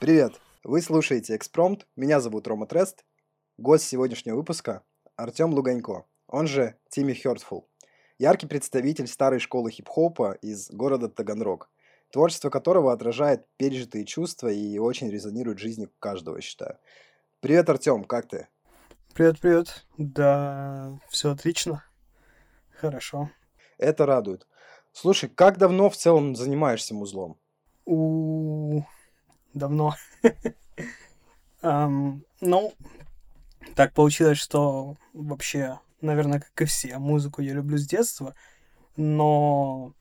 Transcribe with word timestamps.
Привет! 0.00 0.40
Вы 0.64 0.82
слушаете 0.82 1.36
«Экспромт», 1.36 1.86
меня 1.96 2.20
зовут 2.20 2.46
Рома 2.46 2.66
Трест. 2.66 3.04
Гость 3.58 3.86
сегодняшнего 3.86 4.36
выпуска– 4.36 4.82
Артем 5.16 5.52
Луганько, 5.52 6.06
он 6.26 6.46
же 6.46 6.76
Тимми 6.88 7.12
Хёртфул. 7.12 7.68
Яркий 8.18 8.46
представитель 8.46 9.06
старой 9.06 9.38
школы 9.38 9.70
хип-хопа 9.70 10.32
из 10.42 10.70
города 10.70 11.08
Таганрог, 11.08 11.70
творчество 12.10 12.50
которого 12.50 12.92
отражает 12.92 13.46
пережитые 13.56 14.04
чувства 14.04 14.48
и 14.48 14.78
очень 14.78 15.10
резонирует 15.10 15.58
в 15.58 15.62
жизни 15.62 15.88
каждого, 15.98 16.40
считаю. 16.40 16.78
Привет, 17.40 17.68
Артем, 17.68 18.04
как 18.04 18.28
ты? 18.28 18.48
Привет, 19.14 19.40
привет. 19.40 19.86
Да, 19.98 20.98
все 21.08 21.32
отлично. 21.32 21.84
Хорошо. 22.70 23.30
Это 23.76 24.06
радует. 24.06 24.46
Слушай, 24.92 25.28
как 25.28 25.58
давно 25.58 25.90
в 25.90 25.96
целом 25.96 26.36
занимаешься 26.36 26.94
музлом? 26.94 27.38
У 27.84 28.82
давно. 29.54 29.94
ну, 31.62 32.74
так 33.74 33.92
получилось, 33.92 34.38
что 34.38 34.96
вообще, 35.12 35.78
наверное, 36.00 36.40
как 36.40 36.62
и 36.62 36.64
все, 36.64 36.98
музыку 36.98 37.42
я 37.42 37.52
люблю 37.52 37.78
с 37.78 37.86
детства, 37.86 38.34
но 38.96 39.94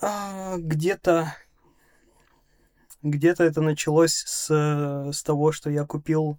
а, 0.00 0.56
где-то 0.58 1.34
где-то 3.02 3.44
это 3.44 3.60
началось 3.60 4.14
с, 4.14 4.50
с 5.12 5.22
того, 5.22 5.52
что 5.52 5.70
я 5.70 5.84
купил 5.84 6.38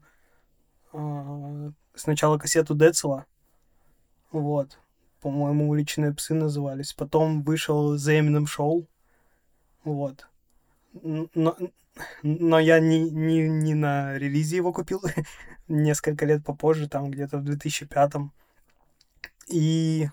а, 0.93 1.71
сначала 1.93 2.37
кассету 2.37 2.75
Децела, 2.75 3.25
вот, 4.31 4.79
по-моему, 5.21 5.69
«Уличные 5.69 6.13
псы» 6.13 6.33
назывались, 6.33 6.93
потом 6.93 7.43
вышел 7.43 7.95
The 7.95 8.19
Eminem 8.19 8.45
Show, 8.45 8.87
вот, 9.83 10.27
но, 11.03 11.57
но 12.23 12.59
я 12.59 12.79
не, 12.79 13.09
не, 13.09 13.47
не 13.47 13.73
на 13.73 14.17
релизе 14.17 14.57
его 14.57 14.73
купил, 14.73 15.01
несколько 15.67 16.25
лет 16.25 16.43
попозже, 16.43 16.87
там 16.87 17.11
где-то 17.11 17.37
в 17.37 17.43
2005 17.43 18.13
и... 19.47 20.09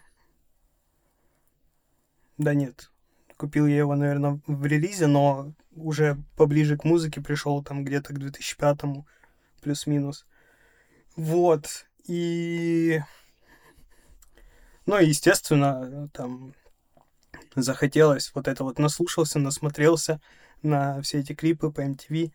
Да 2.38 2.54
нет, 2.54 2.90
купил 3.36 3.66
я 3.66 3.78
его, 3.78 3.94
наверное, 3.94 4.40
в 4.46 4.66
релизе, 4.66 5.06
но 5.06 5.52
уже 5.74 6.16
поближе 6.36 6.76
к 6.76 6.84
музыке 6.84 7.20
пришел 7.20 7.62
там 7.62 7.84
где-то 7.84 8.12
к 8.12 8.18
2005 8.18 8.80
плюс-минус. 9.62 10.26
Вот. 11.16 11.86
И... 12.06 13.00
Ну, 14.86 14.98
естественно, 14.98 16.08
там 16.12 16.54
захотелось 17.54 18.32
вот 18.34 18.48
это 18.48 18.64
вот 18.64 18.78
наслушался, 18.78 19.38
насмотрелся 19.38 20.20
на 20.62 21.00
все 21.02 21.20
эти 21.20 21.34
клипы 21.34 21.70
по 21.70 21.80
MTV, 21.80 22.32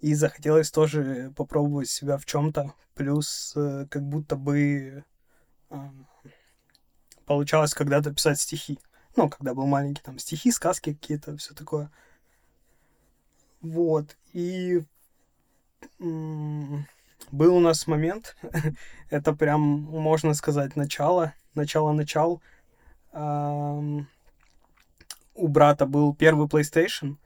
и 0.00 0.14
захотелось 0.14 0.70
тоже 0.70 1.32
попробовать 1.36 1.88
себя 1.88 2.16
в 2.16 2.24
чем-то. 2.24 2.74
Плюс 2.94 3.52
э, 3.56 3.86
как 3.90 4.02
будто 4.02 4.36
бы 4.36 5.04
э, 5.70 5.76
получалось 7.26 7.74
когда-то 7.74 8.12
писать 8.12 8.40
стихи. 8.40 8.78
Ну, 9.16 9.28
когда 9.28 9.54
был 9.54 9.66
маленький, 9.66 10.02
там 10.02 10.18
стихи, 10.18 10.50
сказки 10.50 10.94
какие-то, 10.94 11.36
все 11.36 11.54
такое. 11.54 11.90
Вот. 13.60 14.16
И 14.32 14.82
был 15.98 17.56
у 17.56 17.60
нас 17.60 17.86
момент, 17.86 18.36
это 19.10 19.34
прям, 19.34 19.60
можно 19.60 20.34
сказать, 20.34 20.76
начало, 20.76 21.34
начало-начал. 21.54 22.42
у 23.12 24.04
брата 25.48 25.86
был 25.86 26.14
первый 26.14 26.48
PlayStation, 26.48 27.16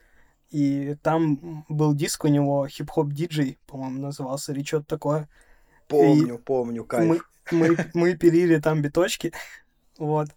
и 0.54 0.94
там 1.02 1.64
был 1.68 1.94
диск 1.94 2.24
у 2.24 2.28
него, 2.28 2.68
хип-хоп 2.68 3.12
диджей, 3.12 3.58
по-моему, 3.66 4.00
назывался, 4.00 4.52
или 4.52 4.62
что-то 4.62 4.86
такое. 4.86 5.28
Помню, 5.88 6.36
и 6.36 6.38
помню, 6.38 6.84
кайф. 6.84 7.24
Мы, 7.50 7.58
мы, 7.58 7.76
мы 7.92 8.16
пилили 8.16 8.60
там 8.60 8.80
биточки, 8.80 9.32
вот, 9.98 10.28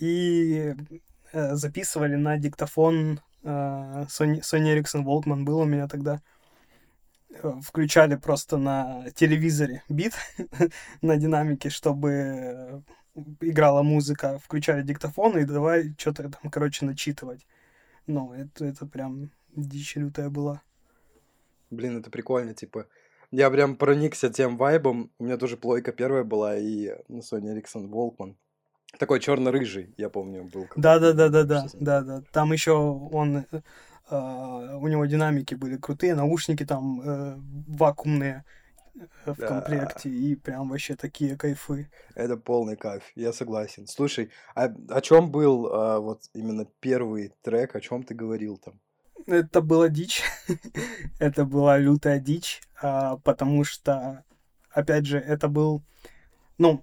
и 0.00 0.74
э, 1.32 1.54
записывали 1.54 2.16
на 2.16 2.36
диктофон 2.36 3.20
э, 3.44 3.48
Sony, 4.08 4.40
Sony 4.40 4.76
Ericsson 4.76 5.04
Walkman 5.04 5.44
был 5.44 5.60
у 5.60 5.64
меня 5.64 5.86
тогда 5.86 6.20
включали 7.62 8.16
просто 8.16 8.56
на 8.56 9.08
телевизоре 9.14 9.84
бит 9.88 10.14
на 11.00 11.16
динамике, 11.16 11.70
чтобы 11.70 12.82
играла 13.40 13.82
музыка, 13.82 14.40
включали 14.42 14.82
диктофон 14.82 15.38
и 15.38 15.44
давай 15.44 15.94
что-то 15.96 16.28
там, 16.28 16.50
короче, 16.50 16.84
начитывать. 16.84 17.46
Ну, 18.06 18.32
это, 18.34 18.64
это 18.64 18.86
прям 18.86 19.30
дичь 19.56 19.96
лютая 19.96 20.30
была. 20.30 20.62
Блин, 21.70 21.98
это 21.98 22.10
прикольно, 22.10 22.54
типа, 22.54 22.86
я 23.30 23.50
прям 23.50 23.76
проникся 23.76 24.30
тем 24.30 24.56
вайбом. 24.56 25.10
У 25.18 25.24
меня 25.24 25.36
тоже 25.36 25.56
плойка 25.56 25.92
первая 25.92 26.24
была, 26.24 26.56
и 26.56 26.94
ну, 27.08 27.18
Sony 27.18 27.54
Ericsson 27.54 27.88
Walkman. 27.88 28.36
Такой 28.98 29.18
черно-рыжий, 29.18 29.92
я 29.96 30.08
помню, 30.08 30.44
был. 30.44 30.66
Да, 30.76 31.00
да, 31.00 31.12
да, 31.12 31.28
да, 31.28 31.42
да, 31.42 31.66
да, 31.74 32.00
да. 32.02 32.22
Там 32.32 32.52
еще 32.52 32.72
он 32.72 33.44
Uh, 34.10 34.76
у 34.76 34.88
него 34.88 35.06
динамики 35.06 35.54
были 35.54 35.78
крутые, 35.78 36.14
наушники 36.14 36.66
там 36.66 37.00
uh, 37.00 37.40
вакуумные 37.66 38.44
э, 38.94 39.32
в 39.32 39.38
да. 39.38 39.46
комплекте, 39.46 40.10
и 40.10 40.36
прям 40.36 40.68
вообще 40.68 40.94
такие 40.94 41.38
кайфы. 41.38 41.90
Это 42.14 42.36
полный 42.36 42.76
кайф, 42.76 43.02
я 43.14 43.32
согласен. 43.32 43.86
Слушай, 43.86 44.30
а 44.54 44.64
о 44.90 45.00
чем 45.00 45.30
был 45.30 45.66
uh, 45.66 46.00
вот 46.00 46.24
именно 46.34 46.66
первый 46.80 47.32
трек, 47.40 47.74
о 47.76 47.80
чем 47.80 48.02
ты 48.02 48.12
говорил 48.12 48.58
там? 48.58 48.78
Это 49.26 49.60
была 49.62 49.88
дичь, 49.88 50.22
это 51.18 51.44
была 51.44 51.78
лютая 51.78 52.18
дичь, 52.18 52.60
потому 52.80 53.64
что, 53.64 54.24
опять 54.70 55.06
же, 55.06 55.18
это 55.18 55.48
был, 55.48 55.82
ну, 56.58 56.82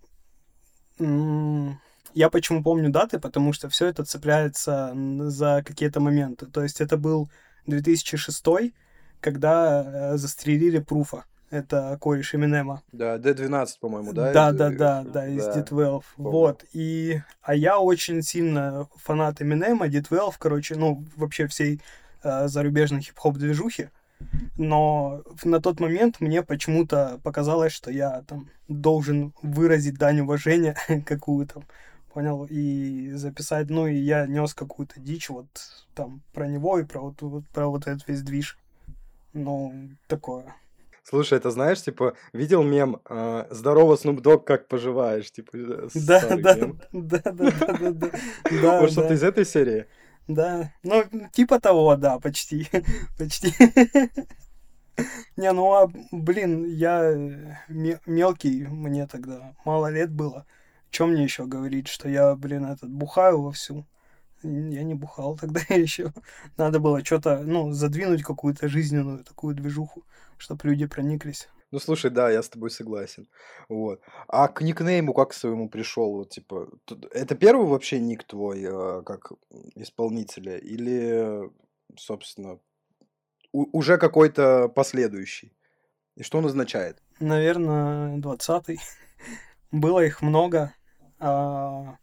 я 2.14 2.30
почему 2.30 2.64
помню 2.64 2.90
даты, 2.90 3.20
потому 3.20 3.54
что 3.54 3.70
все 3.70 3.88
это 3.88 4.04
цепляется 4.04 4.94
за 5.30 5.64
какие-то 5.66 6.00
моменты. 6.00 6.46
То 6.46 6.64
есть 6.64 6.82
это 6.82 6.98
был 6.98 7.30
2006, 7.68 8.44
когда 9.20 9.84
э, 10.14 10.18
застрелили 10.18 10.80
Пруфа. 10.80 11.26
Это 11.50 11.98
кореш 12.00 12.34
Эминема. 12.34 12.82
Да, 12.94 13.18
D12, 13.18 13.68
по-моему, 13.82 14.14
да? 14.14 14.32
Да, 14.32 14.52
да, 14.54 14.70
да, 14.70 15.04
да, 15.04 15.28
из 15.28 15.46
да. 15.46 15.60
D12. 15.60 16.04
Вот. 16.18 16.64
И... 16.72 17.22
А 17.42 17.54
я 17.54 17.80
очень 17.80 18.22
сильно 18.22 18.88
фанат 18.96 19.42
Эминема, 19.42 19.88
D12, 19.88 20.34
короче, 20.40 20.76
ну, 20.76 21.06
вообще 21.18 21.48
всей 21.48 21.82
э, 22.24 22.48
зарубежной 22.48 23.02
хип-хоп 23.02 23.38
движухи. 23.38 23.90
Но 24.58 25.24
на 25.44 25.60
тот 25.60 25.80
момент 25.80 26.20
мне 26.20 26.44
почему-то 26.44 27.20
показалось, 27.24 27.74
что 27.74 27.92
я 27.92 28.22
там 28.28 28.50
должен 28.68 29.34
выразить 29.42 29.98
дань 29.98 30.22
уважения 30.22 30.76
какую-то 31.06 31.64
понял, 32.14 32.46
и 32.50 33.12
записать, 33.14 33.70
ну, 33.70 33.88
и 33.88 33.96
я 33.96 34.28
нес 34.28 34.54
какую-то 34.54 35.00
дичь 35.00 35.30
вот 35.30 35.48
там 35.96 36.22
про 36.34 36.48
него 36.48 36.78
и 36.78 36.84
про 36.84 37.00
вот, 37.00 37.22
вот, 37.22 37.48
про 37.54 37.68
вот 37.68 37.88
этот 37.88 38.08
весь 38.08 38.22
движ. 38.22 38.58
Ну, 39.34 39.90
такое. 40.08 40.54
Слушай, 41.04 41.38
это 41.38 41.52
знаешь, 41.52 41.82
типа, 41.82 42.14
видел 42.34 42.64
мем 42.64 43.02
э, 43.10 43.46
«Здорово, 43.50 43.96
Snoop 43.96 44.22
Dogg, 44.22 44.44
как 44.44 44.68
поживаешь?» 44.68 45.32
Типа, 45.32 45.50
э, 45.54 45.88
да, 45.96 46.36
да, 46.36 46.56
да, 46.56 46.72
да, 46.92 47.22
да, 47.24 47.32
да, 47.32 47.80
да, 47.90 48.12
да. 48.62 48.82
Вот 48.82 48.92
что-то 48.92 49.14
из 49.14 49.24
этой 49.24 49.46
серии? 49.46 49.88
Да, 50.34 50.72
ну, 50.84 51.04
типа 51.32 51.60
того, 51.60 51.96
да, 51.96 52.20
почти, 52.20 52.68
почти. 53.18 53.54
Не, 55.38 55.52
ну, 55.54 55.74
а, 55.74 55.92
блин, 56.12 56.66
я 56.66 57.14
мелкий, 58.06 58.68
мне 58.68 59.08
тогда 59.08 59.56
мало 59.66 59.92
лет 59.92 60.12
было. 60.12 60.46
Чем 60.90 61.12
мне 61.12 61.24
еще 61.24 61.46
говорить, 61.46 61.88
что 61.88 62.10
я, 62.10 62.36
блин, 62.36 62.66
этот, 62.66 62.90
бухаю 62.90 63.42
вовсю? 63.42 63.86
Я 64.44 64.84
не 64.84 64.94
бухал 64.94 65.38
тогда 65.38 65.62
еще. 65.70 66.12
Надо 66.58 66.80
было 66.80 67.04
что-то, 67.04 67.42
ну, 67.44 67.72
задвинуть 67.72 68.24
какую-то 68.24 68.68
жизненную 68.68 69.24
такую 69.24 69.56
движуху, 69.56 70.04
чтобы 70.38 70.68
люди 70.68 70.86
прониклись. 70.86 71.48
Ну, 71.72 71.80
слушай, 71.80 72.12
да, 72.12 72.30
я 72.30 72.44
с 72.44 72.50
тобой 72.50 72.70
согласен. 72.70 73.28
Вот. 73.70 74.02
А 74.28 74.48
к 74.50 74.62
никнейму 74.62 75.14
как 75.14 75.30
к 75.30 75.34
своему 75.34 75.70
пришел? 75.70 76.12
Вот, 76.12 76.30
типа, 76.30 76.70
это 77.12 77.36
первый 77.36 77.66
вообще 77.66 78.00
ник 78.00 78.26
твой, 78.26 78.64
э, 78.64 79.04
как 79.04 79.32
исполнителя? 79.76 80.58
Или, 80.58 81.50
собственно, 81.98 82.60
уже 83.54 83.98
какой-то 83.98 84.68
последующий? 84.68 85.54
И 86.18 86.24
что 86.24 86.40
он 86.40 86.46
означает? 86.46 87.02
Наверное, 87.22 88.18
двадцатый. 88.18 88.80
Было 89.72 90.04
их 90.04 90.22
много. 90.22 90.74
А, 91.20 91.98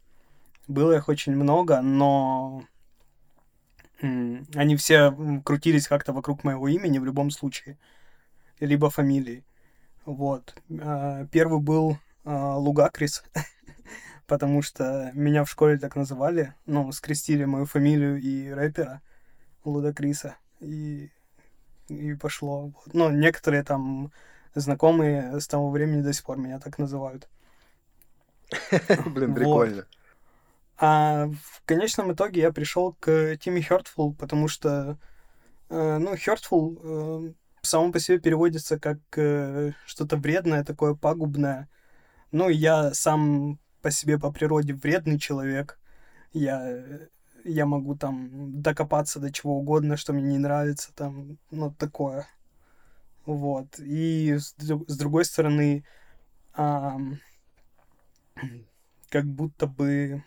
было 0.67 0.95
их 0.95 1.09
очень 1.09 1.35
много, 1.35 1.81
но 1.81 2.63
они 4.01 4.75
все 4.77 5.13
крутились 5.43 5.87
как-то 5.87 6.13
вокруг 6.13 6.43
моего 6.43 6.67
имени 6.69 6.99
в 6.99 7.05
любом 7.05 7.31
случае, 7.31 7.77
либо 8.59 8.89
фамилии. 8.89 9.43
Вот. 10.09 10.55
А, 10.81 11.27
первый 11.27 11.59
был 11.59 11.99
а, 12.25 12.57
Лугакрис, 12.57 13.23
потому 14.25 14.63
что 14.63 15.11
меня 15.13 15.43
в 15.43 15.49
школе 15.51 15.77
так 15.77 15.95
называли, 15.95 16.55
ну, 16.65 16.91
скрестили 16.91 17.45
мою 17.45 17.67
фамилию 17.67 18.19
и 18.19 18.49
рэпера 18.49 19.03
Лудакриса. 19.63 20.35
и, 20.61 21.11
и 21.89 22.15
пошло. 22.15 22.71
Ну, 22.91 23.11
некоторые 23.11 23.63
там 23.63 24.11
знакомые 24.55 25.39
с 25.39 25.47
того 25.47 25.69
времени 25.69 26.01
до 26.01 26.11
сих 26.11 26.23
пор 26.23 26.37
меня 26.37 26.59
так 26.59 26.79
называют. 26.79 27.29
Блин, 29.05 29.35
прикольно. 29.35 29.85
А 30.79 31.27
в 31.27 31.61
конечном 31.65 32.13
итоге 32.13 32.41
я 32.41 32.51
пришел 32.51 32.93
к 32.99 33.37
Тимми 33.37 33.61
Хёртфул, 33.61 34.15
потому 34.15 34.47
что, 34.47 34.97
э, 35.69 35.97
ну, 35.99 36.15
Хёртфул 36.17 36.79
э, 36.81 37.33
само 37.61 37.91
по 37.91 37.99
себе 37.99 38.19
переводится 38.19 38.79
как 38.79 38.99
э, 39.15 39.73
что-то 39.85 40.17
вредное, 40.17 40.63
такое 40.63 40.95
пагубное. 40.95 41.67
Ну, 42.31 42.49
я 42.49 42.93
сам 42.93 43.59
по 43.81 43.91
себе 43.91 44.19
по 44.19 44.31
природе 44.31 44.73
вредный 44.73 45.19
человек. 45.19 45.79
Я, 46.33 46.83
я 47.43 47.65
могу 47.65 47.95
там 47.95 48.61
докопаться 48.61 49.19
до 49.19 49.31
чего 49.31 49.57
угодно, 49.57 49.97
что 49.97 50.13
мне 50.13 50.23
не 50.23 50.37
нравится, 50.37 50.93
там, 50.93 51.37
ну, 51.51 51.71
такое. 51.71 52.27
Вот. 53.25 53.79
И 53.79 54.37
с, 54.37 54.55
с 54.57 54.97
другой 54.97 55.25
стороны, 55.25 55.83
а, 56.53 56.97
как 59.09 59.25
будто 59.25 59.67
бы 59.67 60.23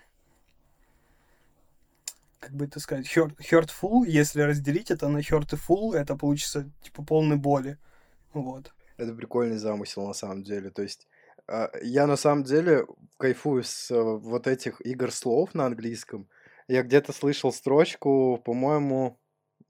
как 2.42 2.52
бы 2.54 2.64
это 2.64 2.80
сказать, 2.80 3.06
hurt, 3.16 3.36
hurtful, 3.38 4.04
если 4.04 4.42
разделить 4.42 4.90
это 4.90 5.08
на 5.08 5.18
hurt 5.18 5.54
и 5.54 5.56
full, 5.56 5.94
это 5.94 6.16
получится, 6.16 6.68
типа, 6.82 7.04
полной 7.04 7.36
боли. 7.36 7.78
Вот. 8.34 8.72
Это 8.96 9.14
прикольный 9.14 9.58
замысел, 9.58 10.06
на 10.06 10.12
самом 10.12 10.42
деле. 10.42 10.70
То 10.70 10.82
есть, 10.82 11.06
а, 11.46 11.70
я 11.82 12.08
на 12.08 12.16
самом 12.16 12.42
деле 12.42 12.84
кайфую 13.16 13.62
с 13.62 13.92
э, 13.92 14.02
вот 14.02 14.48
этих 14.48 14.84
игр 14.84 15.12
слов 15.12 15.54
на 15.54 15.66
английском. 15.66 16.28
Я 16.66 16.82
где-то 16.82 17.12
слышал 17.12 17.52
строчку, 17.52 18.42
по-моему, 18.44 19.20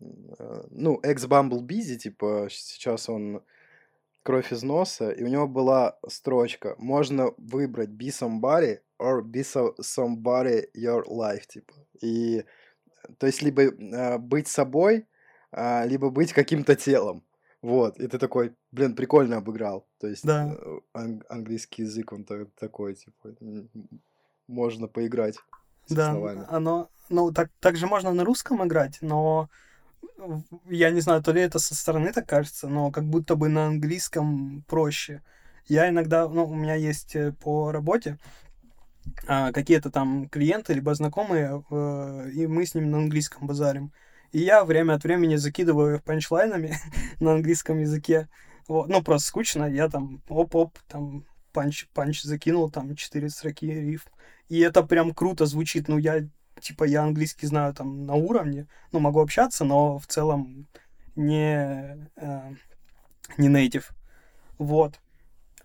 э, 0.01 0.63
ну, 0.71 0.99
ex 1.03 1.29
Bumblebee, 1.29 1.97
типа, 1.97 2.49
сейчас 2.51 3.11
он 3.11 3.43
кровь 4.23 4.51
из 4.51 4.63
носа, 4.63 5.11
и 5.11 5.23
у 5.25 5.29
него 5.29 5.47
была 5.47 5.99
строчка 6.09 6.75
«Можно 6.79 7.33
выбрать 7.37 7.91
be 7.91 8.09
somebody 8.09 8.79
or 8.99 9.21
be 9.23 9.43
so 9.43 9.75
somebody 9.81 10.69
your 10.75 11.05
life», 11.07 11.47
типа. 11.47 11.75
И 12.01 12.45
то 13.19 13.27
есть 13.27 13.43
либо 13.43 13.63
э, 13.63 14.19
быть 14.19 14.49
собой, 14.49 15.07
э, 15.53 15.87
либо 15.87 16.11
быть 16.11 16.33
каким-то 16.33 16.75
телом. 16.77 17.23
Вот, 17.61 17.99
и 17.99 18.09
ты 18.09 18.19
такой, 18.19 18.55
блин, 18.73 18.97
прикольно 18.97 19.37
обыграл. 19.37 19.87
То 20.01 20.09
есть 20.09 20.25
да. 20.25 20.53
э, 20.53 20.81
ан- 20.95 21.23
английский 21.29 21.83
язык, 21.83 22.13
он 22.13 22.25
такой, 22.25 22.95
типа, 22.95 23.35
можно 24.49 24.89
поиграть 24.89 25.37
с 25.87 25.93
да, 25.93 26.13
словами. 26.13 26.45
оно, 26.49 26.91
ну, 27.09 27.33
так, 27.33 27.51
так 27.61 27.77
же 27.77 27.87
можно 27.87 28.13
на 28.13 28.25
русском 28.25 28.65
играть, 28.65 28.99
но 29.01 29.49
я 30.69 30.91
не 30.91 31.01
знаю, 31.01 31.23
то 31.23 31.33
ли 31.33 31.41
это 31.41 31.59
со 31.59 31.75
стороны 31.75 32.13
так 32.13 32.29
кажется, 32.29 32.69
но 32.69 32.91
как 32.91 33.05
будто 33.05 33.37
бы 33.37 33.49
на 33.49 33.67
английском 33.67 34.65
проще. 34.69 35.23
Я 35.67 35.89
иногда, 35.89 36.29
ну, 36.29 36.45
у 36.45 36.55
меня 36.55 36.75
есть 36.75 37.15
э, 37.15 37.33
по 37.33 37.71
работе 37.71 38.19
а, 39.27 39.53
какие-то 39.53 39.91
там 39.91 40.29
клиенты, 40.29 40.75
либо 40.75 40.95
знакомые, 40.95 41.65
э, 41.71 42.31
и 42.35 42.47
мы 42.47 42.67
с 42.67 42.75
ними 42.75 42.87
на 42.87 42.99
английском 42.99 43.47
базарим. 43.47 43.93
И 44.33 44.41
я 44.41 44.65
время 44.65 44.95
от 44.95 45.05
времени 45.05 45.37
закидываю 45.37 45.97
их 45.97 46.05
панчлайнами 46.05 46.77
на 47.21 47.33
английском 47.33 47.79
языке. 47.79 48.29
Вот. 48.69 48.89
Ну, 48.89 49.03
просто 49.03 49.29
скучно, 49.29 49.65
я 49.65 49.89
там 49.89 50.23
оп-оп, 50.29 50.79
там 50.89 51.25
панч, 51.53 51.87
панч 51.93 52.23
закинул, 52.23 52.71
там 52.71 52.95
четыре 52.97 53.29
строки 53.29 53.67
риф. 53.67 54.07
И 54.49 54.61
это 54.61 54.83
прям 54.83 55.13
круто 55.15 55.47
звучит. 55.47 55.89
Ну, 55.89 55.99
я, 55.99 56.27
типа, 56.61 56.85
я 56.85 57.03
английский 57.03 57.47
знаю 57.47 57.75
там 57.75 58.07
на 58.07 58.15
уровне, 58.15 58.67
ну, 58.93 59.01
могу 59.01 59.21
общаться, 59.21 59.65
но 59.65 59.99
в 59.99 60.07
целом 60.07 60.67
не, 61.15 62.09
э, 62.17 62.55
не 63.37 63.49
native. 63.49 63.85
Вот. 64.59 65.01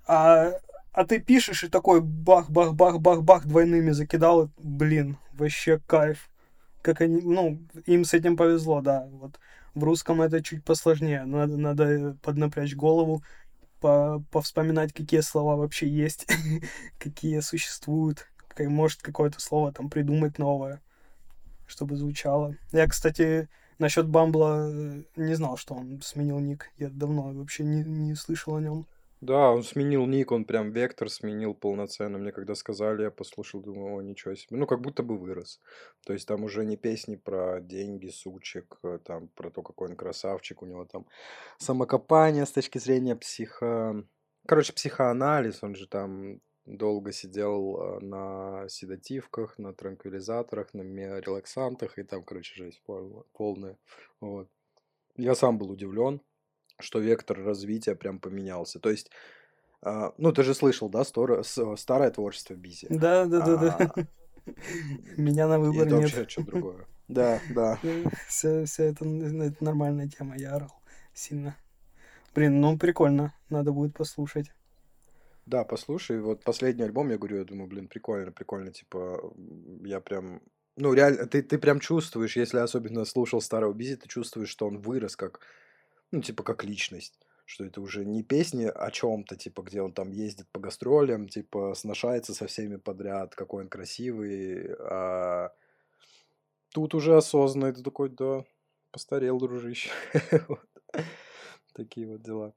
А 0.05 0.51
а 0.97 1.05
ты 1.05 1.19
пишешь 1.19 1.63
и 1.63 1.69
такой 1.69 2.01
бах-бах-бах-бах-бах 2.01 3.45
двойными 3.45 3.91
закидал. 3.91 4.49
Блин, 4.57 5.19
вообще 5.33 5.79
кайф. 5.85 6.27
Как 6.81 7.01
они, 7.01 7.21
ну, 7.21 7.61
им 7.85 8.03
с 8.03 8.15
этим 8.15 8.35
повезло, 8.35 8.81
да. 8.81 9.07
Вот 9.11 9.39
в 9.75 9.83
русском 9.83 10.23
это 10.23 10.41
чуть 10.41 10.65
посложнее. 10.65 11.23
Надо, 11.25 11.55
надо 11.55 12.17
поднапрячь 12.23 12.73
голову, 12.73 13.21
по, 13.79 14.23
повспоминать, 14.31 14.91
какие 14.91 15.19
слова 15.19 15.55
вообще 15.55 15.87
есть, 15.87 16.25
какие 16.97 17.41
существуют. 17.41 18.27
Может, 18.57 19.03
какое-то 19.03 19.39
слово 19.39 19.71
там 19.71 19.91
придумать 19.91 20.39
новое, 20.39 20.81
чтобы 21.67 21.95
звучало. 21.95 22.55
Я, 22.71 22.87
кстати, 22.87 23.49
насчет 23.77 24.07
Бамбла 24.07 24.67
э, 24.67 25.03
не 25.15 25.35
знал, 25.35 25.57
что 25.57 25.75
он 25.75 26.01
сменил 26.01 26.39
ник. 26.39 26.71
Я 26.79 26.89
давно 26.89 27.33
вообще 27.33 27.63
не, 27.63 27.83
не 27.83 28.15
слышал 28.15 28.55
о 28.55 28.61
нем. 28.61 28.87
Да, 29.19 29.49
он 29.51 29.63
сменил 29.63 30.05
ник, 30.05 30.31
он 30.31 30.45
прям 30.45 30.71
вектор 30.71 31.09
сменил 31.09 31.55
полноценно. 31.55 32.19
Мне 32.19 32.31
когда 32.31 32.53
сказали, 32.53 33.01
я 33.01 33.11
послушал, 33.11 33.61
думаю, 33.61 33.95
о, 33.95 34.01
ничего 34.01 34.35
себе. 34.35 34.57
Ну, 34.57 34.67
как 34.67 34.79
будто 34.81 35.01
бы 35.01 35.17
вырос. 35.17 35.59
То 36.05 36.13
есть 36.13 36.27
там 36.27 36.43
уже 36.43 36.65
не 36.65 36.77
песни 36.77 37.15
про 37.15 37.59
деньги, 37.59 38.09
сучек, 38.09 38.77
э, 38.83 38.99
там 39.03 39.29
про 39.29 39.49
то, 39.49 39.63
какой 39.63 39.89
он 39.89 39.95
красавчик, 39.95 40.61
у 40.61 40.67
него 40.67 40.85
там 40.85 41.07
самокопание 41.57 42.45
с 42.45 42.51
точки 42.51 42.77
зрения 42.77 43.15
психо... 43.15 44.05
Короче, 44.45 44.71
психоанализ, 44.71 45.63
он 45.63 45.75
же 45.75 45.87
там 45.87 46.39
долго 46.67 47.11
сидел 47.11 47.81
э, 47.81 47.99
на 48.01 48.69
седативках, 48.69 49.57
на 49.57 49.73
транквилизаторах, 49.73 50.75
на 50.75 50.83
релаксантах, 51.21 51.97
и 51.97 52.03
там, 52.03 52.23
короче, 52.23 52.53
жесть 52.55 52.83
полная. 53.33 53.77
Вот. 54.21 54.47
Я 55.15 55.33
сам 55.33 55.57
был 55.57 55.71
удивлен 55.71 56.21
что 56.79 56.99
вектор 56.99 57.43
развития 57.43 57.95
прям 57.95 58.19
поменялся. 58.19 58.79
То 58.79 58.89
есть, 58.89 59.11
а, 59.81 60.13
ну, 60.17 60.31
ты 60.31 60.43
же 60.43 60.53
слышал, 60.53 60.89
да, 60.89 61.03
стор... 61.03 61.43
старое 61.43 62.11
творчество 62.11 62.53
Бизи. 62.53 62.87
Да, 62.89 63.25
да, 63.25 63.45
да, 63.45 63.57
да. 63.57 63.91
А, 63.95 64.05
Меня 65.17 65.47
на 65.47 65.59
выбор 65.59 65.85
нет. 65.85 65.87
Это 65.87 65.95
вообще 65.97 66.27
что 66.27 66.41
другое. 66.45 66.85
Да, 67.07 67.41
да. 67.53 67.79
Все, 68.27 68.65
все 68.65 68.83
это, 68.85 69.05
это 69.05 69.63
нормальная 69.63 70.07
тема, 70.07 70.37
я 70.37 70.55
орал 70.55 70.81
сильно. 71.13 71.55
Блин, 72.35 72.61
ну 72.61 72.77
прикольно, 72.77 73.33
надо 73.49 73.71
будет 73.71 73.95
послушать. 73.95 74.51
Да, 75.45 75.63
послушай, 75.63 76.19
вот 76.19 76.43
последний 76.43 76.83
альбом, 76.83 77.09
я 77.09 77.17
говорю, 77.17 77.37
я 77.37 77.45
думаю, 77.45 77.67
блин, 77.67 77.87
прикольно, 77.87 78.31
прикольно, 78.31 78.71
типа, 78.71 79.33
я 79.85 80.01
прям, 80.01 80.41
ну, 80.75 80.93
реально, 80.93 81.25
ты, 81.25 81.41
ты 81.41 81.57
прям 81.57 81.79
чувствуешь, 81.79 82.35
если 82.35 82.57
особенно 82.57 83.05
слушал 83.05 83.39
старого 83.39 83.73
Бизи, 83.73 83.95
ты 83.95 84.09
чувствуешь, 84.09 84.49
что 84.49 84.67
он 84.67 84.77
вырос 84.77 85.15
как 85.15 85.39
ну, 86.11 86.21
типа, 86.21 86.43
как 86.43 86.63
личность. 86.63 87.19
Что 87.45 87.63
это 87.63 87.79
уже 87.79 88.03
не 88.03 88.23
песни 88.23 88.65
о 88.65 88.91
чем-то, 88.91 89.37
типа, 89.37 89.61
где 89.61 89.81
он 89.81 89.93
там 89.93 90.11
ездит 90.11 90.47
по 90.51 90.59
гастролям, 90.59 91.29
типа, 91.29 91.73
сношается 91.75 92.33
со 92.33 92.45
всеми 92.47 92.75
подряд, 92.75 93.35
какой 93.35 93.63
он 93.63 93.69
красивый, 93.69 94.73
а 94.81 95.53
тут 96.73 96.93
уже 96.93 97.15
осознанно, 97.15 97.73
ты 97.73 97.83
такой, 97.83 98.09
да, 98.09 98.43
постарел, 98.91 99.39
дружище. 99.39 99.89
Такие 101.73 102.07
вот 102.07 102.21
дела. 102.21 102.53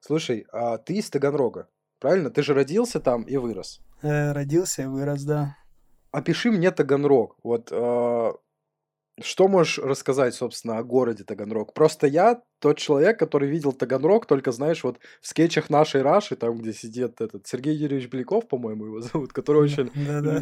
Слушай, 0.00 0.46
а 0.52 0.76
ты 0.76 0.94
из 0.94 1.08
Таганрога, 1.08 1.68
правильно? 1.98 2.30
Ты 2.30 2.42
же 2.42 2.52
родился 2.52 3.00
там 3.00 3.22
и 3.22 3.36
вырос. 3.38 3.80
Э, 4.02 4.32
родился 4.32 4.82
и 4.82 4.86
вырос, 4.86 5.24
да. 5.24 5.56
Опиши 6.10 6.50
мне 6.50 6.70
Таганрог. 6.70 7.38
Вот 7.42 7.70
а, 7.72 8.34
что 9.20 9.48
можешь 9.48 9.78
рассказать, 9.78 10.34
собственно, 10.34 10.78
о 10.78 10.82
городе 10.82 11.24
Таганрог? 11.24 11.72
Просто 11.72 12.06
я 12.06 12.42
тот 12.58 12.78
человек, 12.78 13.18
который 13.18 13.48
видел 13.48 13.72
Таганрог, 13.72 14.26
только, 14.26 14.50
знаешь, 14.50 14.82
вот 14.82 14.98
в 15.20 15.26
скетчах 15.26 15.70
нашей 15.70 16.02
Раши, 16.02 16.34
там, 16.36 16.58
где 16.58 16.72
сидит 16.72 17.20
этот 17.20 17.46
Сергей 17.46 17.76
Юрьевич 17.76 18.08
Беляков, 18.08 18.48
по-моему, 18.48 18.86
его 18.86 19.00
зовут, 19.00 19.32
который 19.32 19.62
очень 19.62 19.90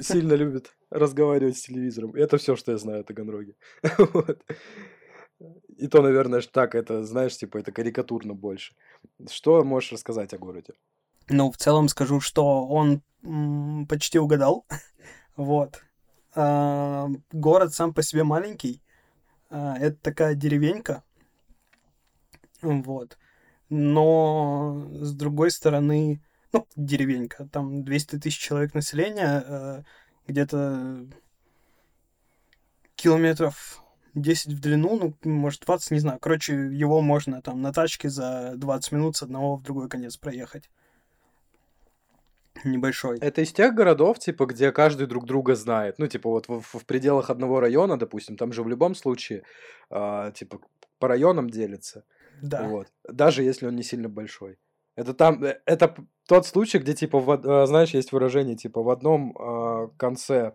сильно 0.03 0.33
любит 0.35 0.75
разговаривать 0.91 1.59
с 1.59 1.63
телевизором. 1.63 2.17
И 2.17 2.21
это 2.21 2.39
все, 2.39 2.57
что 2.57 2.73
я 2.73 2.79
знаю 2.79 3.01
о 3.01 3.05
Таганроге. 3.05 3.55
И 5.77 5.89
то, 5.89 6.03
наверное, 6.03 6.41
так, 6.41 6.75
это, 6.75 7.03
знаешь, 7.05 7.37
типа, 7.37 7.59
это 7.59 7.73
карикатурно 7.73 8.35
больше. 8.35 8.75
Что 9.29 9.65
можешь 9.65 9.93
рассказать 9.93 10.33
о 10.35 10.39
городе? 10.39 10.75
Ну, 11.29 11.51
в 11.51 11.57
целом 11.57 11.89
скажу, 11.89 12.21
что 12.21 12.67
он 12.67 13.03
почти 13.87 14.19
угадал. 14.19 14.67
вот. 15.37 15.83
Город 16.35 17.75
сам 17.75 17.93
по 17.93 18.03
себе 18.03 18.25
маленький. 18.25 18.83
А, 19.51 19.77
это 19.77 19.97
такая 19.97 20.35
деревенька. 20.35 21.05
Вот. 22.63 23.19
Но, 23.69 24.89
с 24.93 25.13
другой 25.13 25.51
стороны, 25.51 26.23
ну, 26.53 26.67
деревенька, 26.75 27.49
там 27.53 27.85
200 27.85 28.19
тысяч 28.19 28.39
человек 28.39 28.73
населения, 28.75 29.45
а, 29.47 29.83
где-то 30.27 31.07
километров 32.95 33.83
10 34.15 34.55
в 34.55 34.61
длину, 34.61 35.15
ну, 35.23 35.31
может, 35.31 35.65
20, 35.67 35.91
не 35.91 35.99
знаю. 35.99 36.19
Короче, 36.19 36.55
его 36.55 37.03
можно 37.03 37.43
там 37.43 37.61
на 37.61 37.73
тачке 37.75 38.09
за 38.09 38.55
20 38.57 38.93
минут 38.93 39.17
с 39.17 39.23
одного 39.23 39.57
в 39.57 39.63
другой 39.63 39.89
конец 39.91 40.17
проехать 40.17 40.71
небольшой. 42.69 43.19
Это 43.19 43.43
из 43.43 43.53
тех 43.53 43.75
городов, 43.75 44.19
типа, 44.19 44.47
где 44.47 44.73
каждый 44.73 45.07
друг 45.07 45.27
друга 45.27 45.55
знает. 45.55 45.99
Ну, 45.99 46.07
типа, 46.07 46.31
вот 46.31 46.49
в, 46.49 46.61
в 46.61 46.85
пределах 46.87 47.31
одного 47.31 47.61
района, 47.61 47.99
допустим, 47.99 48.37
там 48.37 48.53
же 48.53 48.63
в 48.63 48.69
любом 48.69 48.95
случае, 48.95 49.43
э, 49.91 50.33
типа, 50.35 50.61
по 50.99 51.09
районам 51.09 51.51
делится. 51.51 52.05
Да. 52.43 52.63
Вот. 52.63 52.89
Даже 53.09 53.43
если 53.43 53.67
он 53.67 53.77
не 53.77 53.83
сильно 53.83 54.09
большой. 54.09 54.59
Это 54.97 55.15
там, 55.15 55.43
э, 55.43 55.61
это 55.65 55.95
тот 56.29 56.47
случай, 56.47 56.79
где, 56.79 56.95
типа, 56.95 57.19
в 57.19 57.31
э, 57.31 57.67
знаешь, 57.67 57.91
есть 57.95 58.13
выражение, 58.13 58.57
типа, 58.57 58.83
в 58.83 58.91
одном 58.91 59.37
э, 59.37 59.89
конце, 59.97 60.55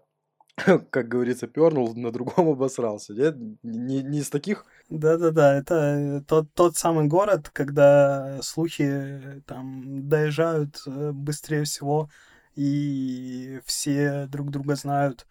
как 0.90 1.08
говорится, 1.08 1.48
пернул, 1.48 1.96
на 1.96 2.12
другом 2.12 2.50
обосрался. 2.50 3.14
Нет? 3.14 3.36
Не, 3.64 4.02
не 4.02 4.20
из 4.20 4.30
таких... 4.30 4.66
Да-да-да, 4.90 5.58
это 5.58 5.76
э, 5.76 6.22
тот, 6.22 6.52
тот 6.54 6.78
самый 6.78 7.08
город, 7.08 7.50
когда 7.50 8.42
слухи 8.42 8.84
э, 8.88 9.42
там 9.46 10.08
доезжают 10.08 10.82
э, 10.88 11.12
быстрее 11.12 11.66
всего, 11.66 12.10
и 12.56 13.60
все 13.66 14.26
друг 14.28 14.50
друга 14.50 14.76
знают. 14.76 15.28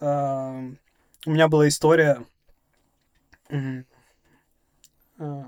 У 0.00 0.04
меня 1.26 1.48
была 1.48 1.66
история, 1.66 2.24
а, 5.18 5.44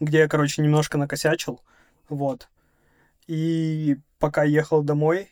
где 0.00 0.18
я, 0.18 0.28
короче, 0.28 0.62
немножко 0.62 0.98
накосячил, 0.98 1.62
вот. 2.10 2.48
И 3.26 3.96
пока 4.18 4.44
ехал 4.44 4.82
домой, 4.82 5.30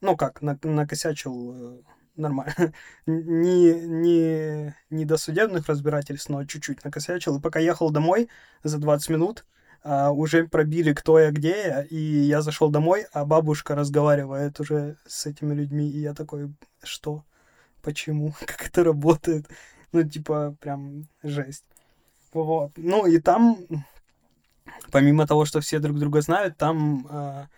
ну 0.00 0.16
как, 0.16 0.40
на- 0.40 0.58
накосячил 0.62 1.82
нормально, 2.18 2.72
не, 3.06 3.72
не, 3.74 4.74
не 4.90 5.04
до 5.04 5.16
судебных 5.16 5.68
разбирательств, 5.68 6.28
но 6.28 6.44
чуть-чуть 6.44 6.84
накосячил. 6.84 7.38
И 7.38 7.40
пока 7.40 7.60
ехал 7.60 7.90
домой 7.90 8.28
за 8.62 8.78
20 8.78 9.08
минут, 9.10 9.44
а, 9.82 10.10
уже 10.10 10.46
пробили, 10.46 10.92
кто 10.92 11.18
я, 11.18 11.30
где 11.30 11.50
я, 11.50 11.82
и 11.82 11.96
я 11.96 12.42
зашел 12.42 12.70
домой, 12.70 13.06
а 13.12 13.24
бабушка 13.24 13.74
разговаривает 13.74 14.58
уже 14.60 14.96
с 15.06 15.26
этими 15.26 15.54
людьми, 15.54 15.88
и 15.88 16.00
я 16.00 16.14
такой, 16.14 16.52
что? 16.82 17.24
Почему? 17.82 18.34
Как 18.40 18.66
это 18.66 18.84
работает? 18.84 19.48
Ну, 19.92 20.02
типа, 20.02 20.56
прям 20.60 21.08
жесть. 21.22 21.64
Вот. 22.32 22.72
Ну, 22.76 23.06
и 23.06 23.18
там, 23.18 23.56
помимо 24.90 25.26
того, 25.26 25.44
что 25.44 25.60
все 25.60 25.78
друг 25.78 25.98
друга 25.98 26.20
знают, 26.20 26.58
там 26.58 27.48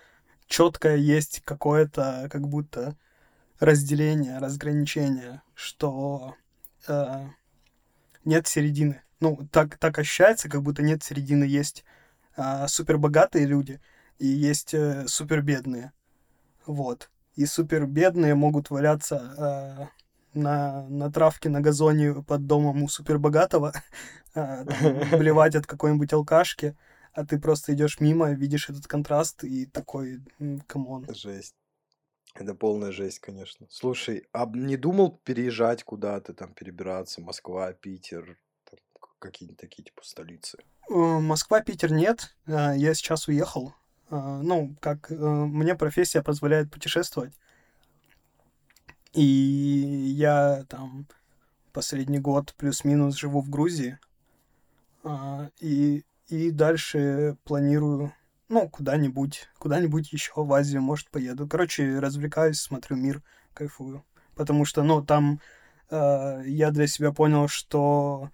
четкое 0.46 0.96
есть 0.96 1.42
какое-то, 1.44 2.28
как 2.30 2.46
будто, 2.46 2.96
разделение, 3.60 4.38
разграничение, 4.38 5.42
что 5.54 6.34
э, 6.88 7.26
нет 8.24 8.46
середины. 8.46 9.02
Ну, 9.20 9.46
так, 9.52 9.76
так 9.78 9.98
ощущается, 9.98 10.48
как 10.48 10.62
будто 10.62 10.82
нет 10.82 11.02
середины. 11.02 11.44
Есть 11.44 11.84
э, 12.36 12.66
супербогатые 12.66 13.46
люди 13.46 13.80
и 14.18 14.26
есть 14.26 14.74
э, 14.74 15.06
супербедные. 15.06 15.92
Вот. 16.66 17.10
И 17.34 17.46
супербедные 17.46 18.34
могут 18.34 18.70
валяться 18.70 19.90
э, 20.34 20.38
на, 20.38 20.86
на 20.88 21.12
травке 21.12 21.48
на 21.48 21.60
газоне 21.60 22.22
под 22.22 22.46
домом 22.46 22.82
у 22.82 22.88
супербогатого, 22.88 23.72
э, 24.34 25.16
блевать 25.16 25.54
от 25.54 25.66
какой-нибудь 25.66 26.12
алкашки, 26.12 26.76
а 27.12 27.26
ты 27.26 27.38
просто 27.38 27.74
идешь 27.74 28.00
мимо, 28.00 28.30
видишь 28.32 28.70
этот 28.70 28.86
контраст 28.86 29.44
и 29.44 29.66
такой, 29.66 30.20
come 30.66 30.89
on. 30.89 31.06
Жесть. 31.14 31.54
Это 32.34 32.54
полная 32.54 32.92
жесть, 32.92 33.18
конечно. 33.18 33.66
Слушай, 33.70 34.26
а 34.32 34.46
не 34.46 34.76
думал 34.76 35.20
переезжать 35.24 35.82
куда-то, 35.82 36.32
там, 36.32 36.54
перебираться, 36.54 37.20
Москва, 37.20 37.72
Питер, 37.72 38.38
там, 38.64 38.78
какие-нибудь 39.18 39.60
такие, 39.60 39.82
типа, 39.84 40.02
столицы? 40.04 40.58
Э, 40.88 40.94
Москва, 40.94 41.60
Питер 41.60 41.92
нет. 41.92 42.36
Э, 42.46 42.72
Я 42.76 42.94
сейчас 42.94 43.28
уехал. 43.28 43.74
Э, 44.10 44.40
Ну, 44.42 44.76
как 44.80 45.10
э, 45.10 45.14
мне 45.14 45.74
профессия 45.74 46.22
позволяет 46.22 46.70
путешествовать. 46.70 47.34
И 49.12 49.22
я 49.22 50.64
там 50.68 51.06
последний 51.72 52.20
год 52.20 52.54
плюс-минус 52.56 53.16
живу 53.16 53.40
в 53.40 53.50
Грузии. 53.50 53.98
А, 55.02 55.50
И, 55.58 56.04
и 56.28 56.50
дальше 56.50 57.36
планирую, 57.44 58.12
ну, 58.50 58.68
куда-нибудь, 58.68 59.48
куда-нибудь 59.58 60.12
еще 60.12 60.32
в 60.34 60.52
Азию, 60.52 60.82
может, 60.82 61.08
поеду. 61.08 61.48
Короче, 61.48 62.00
развлекаюсь, 62.00 62.60
смотрю 62.60 62.96
мир, 62.96 63.22
кайфую. 63.54 64.04
Потому 64.34 64.64
что, 64.64 64.82
ну, 64.82 65.02
там 65.04 65.40
э, 65.88 66.42
я 66.46 66.72
для 66.72 66.88
себя 66.88 67.12
понял, 67.12 67.46
что 67.46 68.30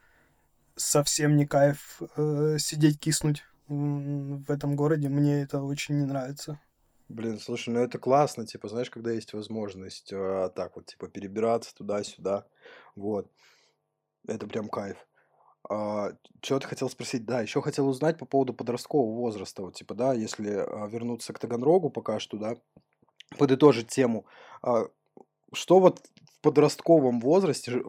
совсем 0.74 1.36
не 1.36 1.46
кайф 1.46 2.00
э, 2.16 2.56
сидеть 2.58 2.98
киснуть 2.98 3.44
в 3.68 4.50
этом 4.50 4.74
городе. 4.74 5.10
Мне 5.10 5.42
это 5.42 5.60
очень 5.60 5.98
не 5.98 6.06
нравится. 6.06 6.58
Блин, 7.08 7.38
слушай, 7.38 7.68
ну 7.68 7.80
это 7.80 7.98
классно, 7.98 8.46
типа, 8.46 8.68
знаешь, 8.68 8.90
когда 8.90 9.12
есть 9.12 9.34
возможность 9.34 10.12
э, 10.12 10.50
так 10.56 10.76
вот, 10.76 10.86
типа, 10.86 11.08
перебираться 11.08 11.74
туда-сюда, 11.76 12.46
вот, 12.96 13.30
это 14.26 14.46
прям 14.48 14.68
кайф. 14.68 14.96
Что 15.68 16.60
ты 16.60 16.66
хотел 16.66 16.88
спросить? 16.88 17.24
Да, 17.24 17.40
еще 17.40 17.60
хотел 17.60 17.88
узнать 17.88 18.18
по 18.18 18.24
поводу 18.24 18.54
подросткового 18.54 19.16
возраста, 19.16 19.62
вот, 19.62 19.74
типа, 19.74 19.94
да, 19.94 20.14
если 20.14 20.50
а, 20.50 20.86
вернуться 20.86 21.32
к 21.32 21.38
Таганрогу 21.38 21.90
пока 21.90 22.20
что, 22.20 22.36
да, 22.36 22.56
подытожить 23.38 23.88
тему, 23.88 24.26
а, 24.62 24.86
что 25.52 25.80
вот 25.80 26.00
в 26.24 26.40
подростковом 26.40 27.20
возрасте, 27.20 27.82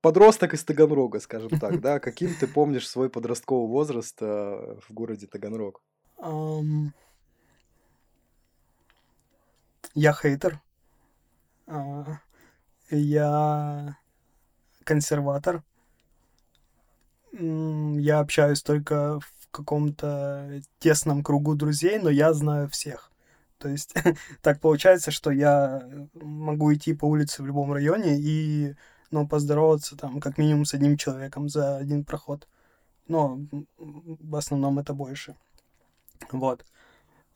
подросток 0.00 0.54
из 0.54 0.64
Таганрога, 0.64 1.18
скажем 1.20 1.58
так, 1.58 1.80
да, 1.80 1.98
каким 1.98 2.34
ты 2.34 2.46
помнишь 2.46 2.88
свой 2.88 3.10
подростковый 3.10 3.68
возраст 3.68 4.16
а, 4.20 4.78
в 4.80 4.92
городе 4.92 5.26
Таганрог? 5.26 5.82
Я 9.94 10.12
хейтер. 10.12 10.60
А, 11.66 12.20
Я 12.90 13.98
консерватор. 14.84 15.64
Я 17.38 18.20
общаюсь 18.20 18.62
только 18.62 19.20
в 19.20 19.48
каком-то 19.50 20.60
тесном 20.78 21.22
кругу 21.22 21.54
друзей, 21.54 21.98
но 21.98 22.08
я 22.08 22.32
знаю 22.32 22.68
всех. 22.68 23.12
То 23.58 23.68
есть 23.68 23.94
так 24.42 24.60
получается, 24.60 25.10
что 25.10 25.30
я 25.30 25.82
могу 26.14 26.72
идти 26.72 26.94
по 26.94 27.06
улице 27.06 27.42
в 27.42 27.46
любом 27.46 27.72
районе 27.72 28.18
и 28.18 28.74
ну, 29.10 29.26
поздороваться 29.28 29.96
там 29.96 30.20
как 30.20 30.38
минимум 30.38 30.64
с 30.64 30.74
одним 30.74 30.96
человеком 30.96 31.48
за 31.48 31.76
один 31.76 32.04
проход. 32.04 32.48
Но 33.08 33.38
в 33.76 34.36
основном 34.36 34.78
это 34.78 34.94
больше. 34.94 35.36
Вот. 36.32 36.64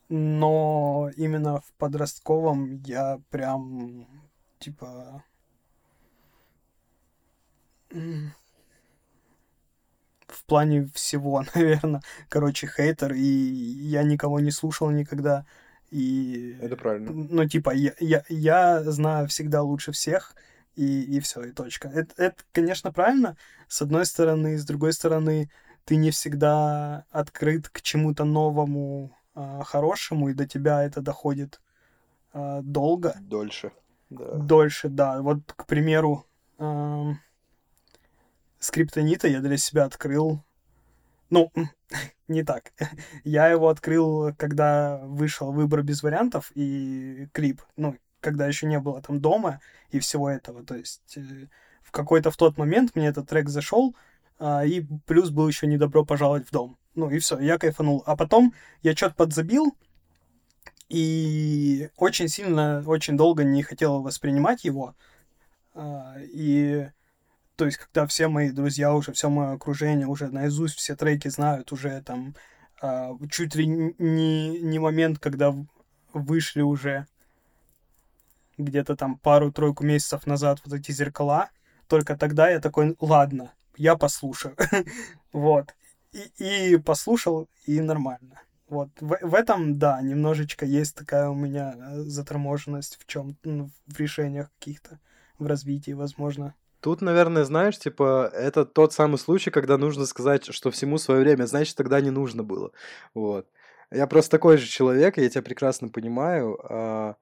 Но 0.09 1.11
именно 1.17 1.61
в 1.61 1.73
подростковом 1.79 2.83
я 2.85 3.21
прям, 3.31 4.07
типа... 4.59 5.23
В 10.31 10.45
плане 10.45 10.89
всего, 10.95 11.45
наверное. 11.55 12.03
Короче, 12.29 12.67
хейтер, 12.67 13.13
и 13.13 13.23
я 13.23 14.03
никого 14.03 14.41
не 14.41 14.51
слушал 14.51 14.91
никогда. 14.91 15.45
И... 15.91 16.57
Это 16.61 16.77
правильно. 16.77 17.11
Ну, 17.13 17.49
типа, 17.49 17.75
я, 17.75 17.93
я, 17.99 18.25
я 18.29 18.83
знаю 18.85 19.27
всегда 19.29 19.63
лучше 19.63 19.93
всех, 19.93 20.35
и, 20.77 21.03
и 21.17 21.21
все, 21.21 21.43
и 21.43 21.53
точка. 21.53 21.89
Это, 21.89 22.15
это, 22.23 22.37
конечно, 22.53 22.93
правильно, 22.93 23.37
с 23.69 23.83
одной 23.83 24.07
стороны, 24.07 24.57
с 24.57 24.65
другой 24.65 24.93
стороны, 24.93 25.51
ты 25.85 25.97
не 25.97 26.11
всегда 26.11 27.05
открыт 27.11 27.69
к 27.69 27.83
чему-то 27.83 28.25
новому, 28.25 29.17
а, 29.35 29.63
хорошему, 29.65 30.29
и 30.29 30.35
до 30.35 30.47
тебя 30.47 30.85
это 30.85 31.01
доходит 31.01 31.61
а, 32.33 32.61
долго, 32.63 33.17
Дольше. 33.21 33.73
Да. 34.11 34.35
дольше, 34.35 34.89
да. 34.89 35.21
Вот, 35.23 35.39
к 35.45 35.67
примеру, 35.67 36.27
ам, 36.59 37.19
скриптонита 38.61 39.27
я 39.27 39.41
для 39.41 39.57
себя 39.57 39.85
открыл. 39.85 40.45
Ну, 41.31 41.51
не 42.29 42.45
так. 42.45 42.73
Я 43.25 43.49
его 43.49 43.69
открыл, 43.69 44.33
когда 44.37 44.99
вышел 44.99 45.51
выбор 45.51 45.83
без 45.83 46.03
вариантов 46.03 46.53
и 46.55 47.29
клип. 47.33 47.63
Ну, 47.77 47.97
когда 48.21 48.47
еще 48.47 48.67
не 48.67 48.79
было 48.79 49.03
там 49.03 49.21
дома 49.21 49.61
и 49.91 49.99
всего 49.99 50.31
этого. 50.31 50.65
То 50.65 50.77
есть 50.77 51.17
э, 51.17 51.47
в 51.83 51.91
какой-то 51.91 52.31
в 52.31 52.37
тот 52.37 52.59
момент 52.59 52.95
мне 52.95 53.09
этот 53.09 53.29
трек 53.29 53.49
зашел, 53.49 53.97
а, 54.39 54.65
и 54.65 54.85
плюс 55.07 55.31
был 55.31 55.49
еще 55.49 55.67
не 55.67 55.79
добро 55.79 56.05
пожаловать 56.05 56.47
в 56.47 56.53
дом. 56.53 56.79
Ну 56.95 57.11
и 57.11 57.19
все, 57.19 57.39
я 57.39 57.59
кайфанул. 57.59 58.03
А 58.07 58.17
потом 58.17 58.55
я 58.83 58.95
что-то 58.95 59.15
подзабил, 59.15 59.75
и 60.89 61.89
очень 61.97 62.29
сильно, 62.29 62.83
очень 62.85 63.17
долго 63.17 63.45
не 63.45 63.63
хотел 63.63 64.03
воспринимать 64.03 64.65
его. 64.65 64.95
А, 65.73 66.17
И 66.21 66.89
то 67.61 67.67
есть, 67.67 67.77
когда 67.77 68.07
все 68.07 68.29
мои 68.29 68.53
друзья 68.53 68.95
уже, 68.95 69.13
все 69.13 69.29
мое 69.29 69.53
окружение 69.53 70.07
уже 70.07 70.29
наизусть 70.29 70.77
все 70.77 70.97
треки 70.97 71.29
знают, 71.29 71.73
уже 71.73 72.01
там 72.01 72.35
а, 72.81 73.11
чуть 73.31 73.55
ли 73.55 73.67
не, 73.67 74.59
не 74.63 74.79
момент, 74.79 75.19
когда 75.19 75.55
вышли 76.15 76.63
уже 76.63 77.07
где-то 78.57 78.97
там 78.97 79.19
пару-тройку 79.19 79.85
месяцев 79.85 80.27
назад 80.27 80.63
вот 80.65 80.73
эти 80.73 80.91
зеркала, 80.91 81.51
только 81.87 82.17
тогда 82.17 82.49
я 82.49 82.61
такой, 82.61 82.97
ладно, 82.99 83.53
я 83.77 83.95
послушаю. 83.95 84.57
Вот. 85.35 85.75
И, 86.39 86.79
послушал, 86.79 87.47
и 87.67 87.79
нормально. 87.83 88.41
Вот. 88.71 88.89
В, 89.03 89.35
этом, 89.35 89.79
да, 89.79 90.01
немножечко 90.01 90.65
есть 90.65 90.95
такая 90.95 91.29
у 91.29 91.35
меня 91.35 91.75
э, 91.77 92.01
заторможенность 92.05 92.99
в 92.99 93.07
чем 93.07 93.37
в 93.45 93.99
решениях 93.99 94.51
каких-то, 94.59 94.99
в 95.39 95.45
развитии, 95.45 95.93
возможно. 95.93 96.55
Тут, 96.81 97.03
наверное, 97.03 97.45
знаешь, 97.45 97.79
типа, 97.79 98.31
это 98.33 98.65
тот 98.65 98.93
самый 98.93 99.19
случай, 99.19 99.51
когда 99.51 99.77
нужно 99.77 100.07
сказать, 100.07 100.47
что 100.53 100.71
всему 100.71 100.99
свое 100.99 101.21
время, 101.21 101.45
значит, 101.47 101.77
тогда 101.77 102.01
не 102.01 102.11
нужно 102.11 102.43
было. 102.43 102.73
Вот. 103.15 103.47
Я 103.91 104.07
просто 104.07 104.31
такой 104.31 104.57
же 104.57 104.67
человек, 104.67 105.19
я 105.19 105.29
тебя 105.29 105.43
прекрасно 105.43 105.89
понимаю. 105.89 106.59
А, 106.69 107.17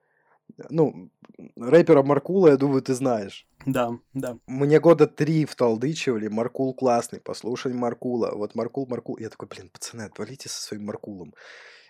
ну, 0.70 1.10
рэпера 1.56 2.02
Маркула, 2.02 2.48
я 2.48 2.56
думаю, 2.56 2.82
ты 2.82 2.94
знаешь. 2.94 3.46
Да, 3.66 3.90
да. 4.14 4.38
Мне 4.46 4.78
года 4.78 5.06
три 5.06 5.44
вталдычивали, 5.44 6.28
Маркул 6.28 6.74
классный, 6.74 7.20
послушай 7.20 7.72
Маркула. 7.72 8.32
Вот 8.34 8.54
Маркул, 8.54 8.86
Маркул. 8.86 9.18
Я 9.18 9.30
такой, 9.30 9.48
блин, 9.48 9.70
пацаны, 9.70 10.02
отвалите 10.02 10.48
со 10.48 10.62
своим 10.62 10.84
Маркулом. 10.84 11.34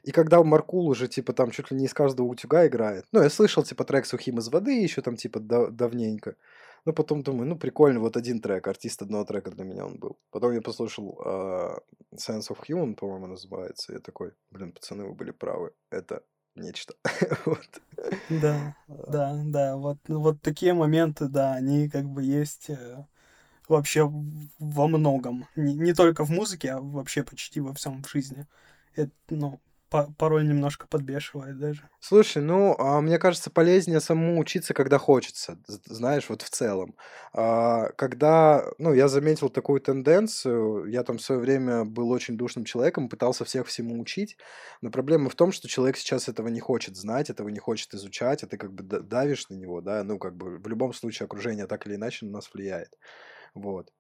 И 0.05 0.13
когда 0.13 0.43
Маркул 0.43 0.89
уже, 0.89 1.09
типа, 1.09 1.33
там 1.33 1.51
чуть 1.51 1.71
ли 1.71 1.77
не 1.77 1.87
из 1.87 1.93
каждого 1.93 2.27
утюга 2.27 2.67
играет. 2.67 3.05
Ну, 3.13 3.21
я 3.23 3.29
слышал, 3.29 3.63
типа, 3.63 3.85
трек 3.85 4.07
«Сухим 4.07 4.39
из 4.39 4.49
воды» 4.49 4.81
еще 4.81 5.03
там, 5.03 5.17
типа, 5.17 5.41
дав- 5.41 5.71
давненько. 5.71 6.37
Но 6.85 6.93
потом 6.93 7.23
думаю, 7.23 7.49
ну, 7.49 7.57
прикольно, 7.57 8.01
вот 8.01 8.17
один 8.17 8.41
трек, 8.41 8.67
артист 8.67 9.03
одного 9.03 9.25
трека 9.25 9.51
для 9.51 9.65
меня 9.65 9.87
он 9.87 9.99
был. 9.99 10.19
Потом 10.31 10.53
я 10.53 10.61
послушал 10.61 11.21
uh, 11.25 11.79
Sense 12.15 12.49
of 12.51 12.59
Human, 12.69 12.95
по-моему, 12.95 13.27
называется. 13.27 13.93
Я 13.93 13.99
такой, 13.99 14.33
блин, 14.51 14.73
пацаны, 14.73 15.05
вы 15.05 15.15
были 15.15 15.31
правы. 15.31 15.73
Это 15.91 16.23
нечто. 16.55 16.95
вот. 17.45 17.83
Да, 18.29 18.77
да, 18.89 19.41
да. 19.45 19.77
Вот, 19.77 19.99
вот 20.09 20.41
такие 20.43 20.75
моменты, 20.75 21.29
да, 21.29 21.55
они 21.55 21.89
как 21.89 22.05
бы 22.05 22.23
есть 22.23 22.71
э, 22.71 23.05
вообще 23.69 24.11
во 24.59 24.89
многом. 24.89 25.47
Не, 25.57 25.75
не 25.75 25.95
только 25.95 26.25
в 26.25 26.31
музыке, 26.31 26.73
а 26.73 26.81
вообще 26.81 27.23
почти 27.23 27.61
во 27.61 27.75
всем 27.75 28.03
в 28.03 28.11
жизни. 28.11 28.47
Это, 28.95 29.13
ну, 29.31 29.61
порой 29.91 30.45
немножко 30.45 30.87
подбешивает 30.87 31.59
даже. 31.59 31.89
Слушай, 32.01 32.43
ну, 32.43 32.75
а, 32.79 33.01
мне 33.01 33.19
кажется, 33.19 33.51
полезнее 33.51 34.01
самому 34.01 34.39
учиться, 34.39 34.75
когда 34.75 34.99
хочется, 34.99 35.59
знаешь, 35.85 36.29
вот 36.29 36.43
в 36.43 36.51
целом. 36.51 36.95
А, 37.33 37.91
когда, 37.97 38.65
ну, 38.79 38.93
я 38.93 39.09
заметил 39.09 39.49
такую 39.49 39.81
тенденцию, 39.81 40.87
я 40.87 41.03
там 41.05 41.19
в 41.19 41.23
свое 41.23 41.41
время 41.41 41.85
был 41.85 42.11
очень 42.11 42.37
душным 42.37 42.65
человеком, 42.65 43.09
пытался 43.09 43.45
всех 43.45 43.67
всему 43.67 44.01
учить, 44.01 44.37
но 44.83 44.91
проблема 44.91 45.31
в 45.31 45.35
том, 45.35 45.53
что 45.53 45.69
человек 45.69 45.97
сейчас 45.97 46.29
этого 46.29 46.49
не 46.49 46.61
хочет 46.61 46.97
знать, 46.97 47.31
этого 47.31 47.49
не 47.49 47.59
хочет 47.59 47.95
изучать, 47.95 48.43
а 48.43 48.47
ты 48.47 48.57
как 48.57 48.73
бы 48.73 48.83
давишь 48.83 49.49
на 49.49 49.55
него, 49.55 49.81
да, 49.81 50.05
ну, 50.05 50.19
как 50.19 50.37
бы 50.37 50.59
в 50.59 50.69
любом 50.69 50.93
случае 50.93 51.25
окружение 51.25 51.67
так 51.67 51.87
или 51.87 51.97
иначе 51.97 52.27
на 52.27 52.33
нас 52.33 52.51
влияет, 52.53 52.91
вот. 53.55 53.91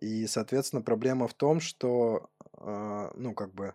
И, 0.00 0.26
соответственно, 0.26 0.82
проблема 0.82 1.26
в 1.26 1.34
том, 1.34 1.60
что, 1.60 2.28
э, 2.58 3.10
ну, 3.14 3.34
как 3.34 3.54
бы, 3.54 3.74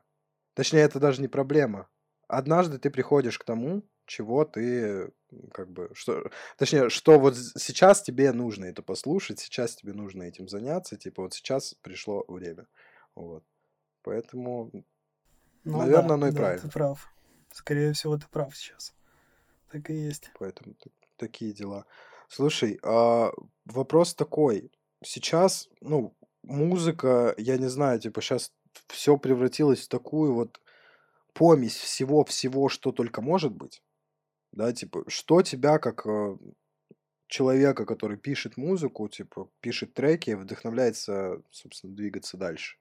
Точнее, 0.53 0.81
это 0.81 0.99
даже 0.99 1.21
не 1.21 1.27
проблема. 1.27 1.87
Однажды 2.27 2.77
ты 2.77 2.89
приходишь 2.89 3.39
к 3.39 3.43
тому, 3.43 3.83
чего 4.05 4.45
ты 4.45 5.11
как 5.53 5.71
бы 5.71 5.89
что 5.93 6.29
точнее 6.57 6.89
что 6.89 7.17
вот 7.17 7.37
сейчас 7.37 8.01
тебе 8.01 8.33
нужно 8.33 8.65
это 8.65 8.83
послушать 8.83 9.39
сейчас 9.39 9.75
тебе 9.75 9.93
нужно 9.93 10.23
этим 10.23 10.49
заняться 10.49 10.97
типа 10.97 11.23
вот 11.23 11.33
сейчас 11.33 11.75
пришло 11.81 12.25
время. 12.27 12.67
Вот. 13.15 13.43
Поэтому 14.03 14.69
ну, 15.63 15.77
наверное 15.77 16.09
да, 16.09 16.13
оно 16.15 16.27
и 16.27 16.31
да, 16.31 16.37
правильно. 16.37 16.61
ты 16.61 16.69
прав. 16.69 17.13
Скорее 17.53 17.93
всего 17.93 18.17
ты 18.17 18.25
прав 18.29 18.55
сейчас. 18.55 18.93
Так 19.71 19.89
и 19.89 19.93
есть. 19.93 20.31
Поэтому 20.39 20.75
такие 21.17 21.53
дела. 21.53 21.85
Слушай 22.27 22.79
а 22.83 23.31
вопрос 23.65 24.13
такой. 24.13 24.71
Сейчас 25.03 25.69
ну 25.79 26.15
музыка 26.43 27.33
я 27.37 27.57
не 27.57 27.69
знаю 27.69 27.99
типа 27.99 28.21
сейчас 28.21 28.51
все 28.87 29.17
превратилось 29.17 29.81
в 29.81 29.87
такую 29.87 30.33
вот 30.33 30.59
помесь 31.33 31.75
всего-всего, 31.75 32.69
что 32.69 32.91
только 32.91 33.21
может 33.21 33.53
быть. 33.53 33.81
Да, 34.51 34.73
типа, 34.73 35.03
что 35.07 35.41
тебя 35.41 35.79
как 35.79 36.05
э, 36.05 36.37
человека, 37.27 37.85
который 37.85 38.17
пишет 38.17 38.57
музыку, 38.57 39.07
типа, 39.07 39.49
пишет 39.61 39.93
треки, 39.93 40.31
вдохновляется, 40.31 41.41
собственно, 41.51 41.95
двигаться 41.95 42.37
дальше? 42.37 42.77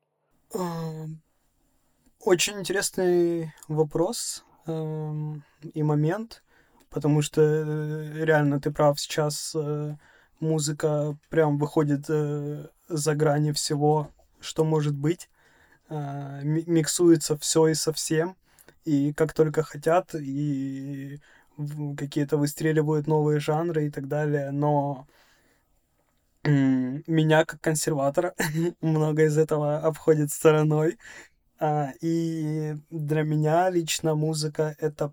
Очень 2.18 2.58
интересный 2.58 3.54
вопрос 3.68 4.44
эм, 4.66 5.44
и 5.62 5.82
момент, 5.82 6.42
потому 6.90 7.22
что 7.22 7.40
э, 7.40 8.24
реально 8.24 8.60
ты 8.60 8.72
прав, 8.72 9.00
сейчас 9.00 9.54
э, 9.54 9.96
музыка 10.40 11.16
прям 11.30 11.56
выходит 11.56 12.06
за 12.06 13.14
грани 13.14 13.52
всего, 13.52 14.10
что 14.40 14.64
может 14.64 14.96
быть. 14.96 15.29
А, 15.90 16.40
миксуется 16.44 17.36
все 17.36 17.66
и 17.68 17.74
совсем, 17.74 18.36
и 18.84 19.12
как 19.12 19.34
только 19.34 19.64
хотят, 19.64 20.14
и 20.14 21.20
какие-то 21.96 22.36
выстреливают 22.36 23.08
новые 23.08 23.40
жанры 23.40 23.86
и 23.86 23.90
так 23.90 24.06
далее, 24.08 24.52
но 24.52 25.06
меня 26.44 27.44
как 27.44 27.60
консерватора 27.60 28.34
много 28.80 29.24
из 29.24 29.36
этого 29.36 29.78
обходит 29.78 30.30
стороной. 30.30 30.98
А, 31.58 31.90
и 32.00 32.76
для 32.90 33.22
меня 33.22 33.68
лично 33.68 34.14
музыка 34.14 34.76
это 34.78 35.12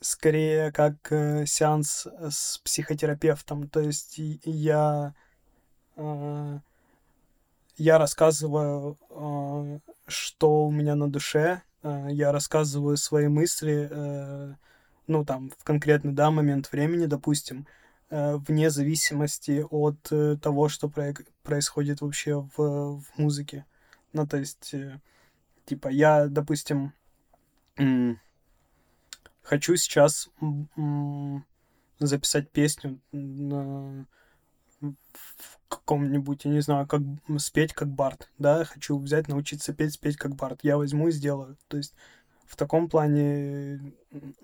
скорее 0.00 0.72
как 0.72 0.96
э, 1.10 1.46
сеанс 1.46 2.06
с 2.20 2.58
психотерапевтом. 2.58 3.68
То 3.68 3.80
есть 3.80 4.16
я 4.18 5.14
а, 5.96 6.60
я 7.76 7.98
рассказываю, 7.98 8.98
э, 9.10 9.78
что 10.06 10.66
у 10.66 10.70
меня 10.70 10.94
на 10.94 11.10
душе, 11.10 11.62
э, 11.82 12.08
я 12.10 12.32
рассказываю 12.32 12.96
свои 12.96 13.28
мысли, 13.28 13.88
э, 13.90 14.54
ну, 15.06 15.24
там, 15.24 15.50
в 15.50 15.64
конкретный, 15.64 16.12
да, 16.12 16.30
момент 16.30 16.70
времени, 16.72 17.06
допустим, 17.06 17.66
вне 18.10 18.70
зависимости 18.70 19.66
от 19.68 20.00
того, 20.40 20.68
что 20.68 20.92
происходит 21.42 22.00
вообще 22.00 22.36
в, 22.56 23.00
в 23.00 23.04
музыке. 23.16 23.66
Ну, 24.12 24.26
то 24.26 24.36
есть, 24.36 24.74
типа, 25.64 25.88
я, 25.88 26.28
допустим, 26.28 26.92
хочу 29.42 29.76
сейчас 29.76 30.28
записать 31.98 32.50
песню 32.52 33.00
в 34.80 35.58
каком-нибудь, 35.78 36.44
я 36.44 36.50
не 36.50 36.60
знаю, 36.60 36.86
как 36.86 37.02
спеть 37.38 37.72
как 37.72 37.88
Барт, 37.88 38.30
да, 38.38 38.64
хочу 38.64 38.98
взять, 38.98 39.28
научиться 39.28 39.72
петь, 39.72 39.94
спеть 39.94 40.16
как 40.16 40.34
Барт, 40.34 40.60
я 40.62 40.76
возьму 40.76 41.08
и 41.08 41.12
сделаю. 41.12 41.56
То 41.68 41.76
есть 41.76 41.94
в 42.46 42.56
таком 42.56 42.88
плане, 42.88 43.94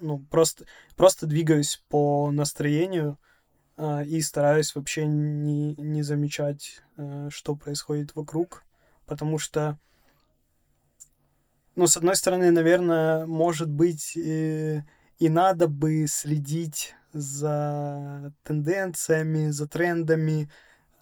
ну, 0.01 0.19
просто, 0.31 0.65
просто 0.97 1.27
двигаюсь 1.27 1.83
по 1.89 2.31
настроению 2.31 3.19
э, 3.77 4.05
и 4.07 4.21
стараюсь 4.21 4.75
вообще 4.75 5.07
не, 5.07 5.75
не 5.77 6.03
замечать, 6.03 6.83
э, 6.97 7.29
что 7.31 7.55
происходит 7.55 8.15
вокруг, 8.15 8.65
потому 9.07 9.39
что, 9.39 9.79
ну, 11.77 11.87
с 11.87 11.97
одной 11.97 12.17
стороны, 12.17 12.51
наверное, 12.51 13.27
может 13.27 13.71
быть, 13.71 14.17
э, 14.17 14.83
и 15.19 15.29
надо 15.29 15.69
бы 15.69 16.07
следить 16.09 16.95
за 17.13 18.33
тенденциями, 18.43 19.51
за 19.51 19.69
трендами, 19.69 20.51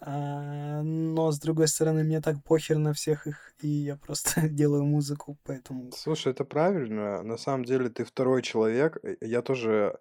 но 0.01 1.31
с 1.31 1.39
другой 1.39 1.67
стороны, 1.67 2.03
мне 2.03 2.21
так 2.21 2.43
похер 2.43 2.77
на 2.77 2.93
всех 2.93 3.27
их, 3.27 3.53
и 3.61 3.67
я 3.67 3.97
просто 3.97 4.41
делаю 4.49 4.85
музыку, 4.85 5.37
поэтому... 5.43 5.91
Слушай, 5.91 6.31
это 6.31 6.45
правильно. 6.45 7.21
На 7.23 7.37
самом 7.37 7.65
деле 7.65 7.89
ты 7.89 8.05
второй 8.05 8.41
человек. 8.41 8.97
Э, 9.03 9.15
я 9.21 9.41
тоже 9.41 9.99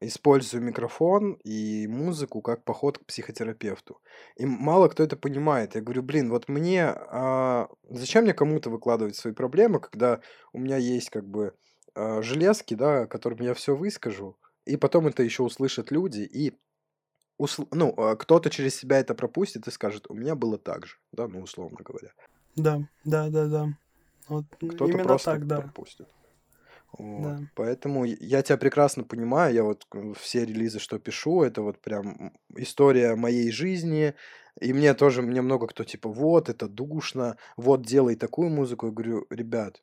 использую 0.00 0.62
микрофон 0.62 1.38
и 1.44 1.86
музыку 1.86 2.42
как 2.42 2.64
поход 2.64 2.98
к 2.98 3.06
психотерапевту. 3.06 4.00
И 4.36 4.44
мало 4.44 4.88
кто 4.88 5.02
это 5.02 5.16
понимает. 5.16 5.74
Я 5.74 5.80
говорю, 5.80 6.02
блин, 6.02 6.30
вот 6.30 6.48
мне... 6.48 6.84
А, 6.86 7.68
зачем 7.88 8.24
мне 8.24 8.34
кому-то 8.34 8.70
выкладывать 8.70 9.16
свои 9.16 9.32
проблемы, 9.32 9.80
когда 9.80 10.20
у 10.52 10.58
меня 10.58 10.76
есть 10.76 11.10
как 11.10 11.26
бы 11.26 11.54
а, 11.94 12.20
железки, 12.22 12.74
да, 12.74 13.06
которым 13.06 13.40
я 13.40 13.54
все 13.54 13.74
выскажу, 13.74 14.36
и 14.66 14.76
потом 14.76 15.06
это 15.06 15.22
еще 15.22 15.42
услышат 15.44 15.90
люди, 15.90 16.20
и 16.20 16.58
усл... 17.38 17.64
ну, 17.70 17.94
а, 17.96 18.16
кто-то 18.16 18.50
через 18.50 18.76
себя 18.76 18.98
это 18.98 19.14
пропустит 19.14 19.66
и 19.66 19.70
скажет, 19.70 20.06
у 20.08 20.14
меня 20.14 20.34
было 20.34 20.58
так 20.58 20.86
же, 20.86 20.96
да, 21.12 21.28
ну, 21.28 21.40
условно 21.40 21.78
говоря. 21.84 22.12
Да, 22.56 22.82
да, 23.04 23.28
да, 23.28 23.46
да. 23.46 23.78
Вот 24.28 24.44
кто-то 24.56 24.86
именно 24.86 25.04
просто 25.04 25.32
так, 25.32 25.46
да. 25.46 25.60
пропустит. 25.60 26.08
Вот. 26.98 27.22
Да. 27.22 27.40
Поэтому 27.54 28.04
я 28.04 28.42
тебя 28.42 28.56
прекрасно 28.56 29.04
понимаю. 29.04 29.54
Я 29.54 29.64
вот 29.64 29.86
все 30.18 30.44
релизы, 30.44 30.78
что 30.78 30.98
пишу, 30.98 31.42
это 31.42 31.62
вот 31.62 31.78
прям 31.80 32.32
история 32.56 33.14
моей 33.16 33.50
жизни. 33.50 34.14
И 34.60 34.72
мне 34.72 34.94
тоже, 34.94 35.20
мне 35.22 35.42
много 35.42 35.66
кто 35.66 35.84
типа, 35.84 36.08
вот, 36.08 36.48
это 36.48 36.66
душно, 36.66 37.36
вот, 37.56 37.82
делай 37.82 38.16
такую 38.16 38.48
музыку. 38.48 38.86
Я 38.86 38.92
говорю, 38.92 39.26
ребят, 39.28 39.82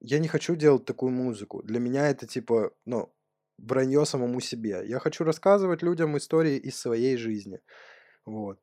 я 0.00 0.18
не 0.18 0.28
хочу 0.28 0.56
делать 0.56 0.86
такую 0.86 1.12
музыку. 1.12 1.62
Для 1.62 1.80
меня 1.80 2.08
это 2.08 2.26
типа, 2.26 2.72
ну, 2.86 3.12
вранье 3.58 4.04
самому 4.04 4.40
себе. 4.40 4.82
Я 4.86 4.98
хочу 4.98 5.24
рассказывать 5.24 5.82
людям 5.82 6.16
истории 6.16 6.56
из 6.56 6.78
своей 6.78 7.16
жизни. 7.16 7.60
Вот. 8.24 8.58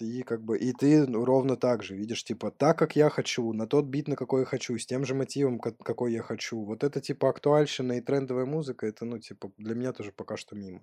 И 0.00 0.22
как 0.22 0.42
бы, 0.42 0.58
и 0.58 0.72
ты 0.72 1.06
ровно 1.06 1.56
так 1.56 1.82
же 1.82 1.96
видишь, 1.96 2.24
типа, 2.24 2.50
так, 2.50 2.78
как 2.78 2.94
я 2.94 3.08
хочу, 3.08 3.52
на 3.52 3.66
тот 3.66 3.86
бит, 3.86 4.06
на 4.06 4.16
какой 4.16 4.40
я 4.40 4.46
хочу, 4.46 4.76
с 4.76 4.86
тем 4.86 5.04
же 5.04 5.14
мотивом, 5.14 5.58
какой 5.58 6.12
я 6.12 6.22
хочу. 6.22 6.62
Вот 6.62 6.84
это, 6.84 7.00
типа, 7.00 7.30
актуальщина 7.30 7.92
и 7.92 8.00
трендовая 8.02 8.44
музыка, 8.44 8.86
это, 8.86 9.06
ну, 9.06 9.18
типа, 9.18 9.50
для 9.56 9.74
меня 9.74 9.92
тоже 9.92 10.12
пока 10.12 10.36
что 10.36 10.56
мимо. 10.56 10.82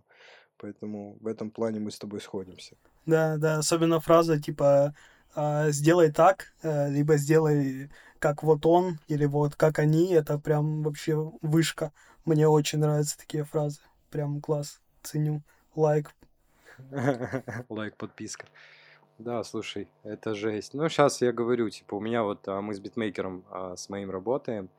Поэтому 0.58 1.18
в 1.22 1.28
этом 1.28 1.52
плане 1.52 1.80
мы 1.80 1.92
с 1.92 2.00
тобой 2.00 2.20
сходимся. 2.20 2.76
Да, 3.06 3.38
да, 3.38 3.60
особенно 3.60 4.00
фраза 4.00 4.42
типа 4.42 4.94
а, 5.36 5.70
«сделай 5.72 6.12
так», 6.12 6.54
э, 6.64 6.90
либо 6.90 7.18
«сделай 7.18 7.90
как 8.20 8.44
вот 8.44 8.66
он», 8.66 9.00
или 9.08 9.26
вот 9.26 9.56
как 9.56 9.80
они, 9.80 10.12
это 10.12 10.38
прям 10.40 10.84
вообще 10.84 11.16
вышка. 11.42 11.92
Мне 12.30 12.48
очень 12.48 12.78
нравятся 12.78 13.18
такие 13.18 13.44
фразы. 13.44 13.80
Прям 14.12 14.40
класс, 14.40 14.80
ценю. 15.02 15.42
Лайк. 15.76 16.14
Лайк, 17.70 17.98
подписка. 17.98 18.46
Да, 19.18 19.44
слушай, 19.44 19.88
это 20.04 20.36
жесть. 20.36 20.76
Ну, 20.76 20.88
сейчас 20.90 21.22
я 21.22 21.32
говорю, 21.32 21.72
типа, 21.72 21.96
у 21.96 22.00
меня 22.00 22.22
вот, 22.22 22.48
а, 22.48 22.62
мы 22.62 22.76
с 22.76 22.80
битмейкером 22.80 23.46
а, 23.50 23.76
с 23.76 23.90
моим 23.90 24.12
работаем, 24.12 24.70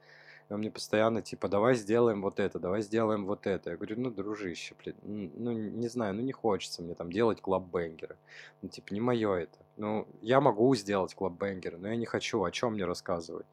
он 0.48 0.60
мне 0.60 0.70
постоянно, 0.70 1.22
типа, 1.22 1.48
давай 1.48 1.74
сделаем 1.74 2.22
вот 2.22 2.38
это, 2.38 2.60
давай 2.60 2.82
сделаем 2.82 3.26
вот 3.26 3.48
это. 3.48 3.70
Я 3.70 3.76
говорю, 3.76 3.98
ну, 3.98 4.12
дружище, 4.12 4.76
блин, 4.84 5.32
ну, 5.34 5.50
не 5.50 5.88
знаю, 5.88 6.14
ну, 6.14 6.20
не 6.20 6.32
хочется 6.32 6.82
мне 6.82 6.94
там 6.94 7.10
делать 7.10 7.40
club 7.40 7.65
banger 7.65 8.03
ы. 8.03 8.16
Ну, 8.62 8.68
типа, 8.68 8.94
не 8.94 9.00
мое 9.00 9.34
это. 9.34 9.58
Ну, 9.76 10.06
я 10.22 10.40
могу 10.40 10.72
сделать 10.76 11.16
клаббенгеры, 11.16 11.78
но 11.78 11.88
я 11.88 11.96
не 11.96 12.06
хочу, 12.06 12.44
о 12.44 12.50
чем 12.52 12.74
мне 12.74 12.84
рассказывать. 12.84 13.46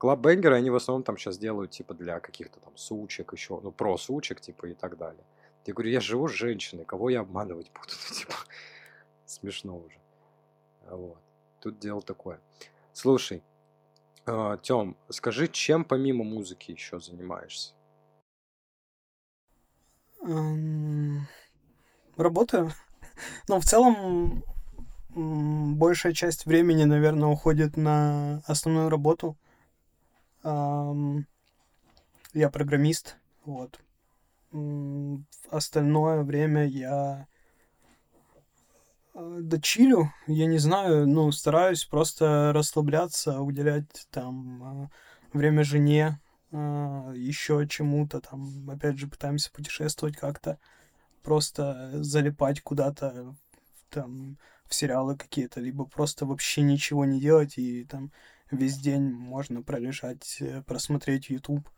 Клаббенгеры, 0.00 0.56
они 0.56 0.70
в 0.70 0.76
основном 0.76 1.02
там 1.02 1.18
сейчас 1.18 1.36
делают, 1.36 1.72
типа, 1.72 1.92
для 1.92 2.20
каких-то 2.20 2.58
там 2.58 2.74
сучек 2.74 3.34
еще, 3.34 3.60
ну, 3.62 3.70
про 3.70 3.98
сучек, 3.98 4.40
типа, 4.40 4.68
и 4.68 4.72
так 4.72 4.96
далее. 4.96 5.22
Я 5.66 5.74
говорю, 5.74 5.90
я 5.90 6.00
живу 6.00 6.26
с 6.26 6.32
женщиной, 6.32 6.86
кого 6.86 7.10
я 7.10 7.20
обманывать 7.20 7.70
буду? 7.74 7.92
Ну, 8.08 8.14
типа, 8.14 8.34
смешно 9.26 9.76
уже. 9.76 9.98
Вот. 10.88 11.18
Тут 11.60 11.78
дело 11.78 12.00
такое. 12.00 12.40
Слушай, 12.94 13.42
а, 14.24 14.56
Тём, 14.56 14.96
скажи, 15.10 15.48
чем 15.48 15.84
помимо 15.84 16.24
музыки 16.24 16.70
еще 16.70 16.98
занимаешься? 16.98 17.74
Работаю. 22.16 22.72
Но 23.48 23.60
в 23.60 23.66
целом 23.66 24.44
большая 25.14 26.14
часть 26.14 26.46
времени, 26.46 26.84
наверное, 26.84 27.28
уходит 27.28 27.76
на 27.76 28.42
основную 28.46 28.88
работу. 28.88 29.36
Я 30.42 31.24
программист, 32.50 33.16
вот. 33.44 33.80
Остальное 35.50 36.22
время 36.22 36.66
я 36.66 37.26
Э, 39.14 39.38
да 39.42 39.58
чилю, 39.60 40.12
я 40.26 40.46
не 40.46 40.58
знаю, 40.58 41.06
ну, 41.06 41.32
стараюсь 41.32 41.84
просто 41.84 42.52
расслабляться, 42.54 43.40
уделять 43.40 44.06
там 44.10 44.84
э, 44.84 45.38
время 45.38 45.64
жене, 45.64 46.20
э, 46.52 46.56
еще 47.16 47.66
чему-то 47.68 48.20
там, 48.20 48.68
опять 48.70 48.98
же, 48.98 49.08
пытаемся 49.08 49.50
путешествовать 49.52 50.16
как-то, 50.16 50.58
просто 51.22 51.90
залипать 52.02 52.62
куда-то 52.62 53.36
там 53.90 54.38
в 54.66 54.74
сериалы 54.74 55.16
какие-то, 55.16 55.60
либо 55.60 55.84
просто 55.84 56.26
вообще 56.26 56.62
ничего 56.62 57.04
не 57.04 57.20
делать 57.20 57.58
и 57.58 57.84
там 57.84 58.12
весь 58.50 58.78
день 58.78 59.10
можно 59.12 59.62
пролежать, 59.62 60.42
просмотреть 60.66 61.30
YouTube 61.30 61.68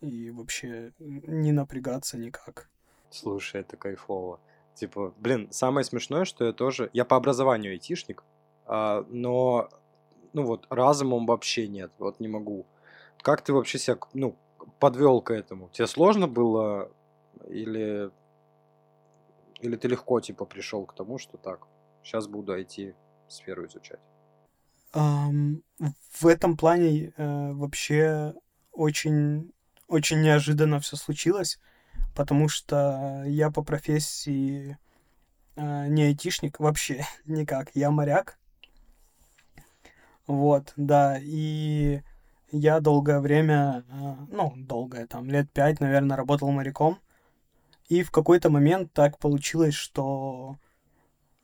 и 0.00 0.30
вообще 0.30 0.92
не 0.98 1.52
напрягаться 1.52 2.18
никак. 2.18 2.68
Слушай, 3.10 3.62
это 3.62 3.76
кайфово. 3.76 4.40
Типа, 4.74 5.12
блин, 5.18 5.48
самое 5.50 5.84
смешное, 5.84 6.24
что 6.24 6.44
я 6.44 6.52
тоже... 6.52 6.90
Я 6.92 7.04
по 7.04 7.16
образованию 7.16 7.72
айтишник, 7.72 8.24
а, 8.66 9.04
но, 9.08 9.68
ну 10.32 10.44
вот, 10.44 10.66
разумом 10.70 11.26
вообще 11.26 11.68
нет, 11.68 11.92
вот 11.98 12.20
не 12.20 12.28
могу. 12.28 12.66
Как 13.20 13.42
ты 13.42 13.52
вообще 13.52 13.78
себя, 13.78 13.98
ну, 14.14 14.36
подвел 14.78 15.20
к 15.20 15.32
этому? 15.32 15.68
Тебе 15.70 15.86
сложно 15.86 16.28
было 16.28 16.90
или... 17.48 18.10
Или 19.60 19.76
ты 19.76 19.88
легко, 19.88 20.20
типа, 20.20 20.46
пришел 20.46 20.86
к 20.86 20.94
тому, 20.94 21.18
что 21.18 21.36
так, 21.36 21.66
сейчас 22.02 22.26
буду 22.26 22.58
IT-сферу 22.58 23.66
изучать? 23.66 24.00
В 24.92 26.26
этом 26.26 26.56
плане 26.56 27.12
uh, 27.16 27.52
вообще 27.54 28.34
очень, 28.72 29.52
очень 29.86 30.20
неожиданно 30.20 30.80
все 30.80 30.96
случилось 30.96 31.58
потому 32.14 32.48
что 32.48 33.22
я 33.26 33.50
по 33.50 33.62
профессии 33.62 34.78
э, 35.56 35.86
не 35.88 36.02
айтишник 36.04 36.60
вообще 36.60 37.04
никак, 37.24 37.70
я 37.74 37.90
моряк. 37.90 38.38
Вот, 40.26 40.72
да, 40.76 41.18
и 41.20 42.02
я 42.52 42.80
долгое 42.80 43.20
время, 43.20 43.84
э, 43.88 44.14
ну, 44.30 44.52
долгое, 44.56 45.06
там, 45.06 45.30
лет 45.30 45.50
пять, 45.50 45.80
наверное, 45.80 46.16
работал 46.16 46.50
моряком. 46.50 46.98
И 47.88 48.02
в 48.02 48.10
какой-то 48.12 48.50
момент 48.50 48.92
так 48.92 49.18
получилось, 49.18 49.74
что 49.74 50.58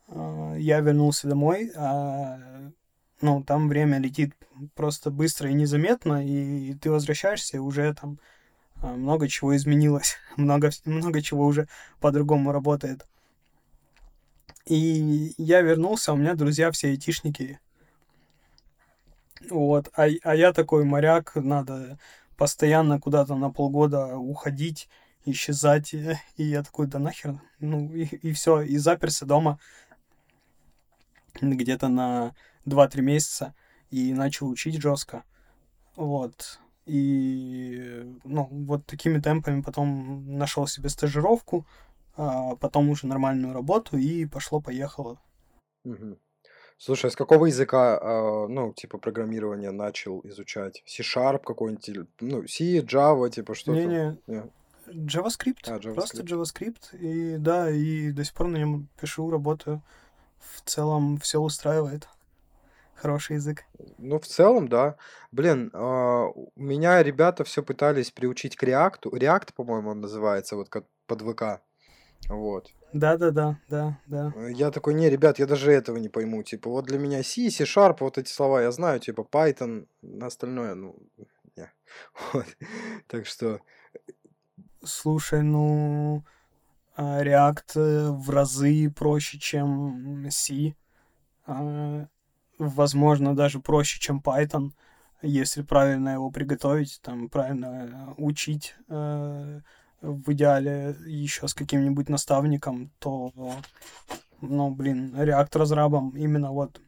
э, 0.08 0.56
я 0.58 0.80
вернулся 0.80 1.28
домой, 1.28 1.72
а 1.74 2.70
ну, 3.20 3.42
там 3.42 3.68
время 3.68 3.98
летит 3.98 4.34
просто 4.74 5.10
быстро 5.10 5.50
и 5.50 5.54
незаметно, 5.54 6.26
и 6.26 6.74
ты 6.74 6.90
возвращаешься, 6.90 7.56
и 7.56 7.60
уже 7.60 7.94
там 7.94 8.18
а, 8.82 8.94
много 8.94 9.28
чего 9.28 9.56
изменилось, 9.56 10.16
много, 10.36 10.70
много 10.84 11.22
чего 11.22 11.46
уже 11.46 11.68
по-другому 12.00 12.52
работает. 12.52 13.06
И 14.66 15.34
я 15.38 15.60
вернулся, 15.60 16.12
у 16.12 16.16
меня 16.16 16.34
друзья 16.34 16.70
все 16.70 16.88
айтишники. 16.88 17.60
Вот, 19.48 19.90
а, 19.94 20.08
а 20.22 20.34
я 20.34 20.52
такой 20.52 20.84
моряк, 20.84 21.36
надо 21.36 21.98
постоянно 22.36 23.00
куда-то 23.00 23.34
на 23.36 23.50
полгода 23.50 24.16
уходить, 24.16 24.88
исчезать. 25.24 25.94
И 26.36 26.44
я 26.44 26.62
такой, 26.62 26.86
да 26.86 26.98
нахер, 26.98 27.40
ну 27.60 27.92
и, 27.94 28.04
и 28.04 28.32
все, 28.32 28.60
и 28.62 28.76
заперся 28.76 29.24
дома 29.24 29.58
где-то 31.40 31.88
на 31.88 32.34
2-3 32.66 33.00
месяца 33.00 33.54
и 33.90 34.12
начал 34.12 34.48
учить 34.48 34.80
жестко. 34.80 35.24
Вот. 35.96 36.60
И, 36.84 38.04
ну, 38.24 38.48
вот 38.50 38.86
такими 38.86 39.18
темпами 39.18 39.62
потом 39.62 40.36
нашел 40.38 40.66
себе 40.66 40.88
стажировку, 40.88 41.66
а 42.16 42.54
потом 42.56 42.90
уже 42.90 43.06
нормальную 43.06 43.52
работу 43.52 43.96
и 43.96 44.24
пошло-поехало. 44.26 45.20
Угу. 45.84 46.18
Слушай, 46.78 47.06
а 47.06 47.10
с 47.10 47.16
какого 47.16 47.46
языка, 47.46 47.98
а, 48.00 48.46
ну, 48.48 48.72
типа, 48.74 48.98
программирования 48.98 49.70
начал 49.70 50.20
изучать? 50.24 50.82
C-Sharp 50.86 51.42
какой-нибудь, 51.44 52.08
ну, 52.20 52.46
C, 52.46 52.80
Java, 52.80 53.30
типа, 53.30 53.54
что-то? 53.54 53.78
Не-не, 53.80 54.18
JavaScript, 54.86 55.64
а, 55.66 55.78
JavaScript, 55.78 55.94
просто 55.94 56.22
JavaScript, 56.22 56.96
и 56.96 57.38
да, 57.38 57.70
и 57.70 58.12
до 58.12 58.24
сих 58.24 58.34
пор 58.34 58.48
на 58.48 58.58
нем 58.58 58.88
пишу, 59.00 59.30
работаю. 59.30 59.82
В 60.38 60.60
целом 60.60 61.16
все 61.18 61.40
устраивает 61.40 62.08
хороший 62.96 63.36
язык. 63.36 63.64
Ну, 63.98 64.18
в 64.18 64.26
целом, 64.26 64.68
да. 64.68 64.96
Блин, 65.32 65.70
а, 65.72 66.26
у 66.26 66.50
меня 66.56 67.02
ребята 67.02 67.44
все 67.44 67.62
пытались 67.62 68.10
приучить 68.10 68.56
к 68.56 68.64
React. 68.64 69.10
React, 69.12 69.54
по-моему, 69.54 69.90
он 69.90 70.00
называется, 70.00 70.56
вот 70.56 70.68
как 70.68 70.84
под 71.06 71.22
ВК. 71.22 71.60
Вот. 72.28 72.72
Да-да-да, 72.92 73.58
да, 73.68 73.98
да. 74.06 74.32
Э, 74.36 74.50
я 74.50 74.70
такой, 74.70 74.94
не, 74.94 75.10
ребят, 75.10 75.38
я 75.38 75.46
даже 75.46 75.70
этого 75.72 75.96
не 75.98 76.08
пойму. 76.08 76.42
Типа, 76.42 76.70
вот 76.70 76.86
для 76.86 76.98
меня 76.98 77.22
C, 77.22 77.50
C-Sharp, 77.50 77.98
вот 78.00 78.18
эти 78.18 78.30
слова 78.30 78.62
я 78.62 78.70
знаю, 78.70 79.00
типа 79.00 79.26
Python, 79.30 79.86
остальное, 80.20 80.74
ну, 80.74 80.96
не. 81.56 81.70
Вот. 82.32 82.46
Так 83.06 83.26
что... 83.26 83.60
Слушай, 84.82 85.42
ну, 85.42 86.24
а, 86.96 87.22
React 87.22 87.72
э, 87.74 88.10
в 88.10 88.30
разы 88.30 88.90
проще, 88.90 89.38
чем 89.38 90.26
C. 90.30 90.74
Возможно, 92.58 93.36
даже 93.36 93.60
проще, 93.60 94.00
чем 94.00 94.20
Python, 94.24 94.72
если 95.22 95.62
правильно 95.62 96.10
его 96.10 96.30
приготовить, 96.30 97.00
там, 97.02 97.28
правильно 97.28 98.14
учить, 98.16 98.74
э, 98.88 99.60
в 100.00 100.32
идеале 100.32 100.96
еще 101.06 101.48
с 101.48 101.54
каким-нибудь 101.54 102.08
наставником, 102.08 102.90
то, 102.98 103.32
ну, 104.40 104.70
блин, 104.70 105.14
React 105.14 105.58
разрабом 105.58 106.10
именно 106.10 106.52
вот, 106.52 106.80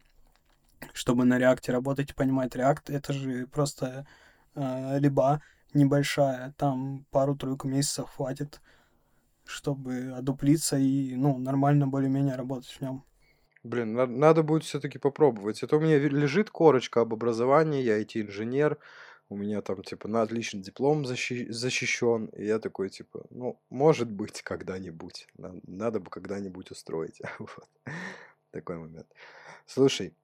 чтобы 0.93 1.25
на 1.25 1.39
реакте 1.39 1.73
работать 1.73 2.11
и 2.11 2.15
понимать 2.15 2.55
React, 2.55 2.93
это 2.95 3.13
же 3.13 3.47
просто 3.47 4.07
э, 4.55 4.99
либо 4.99 5.43
небольшая, 5.75 6.55
там 6.57 7.07
пару-тройку 7.11 7.69
месяцев 7.69 8.09
хватит, 8.17 8.61
чтобы 9.45 10.13
одуплиться 10.17 10.77
и, 10.77 11.15
ну, 11.17 11.39
нормально 11.39 11.87
более-менее 11.87 12.37
работать 12.37 12.71
в 12.71 12.81
нем. 12.81 13.05
Блин, 13.65 13.93
надо, 13.95 14.43
будет 14.43 14.65
все-таки 14.65 14.99
попробовать. 14.99 15.63
Это 15.63 15.77
у 15.77 15.81
меня 15.81 15.99
лежит 15.99 16.51
корочка 16.51 17.01
об 17.01 17.13
образовании, 17.13 17.83
я 17.83 18.01
IT-инженер, 18.01 18.79
у 19.29 19.37
меня 19.37 19.61
там, 19.63 19.83
типа, 19.83 20.09
на 20.09 20.23
отличный 20.23 20.63
диплом 20.63 21.05
защи- 21.05 21.51
защищен, 21.51 22.27
и 22.27 22.47
я 22.47 22.59
такой, 22.61 22.89
типа, 22.89 23.27
ну, 23.31 23.61
может 23.69 24.11
быть, 24.11 24.43
когда-нибудь. 24.43 25.27
Надо, 25.37 25.61
надо 25.67 26.01
бы 26.01 26.11
когда-нибудь 26.11 26.71
устроить. 26.71 27.21
вот. 27.39 27.69
Такой 28.51 28.79
момент. 28.79 29.07
Слушай, 29.67 30.15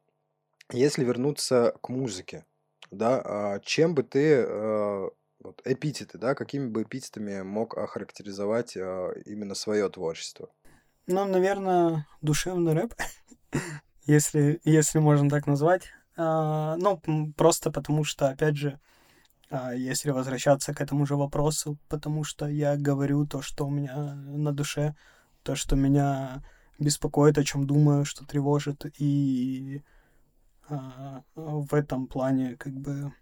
если 0.73 1.05
вернуться 1.05 1.77
к 1.83 1.89
музыке, 1.91 2.47
да, 2.91 3.21
а 3.25 3.61
чем 3.61 3.95
бы 3.95 4.03
ты, 4.03 4.45
э, 4.47 5.11
вот, 5.41 5.61
эпитеты, 5.65 6.17
да, 6.17 6.35
какими 6.35 6.69
бы 6.69 6.83
эпитетами 6.83 7.43
мог 7.43 7.77
охарактеризовать 7.77 8.77
э, 8.77 9.23
именно 9.27 9.55
свое 9.55 9.89
творчество? 9.91 10.51
Ну, 11.07 11.27
наверное, 11.27 12.07
душевный 12.23 12.73
рэп, 12.73 12.95
если, 14.07 14.61
если 14.65 14.99
можно 14.99 15.29
так 15.29 15.47
назвать. 15.47 15.91
А, 16.17 16.77
ну, 16.77 17.01
просто 17.37 17.71
потому 17.71 18.05
что, 18.05 18.29
опять 18.29 18.57
же, 18.57 18.81
а, 19.51 19.75
если 19.75 20.11
возвращаться 20.11 20.73
к 20.73 20.81
этому 20.81 21.05
же 21.05 21.17
вопросу, 21.17 21.77
потому 21.89 22.25
что 22.25 22.47
я 22.47 22.77
говорю 22.77 23.27
то, 23.27 23.43
что 23.43 23.67
у 23.67 23.71
меня 23.71 24.15
на 24.15 24.53
душе, 24.53 24.97
то, 25.43 25.55
что 25.55 25.77
меня 25.77 26.43
беспокоит, 26.79 27.37
о 27.37 27.45
чем 27.45 27.67
думаю, 27.67 28.07
что 28.07 28.25
тревожит, 28.25 28.87
и 28.99 29.83
а, 30.69 31.23
в 31.35 31.75
этом 31.75 32.07
плане 32.07 32.57
как 32.57 32.73
бы 32.73 33.13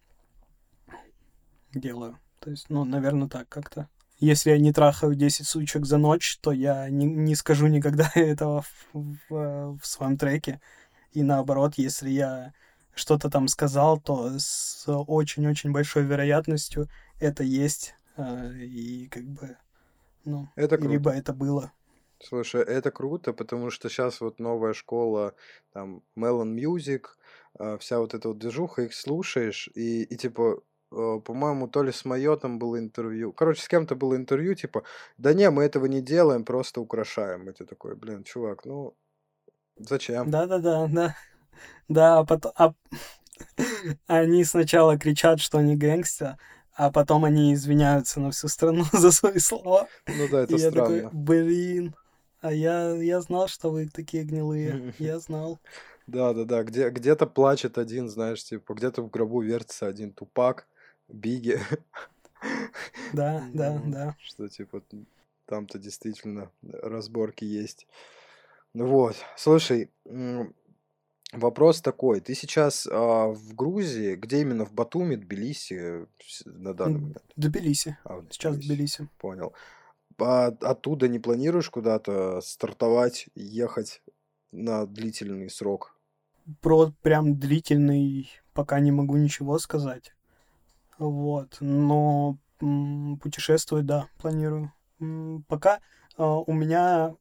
делаю. 1.74 2.18
То 2.38 2.50
есть, 2.50 2.70
ну, 2.70 2.84
наверное, 2.84 3.28
так 3.28 3.48
как-то. 3.48 3.88
Если 4.22 4.50
я 4.50 4.58
не 4.58 4.72
трахаю 4.72 5.16
10 5.16 5.48
сучек 5.48 5.84
за 5.84 5.98
ночь, 5.98 6.38
то 6.40 6.52
я 6.52 6.88
не, 6.88 7.06
не 7.06 7.34
скажу 7.34 7.66
никогда 7.66 8.08
этого 8.14 8.62
в, 8.92 9.16
в, 9.28 9.78
в 9.78 9.84
своем 9.84 10.16
треке. 10.16 10.60
И 11.10 11.24
наоборот, 11.24 11.74
если 11.76 12.08
я 12.08 12.52
что-то 12.94 13.30
там 13.30 13.48
сказал, 13.48 14.00
то 14.00 14.30
с 14.38 14.84
очень-очень 14.86 15.72
большой 15.72 16.04
вероятностью 16.04 16.88
это 17.18 17.42
есть. 17.42 17.96
Э, 18.16 18.52
и 18.54 19.08
как 19.08 19.24
бы, 19.24 19.56
ну, 20.24 20.48
это 20.54 20.76
круто. 20.76 20.92
либо 20.92 21.10
это 21.10 21.32
было. 21.32 21.72
Слушай, 22.20 22.62
это 22.62 22.92
круто, 22.92 23.32
потому 23.32 23.70
что 23.70 23.88
сейчас 23.88 24.20
вот 24.20 24.38
новая 24.38 24.72
школа, 24.72 25.34
там, 25.72 26.04
Melon 26.16 26.54
Music, 26.54 27.06
э, 27.58 27.76
вся 27.80 27.98
вот 27.98 28.14
эта 28.14 28.28
вот 28.28 28.38
движуха, 28.38 28.82
их 28.82 28.94
слушаешь, 28.94 29.68
и, 29.74 30.04
и 30.04 30.16
типа, 30.16 30.58
э, 30.58 30.71
по-моему, 30.92 31.68
то 31.68 31.82
ли 31.82 31.92
с 31.92 32.04
Майотом 32.04 32.58
было 32.58 32.78
интервью. 32.78 33.32
Короче, 33.32 33.62
с 33.62 33.68
кем-то 33.68 33.94
было 33.94 34.16
интервью, 34.16 34.54
типа, 34.54 34.84
да 35.18 35.32
не, 35.32 35.50
мы 35.50 35.64
этого 35.64 35.86
не 35.86 36.00
делаем, 36.00 36.44
просто 36.44 36.80
украшаем. 36.80 37.48
И 37.48 37.52
ты 37.52 37.64
такой, 37.64 37.94
блин, 37.96 38.24
чувак, 38.24 38.64
ну, 38.64 38.94
зачем? 39.76 40.30
Да-да-да, 40.30 40.86
да. 40.88 41.16
Да, 41.88 42.18
а 42.18 42.24
потом... 42.24 42.52
А... 42.56 42.74
они 44.06 44.44
сначала 44.44 44.98
кричат, 44.98 45.40
что 45.40 45.58
они 45.58 45.76
гэнгста, 45.76 46.38
а 46.74 46.90
потом 46.90 47.24
они 47.24 47.54
извиняются 47.54 48.20
на 48.20 48.30
всю 48.30 48.48
страну 48.48 48.84
за 48.92 49.12
свои 49.12 49.38
слова. 49.38 49.88
Ну 50.06 50.28
да, 50.30 50.40
это 50.40 50.54
И 50.54 50.58
странно. 50.58 50.94
я 50.94 51.02
такой, 51.02 51.08
блин, 51.12 51.94
а 52.40 52.52
я, 52.52 52.90
я 52.94 53.20
знал, 53.20 53.48
что 53.48 53.70
вы 53.70 53.88
такие 53.88 54.24
гнилые. 54.24 54.94
Я 54.98 55.18
знал. 55.20 55.60
Да, 56.08 56.32
да, 56.34 56.44
да. 56.44 56.64
Где, 56.64 56.90
где-то 56.90 57.26
плачет 57.26 57.78
один, 57.78 58.08
знаешь, 58.08 58.42
типа, 58.42 58.74
где-то 58.74 59.02
в 59.02 59.10
гробу 59.10 59.40
вертится 59.40 59.86
один 59.86 60.12
тупак, 60.12 60.66
Биги. 61.12 61.60
Да, 63.12 63.48
да, 63.54 63.82
да. 63.84 64.16
Что, 64.20 64.48
типа, 64.48 64.82
там-то 65.46 65.78
действительно 65.78 66.50
разборки 66.62 67.44
есть. 67.44 67.86
Ну 68.74 68.86
вот, 68.86 69.16
слушай, 69.36 69.90
Вопрос 71.32 71.80
такой. 71.80 72.20
Ты 72.20 72.34
сейчас 72.34 72.86
а, 72.86 73.28
в 73.28 73.54
Грузии, 73.54 74.16
где 74.16 74.42
именно 74.42 74.66
в 74.66 74.72
Батуми, 74.74 75.16
Тбилиси 75.16 76.06
на 76.44 76.74
данный 76.74 77.00
момент? 77.00 77.24
Тбилиси. 77.36 77.96
А, 78.04 78.22
Сейчас 78.30 78.56
в 78.56 78.60
Тбилиси. 78.60 79.08
Понял. 79.18 79.54
А 80.18 80.48
оттуда 80.48 81.08
не 81.08 81.18
планируешь 81.18 81.70
куда-то 81.70 82.42
стартовать, 82.42 83.30
ехать 83.34 84.02
на 84.52 84.86
длительный 84.86 85.48
срок? 85.48 85.96
Про 86.60 86.92
прям 87.00 87.38
длительный 87.38 88.30
пока 88.52 88.80
не 88.80 88.92
могу 88.92 89.16
ничего 89.16 89.58
сказать. 89.58 90.14
Вот. 90.98 91.56
Но 91.60 92.38
путешествовать, 92.58 93.86
да, 93.86 94.08
планирую. 94.18 94.72
Пока 95.48 95.80
а, 96.16 96.38
у 96.38 96.52
меня 96.52 97.14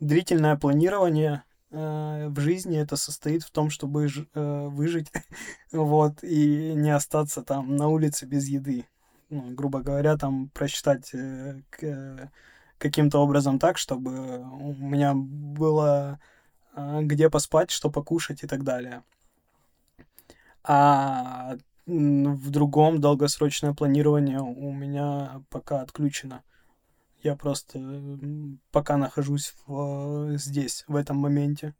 длительное 0.00 0.56
планирование 0.56 1.42
э, 1.70 2.28
в 2.28 2.38
жизни 2.38 2.78
это 2.78 2.96
состоит 2.96 3.42
в 3.42 3.50
том, 3.50 3.68
чтобы 3.70 4.06
э, 4.06 4.66
выжить, 4.68 5.10
вот, 5.72 6.22
и 6.22 6.72
не 6.74 6.90
остаться 6.90 7.42
там 7.42 7.74
на 7.74 7.88
улице 7.88 8.26
без 8.26 8.46
еды. 8.46 8.86
Ну, 9.30 9.54
грубо 9.54 9.80
говоря, 9.80 10.16
там 10.16 10.48
просчитать 10.50 11.12
э, 11.14 11.60
каким-то 12.78 13.18
образом 13.18 13.58
так, 13.58 13.76
чтобы 13.76 14.40
у 14.40 14.72
меня 14.74 15.14
было 15.14 16.20
э, 16.74 17.00
где 17.02 17.28
поспать, 17.28 17.70
что 17.70 17.90
покушать 17.90 18.44
и 18.44 18.46
так 18.46 18.62
далее. 18.62 19.02
А 20.62 21.56
в 21.88 22.50
другом 22.50 23.00
долгосрочное 23.00 23.72
планирование 23.72 24.40
у 24.40 24.72
меня 24.72 25.42
пока 25.48 25.80
отключено. 25.80 26.44
Я 27.22 27.34
просто 27.34 27.80
пока 28.70 28.96
нахожусь 28.96 29.54
в, 29.66 30.36
здесь, 30.36 30.84
в 30.86 30.94
этом 30.94 31.16
моменте, 31.16 31.74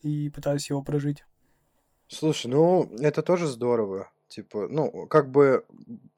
и 0.00 0.30
пытаюсь 0.30 0.70
его 0.70 0.82
прожить. 0.82 1.24
Слушай, 2.08 2.46
ну, 2.46 2.90
это 2.98 3.22
тоже 3.22 3.46
здорово. 3.46 4.10
Типа, 4.28 4.66
ну, 4.68 5.06
как 5.06 5.30
бы 5.30 5.64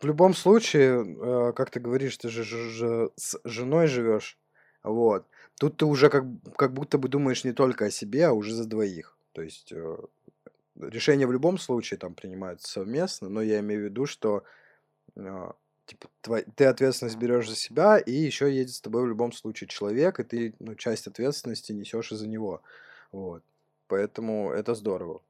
в 0.00 0.06
любом 0.06 0.32
случае, 0.32 1.04
э, 1.04 1.52
как 1.52 1.70
ты 1.70 1.80
говоришь, 1.80 2.16
ты 2.16 2.28
же, 2.28 3.10
с 3.16 3.38
женой 3.44 3.88
живешь. 3.88 4.38
Вот. 4.82 5.26
Тут 5.58 5.78
ты 5.78 5.84
уже 5.84 6.08
как, 6.08 6.24
как 6.56 6.72
будто 6.72 6.96
бы 6.96 7.08
думаешь 7.08 7.44
не 7.44 7.52
только 7.52 7.86
о 7.86 7.90
себе, 7.90 8.26
а 8.26 8.32
уже 8.32 8.54
за 8.54 8.66
двоих. 8.66 9.18
То 9.32 9.42
есть 9.42 9.72
э, 9.72 9.96
решения 10.80 11.26
в 11.26 11.32
любом 11.32 11.58
случае 11.58 11.98
там 11.98 12.14
принимаются 12.14 12.70
совместно, 12.70 13.28
но 13.28 13.42
я 13.42 13.60
имею 13.60 13.82
в 13.82 13.84
виду, 13.84 14.06
что 14.06 14.44
э, 15.16 15.50
типа, 15.86 16.08
твой- 16.20 16.44
ты 16.56 16.66
ответственность 16.66 17.16
берешь 17.16 17.48
за 17.48 17.56
себя, 17.56 17.98
и 17.98 18.12
еще 18.12 18.52
едет 18.54 18.74
с 18.74 18.80
тобой 18.80 19.04
в 19.04 19.08
любом 19.08 19.32
случае 19.32 19.68
человек, 19.68 20.20
и 20.20 20.24
ты 20.24 20.54
ну, 20.58 20.74
часть 20.74 21.06
ответственности 21.06 21.72
несешь 21.72 22.12
из-за 22.12 22.28
него. 22.28 22.62
Вот. 23.12 23.42
Поэтому 23.88 24.50
это 24.50 24.74
здорово. 24.74 25.22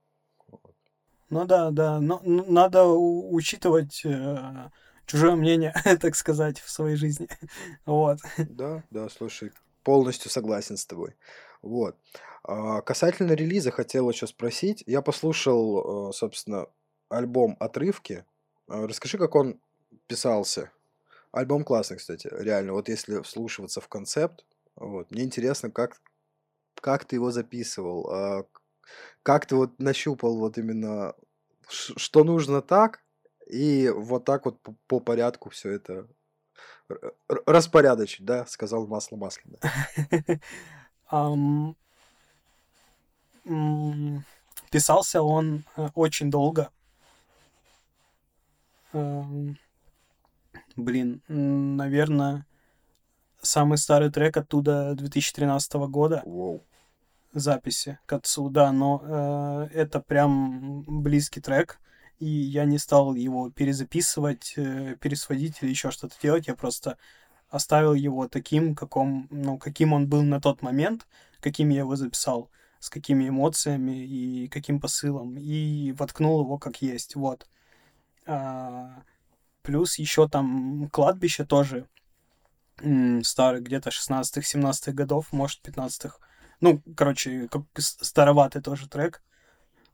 Ну 1.28 1.44
да, 1.44 1.70
да, 1.70 2.00
но 2.00 2.20
но 2.24 2.44
надо 2.44 2.84
учитывать 2.84 4.02
э, 4.04 4.70
чужое 5.06 5.34
мнение, 5.36 5.74
так 6.00 6.14
сказать, 6.14 6.60
в 6.60 6.70
своей 6.70 6.96
жизни. 6.96 7.28
Вот. 7.84 8.18
Да, 8.38 8.82
да, 8.90 9.08
слушай, 9.08 9.52
полностью 9.82 10.30
согласен 10.30 10.76
с 10.76 10.86
тобой. 10.86 11.14
Вот. 11.66 11.96
А, 12.44 12.80
касательно 12.80 13.32
релиза 13.32 13.70
хотел 13.70 14.08
еще 14.08 14.26
спросить. 14.26 14.82
Я 14.86 15.02
послушал, 15.02 16.10
э, 16.10 16.12
собственно, 16.12 16.66
альбом 17.08 17.56
«Отрывки». 17.60 18.24
А, 18.68 18.86
Расскажи, 18.86 19.18
как 19.18 19.34
он 19.34 19.60
писался. 20.06 20.70
Альбом 21.32 21.64
классный, 21.64 21.96
кстати, 21.96 22.28
реально. 22.32 22.72
Вот 22.72 22.88
если 22.88 23.20
вслушиваться 23.22 23.80
в 23.80 23.88
концепт, 23.88 24.44
вот, 24.76 25.10
мне 25.10 25.24
интересно, 25.24 25.70
как, 25.70 26.00
как 26.80 27.04
ты 27.04 27.16
его 27.16 27.30
записывал, 27.30 28.10
а, 28.10 28.46
как 29.22 29.46
ты 29.46 29.56
вот 29.56 29.78
нащупал 29.80 30.38
вот 30.38 30.56
именно, 30.56 31.14
что 31.68 32.22
нужно 32.24 32.62
так, 32.62 33.02
и 33.48 33.88
вот 33.88 34.24
так 34.24 34.44
вот 34.44 34.60
по, 34.60 34.74
по 34.86 35.00
порядку 35.00 35.50
все 35.50 35.70
это 35.72 36.06
распорядочить, 37.28 38.24
да, 38.24 38.46
сказал 38.46 38.86
масло 38.86 39.16
масляное. 39.16 39.60
Писался 44.70 45.22
он 45.22 45.64
э, 45.76 45.88
очень 45.94 46.30
долго. 46.30 46.70
Эм, 48.92 49.58
Блин, 50.76 51.22
наверное, 51.28 52.46
самый 53.40 53.78
старый 53.78 54.10
трек 54.10 54.36
оттуда 54.36 54.94
2013 54.94 55.74
года. 55.88 56.22
Воу. 56.26 56.62
записи 57.32 57.98
к 58.06 58.12
отцу, 58.14 58.50
да, 58.50 58.72
но 58.72 59.02
э, 59.02 59.68
это 59.74 60.00
прям 60.00 60.82
близкий 61.02 61.40
трек, 61.40 61.78
и 62.18 62.26
я 62.26 62.64
не 62.64 62.78
стал 62.78 63.14
его 63.14 63.50
перезаписывать, 63.50 64.54
э, 64.56 64.96
пересводить 65.00 65.62
или 65.62 65.70
еще 65.70 65.90
что-то 65.90 66.14
делать, 66.22 66.46
я 66.46 66.54
просто 66.54 66.98
оставил 67.48 67.94
его 67.94 68.28
таким, 68.28 68.74
каком, 68.74 69.28
ну, 69.30 69.58
каким 69.58 69.92
он 69.92 70.08
был 70.08 70.22
на 70.22 70.40
тот 70.40 70.62
момент, 70.62 71.06
каким 71.40 71.68
я 71.70 71.80
его 71.80 71.96
записал, 71.96 72.50
с 72.80 72.90
какими 72.90 73.28
эмоциями 73.28 74.04
и 74.04 74.48
каким 74.48 74.80
посылом, 74.80 75.36
и 75.38 75.92
воткнул 75.92 76.42
его 76.42 76.58
как 76.58 76.82
есть, 76.82 77.14
вот. 77.14 77.48
А, 78.26 79.02
плюс 79.62 79.98
еще 79.98 80.28
там 80.28 80.88
кладбище 80.90 81.44
тоже 81.44 81.88
старый, 83.22 83.62
где-то 83.62 83.90
16-17 83.90 84.92
годов, 84.92 85.32
может, 85.32 85.66
15-х. 85.66 86.18
Ну, 86.60 86.82
короче, 86.96 87.48
как 87.48 87.62
староватый 87.76 88.62
тоже 88.62 88.88
трек. 88.88 89.22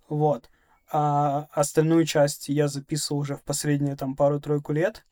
Вот. 0.08 0.50
А 0.90 1.48
остальную 1.52 2.04
часть 2.04 2.48
я 2.48 2.68
записывал 2.68 3.20
уже 3.20 3.36
в 3.36 3.42
последние 3.42 3.96
там 3.96 4.14
пару-тройку 4.14 4.72
лет. 4.72 5.04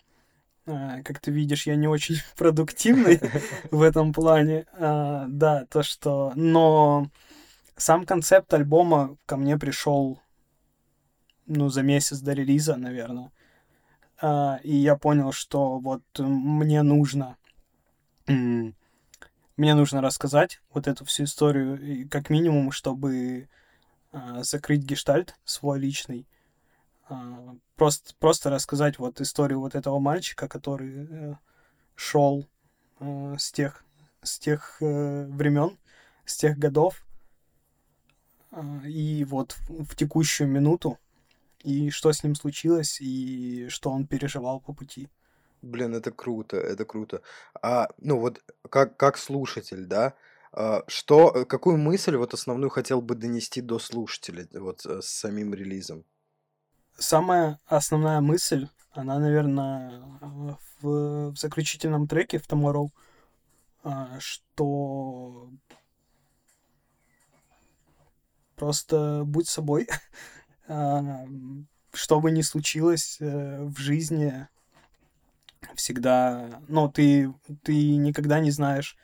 А, 0.71 1.03
Как 1.03 1.19
ты 1.21 1.31
видишь, 1.31 1.67
я 1.67 1.75
не 1.77 1.89
очень 1.89 2.17
продуктивный 2.37 3.21
в 3.71 3.83
этом 3.83 4.13
плане. 4.13 4.67
А, 4.73 5.27
Да, 5.29 5.67
то 5.67 5.83
что... 5.83 6.33
Но 6.37 7.09
сам 7.77 8.05
концепт 8.05 8.53
альбома 8.55 9.17
ко 9.27 9.37
мне 9.37 9.59
пришел, 9.59 10.21
ну, 11.47 11.69
за 11.69 11.83
месяц 11.83 12.21
до 12.21 12.33
релиза, 12.33 12.77
наверное. 12.77 13.33
А, 14.21 14.61
И 14.63 14.75
я 14.75 14.97
понял, 14.97 15.33
что 15.33 15.79
вот 15.79 16.03
мне 16.19 16.83
нужно 16.83 17.37
мне 18.27 19.75
нужно 19.75 20.01
рассказать 20.01 20.61
вот 20.73 20.87
эту 20.87 21.05
всю 21.05 21.25
историю, 21.25 22.09
как 22.09 22.31
минимум, 22.31 22.71
чтобы 22.71 23.49
закрыть 24.41 24.83
гештальт 24.83 25.35
свой 25.45 25.81
личный. 25.81 26.29
Э, 27.11 27.55
просто, 27.77 28.15
просто 28.19 28.51
рассказать 28.51 28.99
вот 28.99 29.21
историю 29.21 29.61
вот 29.61 29.75
этого 29.75 29.99
мальчика, 29.99 30.49
который 30.49 31.07
э, 31.11 31.35
шел 31.95 32.47
э, 33.01 33.37
с 33.39 33.53
тех, 33.53 33.85
с 34.23 34.39
тех 34.39 34.77
э, 34.81 35.27
времен, 35.27 35.79
с 36.25 36.37
тех 36.37 36.57
годов, 36.57 37.05
э, 38.53 38.87
и 38.87 39.25
вот 39.25 39.57
в, 39.69 39.97
текущую 39.97 40.49
минуту, 40.49 40.99
и 41.65 41.91
что 41.91 42.13
с 42.13 42.25
ним 42.25 42.35
случилось, 42.35 43.01
и 43.01 43.69
что 43.69 43.91
он 43.91 44.07
переживал 44.07 44.61
по 44.61 44.73
пути. 44.73 45.09
Блин, 45.63 45.95
это 45.95 46.11
круто, 46.11 46.57
это 46.57 46.85
круто. 46.85 47.21
А, 47.61 47.89
ну 47.99 48.19
вот, 48.19 48.43
как, 48.71 48.97
как 48.97 49.19
слушатель, 49.19 49.85
да, 49.85 50.15
а, 50.53 50.85
что, 50.87 51.45
какую 51.45 51.77
мысль 51.77 52.17
вот 52.17 52.35
основную 52.35 52.71
хотел 52.71 53.03
бы 53.03 53.15
донести 53.15 53.61
до 53.61 53.79
слушателей 53.79 54.49
вот 54.53 54.87
с 54.87 55.07
самим 55.07 55.53
релизом? 55.55 56.05
Самая 56.99 57.61
основная 57.67 58.21
мысль, 58.21 58.69
она, 58.93 59.19
наверное, 59.19 60.03
в, 60.81 61.31
в 61.33 61.37
заключительном 61.37 62.07
треке 62.07 62.39
в 62.39 62.49
Tomorrow, 62.49 62.89
а, 63.83 64.19
что 64.19 65.51
просто 68.57 69.23
будь 69.25 69.49
собой, 69.49 69.89
а, 70.69 71.27
что 71.93 72.21
бы 72.21 72.31
ни 72.31 72.43
случилось 72.43 73.17
э, 73.21 73.65
в 73.65 73.79
жизни, 73.79 74.47
всегда, 75.75 76.61
ну, 76.69 76.89
ты, 76.89 77.33
ты 77.63 77.97
никогда 77.97 78.41
не 78.41 78.51
знаешь, 78.51 78.97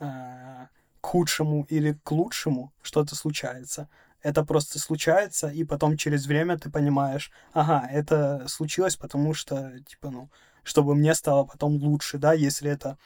э, 0.00 0.66
к 1.00 1.06
худшему 1.06 1.66
или 1.68 1.98
к 2.02 2.10
лучшему 2.10 2.72
что-то 2.82 3.14
случается. 3.14 3.88
Это 4.24 4.42
просто 4.42 4.78
случается, 4.78 5.48
и 5.48 5.64
потом 5.64 5.98
через 5.98 6.26
время 6.26 6.58
ты 6.58 6.70
понимаешь, 6.70 7.30
ага, 7.52 7.86
это 7.90 8.46
случилось, 8.48 8.96
потому 8.96 9.34
что, 9.34 9.78
типа, 9.86 10.10
ну, 10.10 10.30
чтобы 10.62 10.94
мне 10.94 11.14
стало 11.14 11.44
потом 11.44 11.76
лучше, 11.76 12.16
да, 12.16 12.32
если 12.32 12.70
это 12.70 12.96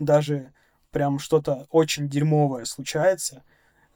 даже 0.00 0.52
прям 0.90 1.20
что-то 1.20 1.68
очень 1.70 2.08
дерьмовое 2.08 2.64
случается, 2.64 3.44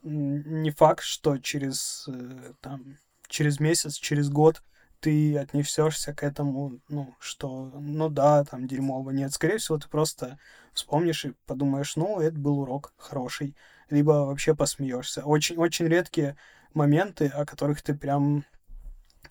не 0.03 0.71
факт, 0.71 1.03
что 1.03 1.39
через, 1.39 2.07
э, 2.09 2.53
там, 2.61 2.97
через 3.27 3.59
месяц, 3.59 3.97
через 3.97 4.31
год 4.31 4.63
ты 5.01 5.37
отнесешься 5.37 6.15
к 6.15 6.23
этому, 6.23 6.79
ну, 6.89 7.15
что, 7.19 7.73
ну 7.75 8.09
да, 8.09 8.45
там 8.45 8.69
дерьмово. 8.69 9.11
Нет, 9.11 9.33
скорее 9.33 9.59
всего, 9.59 9.79
ты 9.79 9.89
просто 9.89 10.39
вспомнишь 10.73 11.25
и 11.25 11.35
подумаешь, 11.47 11.97
ну, 11.97 12.21
это 12.21 12.39
был 12.39 12.61
урок 12.61 12.93
хороший. 12.97 13.57
Либо 13.91 14.27
вообще 14.27 14.55
посмеешься. 14.55 15.25
Очень-очень 15.25 15.87
редкие 15.87 16.37
моменты, 16.75 17.27
о 17.27 17.45
которых 17.45 17.83
ты 17.83 17.95
прям 17.95 18.45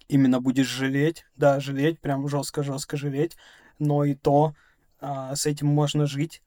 именно 0.07 0.39
будешь 0.39 0.67
жалеть. 0.67 1.25
Да, 1.35 1.59
жалеть, 1.59 1.99
прям 1.99 2.27
жестко-жестко 2.27 2.97
жалеть. 2.97 3.37
Но 3.79 4.03
и 4.03 4.15
то 4.15 4.55
а, 4.99 5.35
с 5.35 5.45
этим 5.45 5.67
можно 5.67 6.05
жить. 6.05 6.41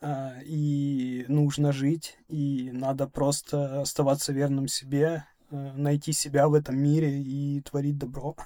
А, 0.00 0.34
и 0.44 1.24
нужно 1.28 1.72
жить. 1.72 2.18
И 2.28 2.70
надо 2.72 3.06
просто 3.06 3.80
оставаться 3.80 4.32
верным 4.32 4.68
себе 4.68 5.24
Э, 5.50 5.72
найти 5.74 6.12
себя 6.12 6.48
в 6.48 6.54
этом 6.54 6.78
мире 6.78 7.22
и 7.22 7.60
творить 7.62 7.98
добро. 7.98 8.36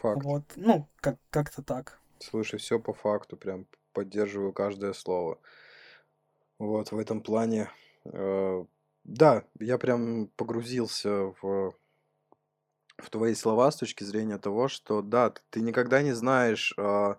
Факт. 0.00 0.24
Вот, 0.24 0.42
ну, 0.56 0.88
как- 1.00 1.18
как-то 1.30 1.62
так. 1.62 2.00
Слушай, 2.18 2.58
все 2.58 2.78
по 2.78 2.94
факту, 2.94 3.36
прям 3.36 3.66
поддерживаю 3.92 4.52
каждое 4.52 4.94
слово. 4.94 5.38
Вот, 6.58 6.92
в 6.92 6.98
этом 6.98 7.20
плане, 7.20 7.68
э, 8.04 8.64
да, 9.06 9.44
я 9.60 9.78
прям 9.78 10.28
погрузился 10.36 11.32
в, 11.40 11.74
в 12.98 13.10
твои 13.10 13.34
слова 13.34 13.70
с 13.70 13.76
точки 13.76 14.04
зрения 14.04 14.38
того, 14.38 14.68
что, 14.68 15.02
да, 15.02 15.32
ты 15.50 15.60
никогда 15.60 16.02
не 16.02 16.12
знаешь, 16.12 16.72
а, 16.78 17.18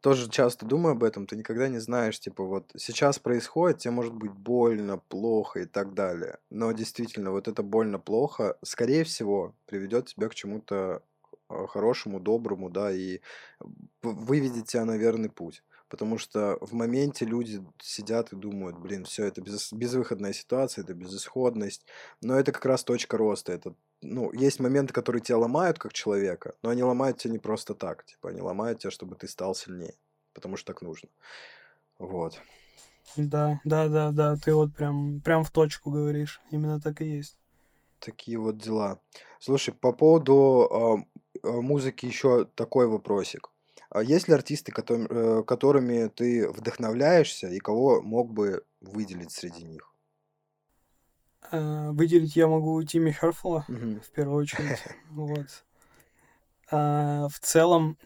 тоже 0.00 0.30
часто 0.30 0.66
думаю 0.66 0.92
об 0.92 1.04
этом, 1.04 1.26
ты 1.26 1.36
никогда 1.36 1.68
не 1.68 1.78
знаешь, 1.78 2.20
типа, 2.20 2.44
вот 2.44 2.72
сейчас 2.76 3.18
происходит, 3.18 3.78
тебе 3.78 3.92
может 3.92 4.14
быть 4.14 4.32
больно, 4.32 4.98
плохо 4.98 5.60
и 5.60 5.66
так 5.66 5.94
далее. 5.94 6.38
Но 6.50 6.72
действительно, 6.72 7.32
вот 7.32 7.48
это 7.48 7.62
больно, 7.62 7.98
плохо, 7.98 8.56
скорее 8.64 9.04
всего, 9.04 9.54
приведет 9.66 10.06
тебя 10.06 10.28
к 10.28 10.34
чему-то 10.34 11.02
а, 11.48 11.66
хорошему, 11.66 12.20
доброму, 12.20 12.70
да, 12.70 12.92
и 12.92 13.20
выведет 14.02 14.66
тебя 14.66 14.84
на 14.84 14.96
верный 14.96 15.30
путь. 15.30 15.62
Потому 15.90 16.18
что 16.18 16.56
в 16.60 16.72
моменте 16.72 17.24
люди 17.24 17.60
сидят 17.82 18.32
и 18.32 18.36
думают, 18.36 18.78
блин, 18.78 19.04
все, 19.04 19.24
это 19.24 19.40
без, 19.42 19.72
безвыходная 19.72 20.32
ситуация, 20.32 20.84
это 20.84 20.94
безысходность. 20.94 21.84
Но 22.22 22.38
это 22.38 22.52
как 22.52 22.64
раз 22.64 22.84
точка 22.84 23.18
роста. 23.18 23.52
Это, 23.52 23.74
ну, 24.00 24.32
есть 24.32 24.60
моменты, 24.60 24.94
которые 24.94 25.20
тебя 25.20 25.38
ломают 25.38 25.80
как 25.80 25.92
человека, 25.92 26.54
но 26.62 26.70
они 26.70 26.84
ломают 26.84 27.18
тебя 27.18 27.32
не 27.32 27.38
просто 27.40 27.74
так. 27.74 28.04
Типа, 28.04 28.28
они 28.28 28.40
ломают 28.40 28.78
тебя, 28.78 28.92
чтобы 28.92 29.16
ты 29.16 29.26
стал 29.26 29.56
сильнее. 29.56 29.96
Потому 30.32 30.56
что 30.56 30.72
так 30.72 30.80
нужно. 30.80 31.08
Вот. 31.98 32.40
Да, 33.16 33.60
да, 33.64 33.88
да, 33.88 34.12
да, 34.12 34.36
ты 34.36 34.54
вот 34.54 34.72
прям, 34.72 35.20
прям 35.20 35.42
в 35.42 35.50
точку 35.50 35.90
говоришь. 35.90 36.40
Именно 36.52 36.80
так 36.80 37.00
и 37.00 37.16
есть. 37.16 37.36
Такие 37.98 38.38
вот 38.38 38.58
дела. 38.58 39.00
Слушай, 39.40 39.74
по 39.74 39.92
поводу 39.92 41.04
э, 41.42 41.50
музыки 41.50 42.06
еще 42.06 42.44
такой 42.44 42.86
вопросик. 42.86 43.50
А 43.90 44.02
есть 44.04 44.28
ли 44.28 44.34
артисты, 44.34 44.72
э, 44.72 45.42
которыми 45.44 46.08
ты 46.08 46.48
вдохновляешься 46.48 47.48
и 47.48 47.58
кого 47.58 48.00
мог 48.00 48.32
бы 48.32 48.64
выделить 48.80 49.32
среди 49.32 49.64
них? 49.64 49.92
Э, 51.50 51.90
выделить 51.90 52.36
я 52.36 52.46
могу 52.46 52.80
Тимми 52.84 53.10
Херфула 53.10 53.64
угу. 53.68 54.00
в 54.00 54.10
первую 54.10 54.42
очередь. 54.42 54.78
Вот. 55.10 55.64
А, 56.70 57.26
в 57.28 57.40
целом, 57.40 57.98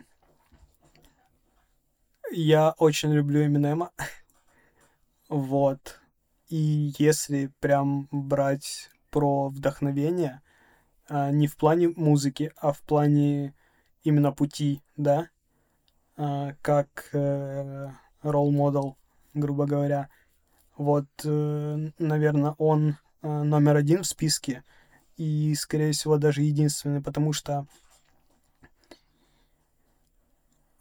я 2.33 2.71
очень 2.79 3.13
люблю 3.13 3.45
Эминема. 3.45 3.91
вот. 5.29 6.01
И 6.49 6.95
если 6.99 7.53
прям 7.61 8.09
брать 8.11 8.89
про 9.11 9.51
вдохновение, 9.51 10.41
а, 11.09 11.31
не 11.31 11.47
в 11.47 11.57
плане 11.59 11.91
музыки, 11.91 12.53
а 12.57 12.73
в 12.73 12.81
плане 12.81 13.55
именно 14.03 14.33
пути, 14.33 14.83
да, 14.97 15.19
а, 15.21 15.34
как 16.17 17.09
э, 17.13 17.91
role 18.23 18.51
model, 18.51 18.95
грубо 19.35 19.67
говоря. 19.67 20.09
Вот, 20.77 21.07
э, 21.25 21.91
наверное, 21.99 22.55
он 22.59 22.97
э, 23.23 23.43
номер 23.43 23.77
один 23.77 24.03
в 24.03 24.07
списке 24.07 24.63
и, 25.17 25.55
скорее 25.55 25.93
всего, 25.93 26.17
даже 26.17 26.43
единственный, 26.43 27.01
потому 27.01 27.33
что 27.33 27.67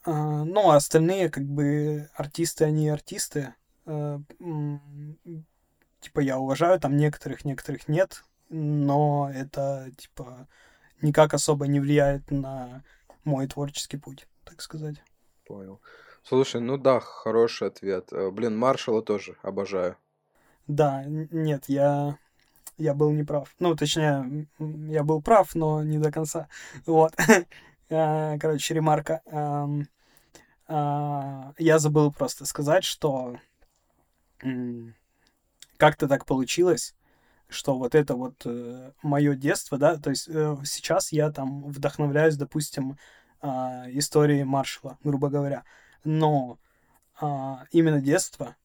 ну, 0.06 0.70
а 0.70 0.76
остальные, 0.76 1.30
как 1.30 1.46
бы, 1.46 2.10
артисты, 2.14 2.66
они 2.66 2.90
артисты. 2.90 3.54
Типа, 3.86 4.20
я 6.20 6.38
уважаю 6.38 6.78
там 6.78 6.98
некоторых, 6.98 7.46
некоторых 7.46 7.88
нет, 7.88 8.26
но 8.50 9.32
это, 9.34 9.90
типа, 9.98 10.50
никак 11.02 11.34
особо 11.34 11.68
не 11.68 11.80
влияет 11.80 12.32
на 12.32 12.84
мой 13.24 13.48
творческий 13.48 13.96
путь, 13.96 14.28
так 14.44 14.62
сказать. 14.62 15.02
Понял. 15.46 15.82
Слушай, 16.24 16.62
ну 16.62 16.78
да, 16.78 17.00
хороший 17.02 17.68
ответ. 17.68 18.14
Э, 18.14 18.32
блин, 18.32 18.58
Маршала 18.58 19.02
тоже 19.02 19.36
обожаю. 19.42 19.98
Да, 20.68 21.04
нет, 21.06 21.66
я, 21.68 22.18
я 22.78 22.94
был 22.94 23.12
неправ. 23.12 23.54
Ну, 23.60 23.76
точнее, 23.76 24.48
я 24.60 25.04
был 25.04 25.22
прав, 25.22 25.54
но 25.54 25.84
не 25.84 26.00
до 26.00 26.12
конца. 26.12 26.48
Вот. 26.86 27.14
Э, 27.90 28.40
короче, 28.40 28.74
ремарка. 28.74 29.22
А, 30.66 31.54
я 31.60 31.78
забыл 31.78 32.12
просто 32.12 32.46
сказать, 32.46 32.84
что 32.86 33.36
как-то 35.78 36.08
так 36.08 36.26
получилось, 36.26 36.96
что 37.50 37.78
вот 37.78 37.94
это 37.94 38.16
вот 38.16 38.42
э, 38.46 38.94
мое 39.04 39.36
детство, 39.36 39.78
да, 39.78 39.98
то 39.98 40.10
есть 40.10 40.24
сейчас 40.24 41.12
я 41.12 41.30
там 41.30 41.66
вдохновляюсь, 41.66 42.38
допустим, 42.38 42.98
а, 43.44 43.86
историей 43.90 44.44
Маршала, 44.44 44.98
грубо 45.04 45.30
говоря, 45.30 45.64
но 46.04 46.58
а, 47.22 47.66
именно 47.72 48.02
детство 48.02 48.56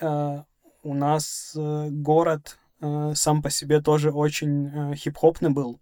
э, 0.00 0.42
у 0.82 0.94
нас 0.94 1.52
город 1.54 2.56
сам 2.80 3.42
по 3.42 3.50
себе 3.50 3.82
тоже 3.82 4.10
очень 4.10 4.94
хип-хопный 4.94 5.50
был, 5.50 5.78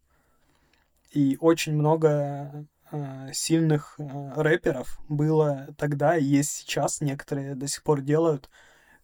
и 1.12 1.36
очень 1.40 1.74
много 1.74 2.66
э, 2.90 3.32
сильных 3.32 3.94
э, 3.98 4.32
рэперов 4.36 4.98
было 5.08 5.68
тогда 5.76 6.16
и 6.16 6.24
есть 6.24 6.50
сейчас, 6.50 7.00
некоторые 7.00 7.54
до 7.54 7.66
сих 7.66 7.82
пор 7.82 8.02
делают, 8.02 8.50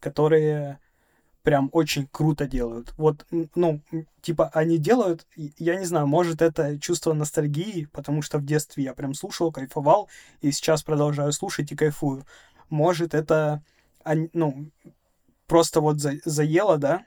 которые 0.01 0.79
прям 1.45 1.69
очень 1.73 2.09
круто 2.11 2.47
делают. 2.47 2.95
Вот, 2.97 3.27
ну, 3.55 3.81
типа, 4.23 4.51
они 4.55 4.79
делают, 4.79 5.27
я 5.37 5.77
не 5.77 5.85
знаю, 5.85 6.07
может, 6.07 6.41
это 6.41 6.81
чувство 6.81 7.13
ностальгии, 7.13 7.87
потому 7.93 8.23
что 8.23 8.39
в 8.39 8.45
детстве 8.47 8.85
я 8.85 8.95
прям 8.95 9.13
слушал, 9.13 9.53
кайфовал, 9.53 10.09
и 10.41 10.51
сейчас 10.51 10.83
продолжаю 10.83 11.33
слушать 11.33 11.71
и 11.71 11.77
кайфую. 11.77 12.25
Может, 12.71 13.13
это, 13.13 13.63
ну, 14.33 14.71
просто 15.47 15.83
вот 15.83 16.01
за, 16.01 16.15
заело, 16.25 16.79
да, 16.79 17.05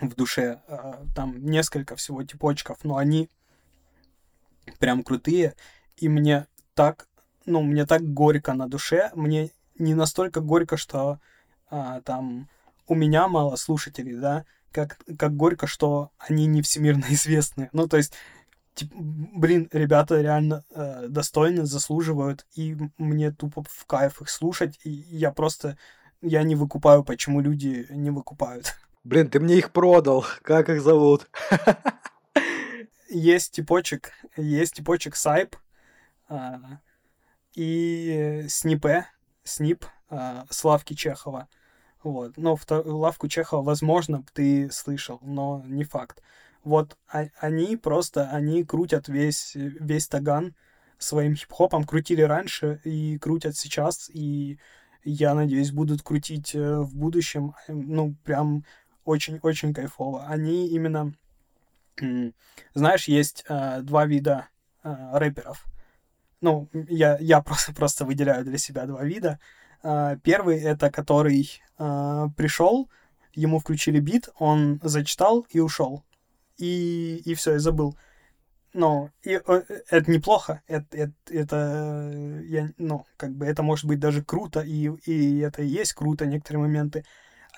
в 0.00 0.14
душе. 0.14 0.62
Э, 0.68 1.04
там 1.14 1.44
несколько 1.44 1.96
всего 1.96 2.22
типочков, 2.22 2.78
но 2.84 2.96
они 2.96 3.28
прям 4.78 5.02
крутые. 5.02 5.54
И 5.96 6.08
мне 6.08 6.46
так, 6.74 7.08
ну, 7.44 7.60
мне 7.62 7.86
так 7.86 8.02
горько 8.02 8.54
на 8.54 8.68
душе. 8.68 9.10
Мне 9.16 9.50
не 9.78 9.94
настолько 9.94 10.40
горько, 10.40 10.76
что 10.76 11.18
а, 11.70 12.00
там 12.02 12.48
у 12.86 12.94
меня 12.94 13.28
мало 13.28 13.56
слушателей, 13.56 14.16
да, 14.16 14.44
как, 14.72 14.98
как 15.18 15.36
горько, 15.36 15.66
что 15.66 16.10
они 16.18 16.46
не 16.46 16.62
всемирно 16.62 17.04
известны. 17.10 17.68
Ну, 17.72 17.86
то 17.86 17.96
есть, 17.96 18.14
типа, 18.74 18.94
блин, 18.98 19.68
ребята 19.72 20.20
реально 20.20 20.64
э, 20.70 21.06
достойны, 21.08 21.64
заслуживают, 21.64 22.46
и 22.54 22.76
мне 22.98 23.30
тупо 23.30 23.64
в 23.68 23.86
кайф 23.86 24.20
их 24.20 24.30
слушать, 24.30 24.78
и 24.84 24.90
я 24.90 25.30
просто, 25.30 25.76
я 26.20 26.42
не 26.42 26.56
выкупаю, 26.56 27.04
почему 27.04 27.40
люди 27.40 27.86
не 27.90 28.10
выкупают. 28.10 28.74
Блин, 29.04 29.28
ты 29.28 29.40
мне 29.40 29.56
их 29.58 29.72
продал, 29.72 30.24
как 30.42 30.68
их 30.68 30.80
зовут? 30.80 31.28
Есть 33.08 33.52
типочек, 33.52 34.12
есть 34.36 34.74
типочек 34.74 35.16
Сайп 35.16 35.56
э, 36.30 36.54
и 37.54 38.46
Снипе, 38.48 39.06
Снип, 39.44 39.84
э, 40.08 40.44
Славки 40.48 40.94
Чехова. 40.94 41.48
Вот. 42.02 42.36
Но 42.36 42.56
втор... 42.56 42.86
лавку 42.86 43.28
Чехова, 43.28 43.62
возможно, 43.62 44.24
ты 44.32 44.70
слышал, 44.70 45.18
но 45.22 45.62
не 45.66 45.84
факт. 45.84 46.22
Вот 46.64 46.96
а- 47.12 47.28
они 47.38 47.76
просто, 47.76 48.28
они 48.30 48.64
крутят 48.64 49.08
весь, 49.08 49.52
весь 49.54 50.08
Таган 50.08 50.54
своим 50.98 51.34
хип-хопом, 51.34 51.84
крутили 51.84 52.22
раньше 52.22 52.80
и 52.84 53.18
крутят 53.18 53.56
сейчас, 53.56 54.08
и 54.12 54.58
я 55.04 55.34
надеюсь, 55.34 55.72
будут 55.72 56.02
крутить 56.02 56.54
э, 56.54 56.78
в 56.78 56.94
будущем, 56.96 57.54
ну, 57.66 58.14
прям 58.24 58.64
очень-очень 59.04 59.74
кайфово. 59.74 60.26
Они 60.26 60.68
именно, 60.68 61.12
знаешь, 62.74 63.08
есть 63.08 63.44
э, 63.48 63.80
два 63.82 64.06
вида 64.06 64.48
э, 64.84 64.94
рэперов. 65.14 65.64
Ну, 66.40 66.68
я, 66.72 67.18
я 67.18 67.40
просто, 67.42 67.74
просто 67.74 68.04
выделяю 68.04 68.44
для 68.44 68.58
себя 68.58 68.86
два 68.86 69.02
вида. 69.04 69.40
Э, 69.40 69.61
первый 70.22 70.58
это 70.60 70.90
который 70.90 71.60
э, 71.78 72.26
пришел, 72.36 72.88
ему 73.34 73.58
включили 73.58 74.00
бит, 74.00 74.28
он 74.38 74.80
зачитал 74.82 75.46
и 75.50 75.60
ушел. 75.60 76.04
И, 76.58 77.22
и 77.24 77.34
все, 77.34 77.56
и 77.56 77.58
забыл. 77.58 77.96
Но 78.74 79.10
и, 79.22 79.30
это 79.90 80.10
неплохо. 80.10 80.62
Это, 80.66 80.96
это, 80.96 81.12
это, 81.28 82.40
я, 82.44 82.70
ну, 82.78 83.06
как 83.16 83.32
бы 83.32 83.46
это 83.46 83.62
может 83.62 83.84
быть 83.84 83.98
даже 83.98 84.22
круто, 84.22 84.60
и, 84.60 84.90
и 85.04 85.38
это 85.40 85.62
и 85.62 85.66
есть 85.66 85.92
круто 85.92 86.26
некоторые 86.26 86.62
моменты. 86.62 87.04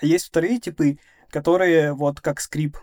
А 0.00 0.06
есть 0.06 0.26
вторые 0.26 0.58
типы, 0.58 0.98
которые 1.30 1.92
вот 1.92 2.20
как 2.20 2.40
скрип. 2.40 2.78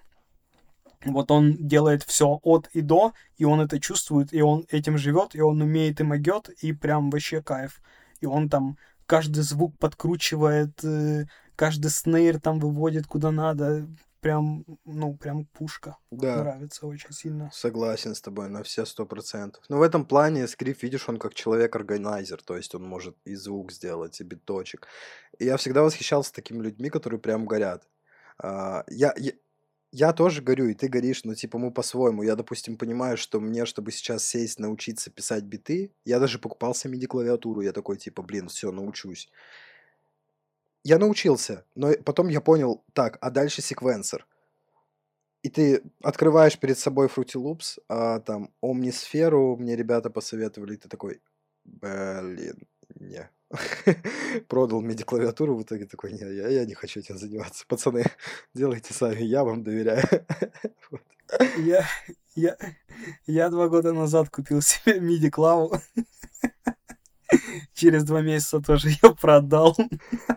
Вот 1.04 1.32
он 1.32 1.56
делает 1.56 2.04
все 2.04 2.40
от 2.44 2.68
и 2.74 2.82
до, 2.82 3.14
и 3.38 3.44
он 3.44 3.60
это 3.60 3.80
чувствует, 3.80 4.34
и 4.34 4.42
он 4.42 4.66
этим 4.70 4.98
живет, 4.98 5.36
и 5.36 5.42
он 5.42 5.62
умеет 5.62 6.00
и 6.00 6.04
могет, 6.04 6.50
и 6.50 6.74
прям 6.74 7.10
вообще 7.10 7.42
кайф. 7.42 7.82
И 8.20 8.28
он 8.28 8.50
там 8.50 8.78
каждый 9.12 9.44
звук 9.44 9.78
подкручивает, 9.78 10.86
э, 10.86 11.26
каждый 11.58 11.92
снейр 11.92 12.40
там 12.40 12.60
выводит 12.60 13.08
куда 13.08 13.30
надо. 13.30 13.86
Прям, 14.22 14.64
ну, 14.86 15.18
прям 15.18 15.48
пушка. 15.48 15.98
Да. 16.12 16.38
Нравится 16.38 16.88
очень 16.88 17.12
сильно. 17.12 17.50
Согласен 17.54 18.16
с 18.16 18.22
тобой 18.22 18.48
на 18.48 18.64
все 18.64 18.86
сто 18.86 19.06
процентов. 19.06 19.64
Но 19.68 19.80
в 19.80 19.82
этом 19.82 20.06
плане 20.06 20.48
Скрип, 20.48 20.82
видишь, 20.84 21.10
он 21.10 21.18
как 21.18 21.34
человек-органайзер, 21.34 22.42
то 22.42 22.56
есть 22.56 22.74
он 22.74 22.84
может 22.84 23.18
и 23.26 23.36
звук 23.36 23.74
сделать, 23.74 24.22
и 24.22 24.24
биточек. 24.24 24.88
И 25.40 25.46
я 25.46 25.58
всегда 25.58 25.82
восхищался 25.82 26.32
такими 26.34 26.64
людьми, 26.64 26.90
которые 26.90 27.20
прям 27.20 27.46
горят. 27.46 27.90
Uh, 28.42 28.84
я, 28.88 29.14
я, 29.18 29.34
я 29.92 30.14
тоже 30.14 30.42
горю, 30.42 30.70
и 30.70 30.74
ты 30.74 30.88
горишь, 30.88 31.26
но 31.26 31.36
типа 31.36 31.58
мы 31.58 31.72
по-своему. 31.72 32.24
Я, 32.24 32.36
допустим, 32.36 32.78
понимаю, 32.78 33.18
что 33.18 33.40
мне, 33.42 33.66
чтобы 33.66 33.92
сейчас 33.92 34.24
сесть, 34.24 34.60
научиться 34.60 35.12
писать 35.12 35.44
биты, 35.44 35.92
я 36.06 36.20
даже 36.20 36.40
покупал 36.40 36.74
себе 36.74 36.98
MIDI-клавиатуру. 36.98 37.62
Я 37.62 37.74
такой, 37.74 37.98
типа, 37.98 38.22
блин, 38.22 38.48
все, 38.48 38.72
научусь. 38.72 39.30
Я 40.84 40.98
научился, 40.98 41.66
но 41.76 41.92
потом 42.06 42.30
я 42.30 42.42
понял, 42.42 42.84
так, 42.94 43.18
а 43.22 43.30
дальше 43.30 43.62
секвенсор. 43.62 44.26
И 45.44 45.50
ты 45.50 45.84
открываешь 46.02 46.58
перед 46.58 46.78
собой 46.78 47.08
Fruity 47.08 47.36
Loops, 47.36 47.80
а, 47.90 48.20
там, 48.20 48.54
Omnisферу 48.62 49.58
мне 49.58 49.76
ребята 49.76 50.10
посоветовали, 50.10 50.76
и 50.76 50.78
ты 50.78 50.88
такой, 50.88 51.22
блин, 51.66 52.68
не, 53.02 53.30
продал 54.48 54.84
MIDI 54.84 55.04
клавиатуру, 55.04 55.56
в 55.56 55.64
итоге 55.64 55.86
такой, 55.86 56.14
не, 56.14 56.20
я, 56.20 56.48
я 56.48 56.66
не 56.66 56.74
хочу 56.74 57.00
этим 57.00 57.18
заниматься. 57.18 57.66
Пацаны, 57.68 58.06
делайте 58.54 58.94
сами, 58.94 59.22
я 59.22 59.44
вам 59.44 59.64
доверяю. 59.64 60.04
Я, 61.60 61.88
я, 62.36 62.58
я 63.26 63.50
два 63.50 63.70
года 63.70 63.94
назад 63.94 64.30
купил 64.30 64.62
себе 64.62 65.00
MIDI 65.00 65.30
клаву. 65.30 65.72
Через 67.74 68.04
два 68.04 68.22
месяца 68.22 68.60
тоже 68.60 68.90
ее 68.90 69.16
продал. 69.16 69.78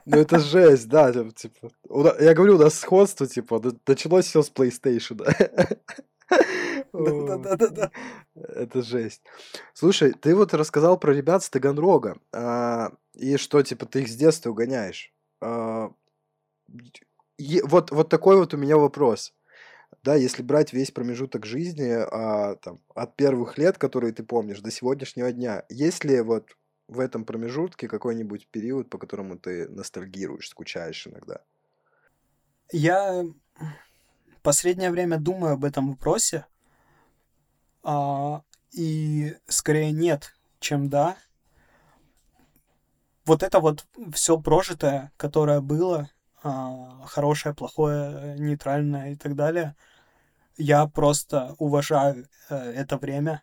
Ну 0.06 0.16
это 0.16 0.38
жесть, 0.38 0.86
да, 0.86 1.12
типа. 1.12 1.72
Я 2.20 2.32
говорю, 2.34 2.54
у 2.54 2.58
нас 2.58 2.78
сходство, 2.78 3.26
типа, 3.26 3.60
началось 3.88 4.26
все 4.26 4.44
с 4.44 4.52
PlayStation. 4.52 5.20
Да-да-да. 6.94 7.90
Это 8.34 8.82
жесть. 8.82 9.22
Слушай, 9.72 10.12
ты 10.12 10.34
вот 10.34 10.54
рассказал 10.54 10.98
про 10.98 11.12
ребят 11.12 11.42
с 11.42 11.50
Таганрога, 11.50 12.18
а, 12.32 12.92
и 13.14 13.36
что, 13.36 13.62
типа, 13.62 13.86
ты 13.86 14.02
их 14.02 14.08
с 14.08 14.16
детства 14.16 14.50
угоняешь. 14.50 15.12
А, 15.40 15.92
вот, 17.64 17.90
вот 17.90 18.08
такой 18.08 18.36
вот 18.36 18.54
у 18.54 18.56
меня 18.56 18.76
вопрос. 18.76 19.34
Да, 20.02 20.14
если 20.14 20.42
брать 20.42 20.72
весь 20.72 20.90
промежуток 20.90 21.46
жизни 21.46 21.90
а, 21.90 22.56
там, 22.56 22.80
от 22.94 23.16
первых 23.16 23.58
лет, 23.58 23.78
которые 23.78 24.12
ты 24.12 24.22
помнишь, 24.22 24.60
до 24.60 24.70
сегодняшнего 24.70 25.32
дня, 25.32 25.64
есть 25.68 26.04
ли 26.04 26.20
вот 26.20 26.56
в 26.88 27.00
этом 27.00 27.24
промежутке 27.24 27.88
какой-нибудь 27.88 28.48
период, 28.48 28.90
по 28.90 28.98
которому 28.98 29.38
ты 29.38 29.68
ностальгируешь, 29.68 30.48
скучаешь 30.48 31.06
иногда? 31.06 31.40
Я 32.70 33.24
последнее 34.44 34.90
время 34.90 35.18
думаю 35.18 35.54
об 35.54 35.64
этом 35.64 35.88
вопросе, 35.88 36.46
а, 37.84 38.42
и 38.72 39.36
скорее 39.46 39.92
нет, 39.92 40.34
чем 40.58 40.88
да. 40.88 41.16
Вот 43.26 43.42
это 43.42 43.60
вот 43.60 43.86
все 44.12 44.38
прожитое, 44.40 45.12
которое 45.16 45.60
было, 45.60 46.10
а, 46.42 47.04
хорошее, 47.06 47.54
плохое, 47.54 48.36
нейтральное 48.38 49.12
и 49.12 49.16
так 49.16 49.36
далее, 49.36 49.76
я 50.56 50.86
просто 50.86 51.54
уважаю 51.58 52.26
э, 52.48 52.54
это 52.54 52.96
время. 52.96 53.42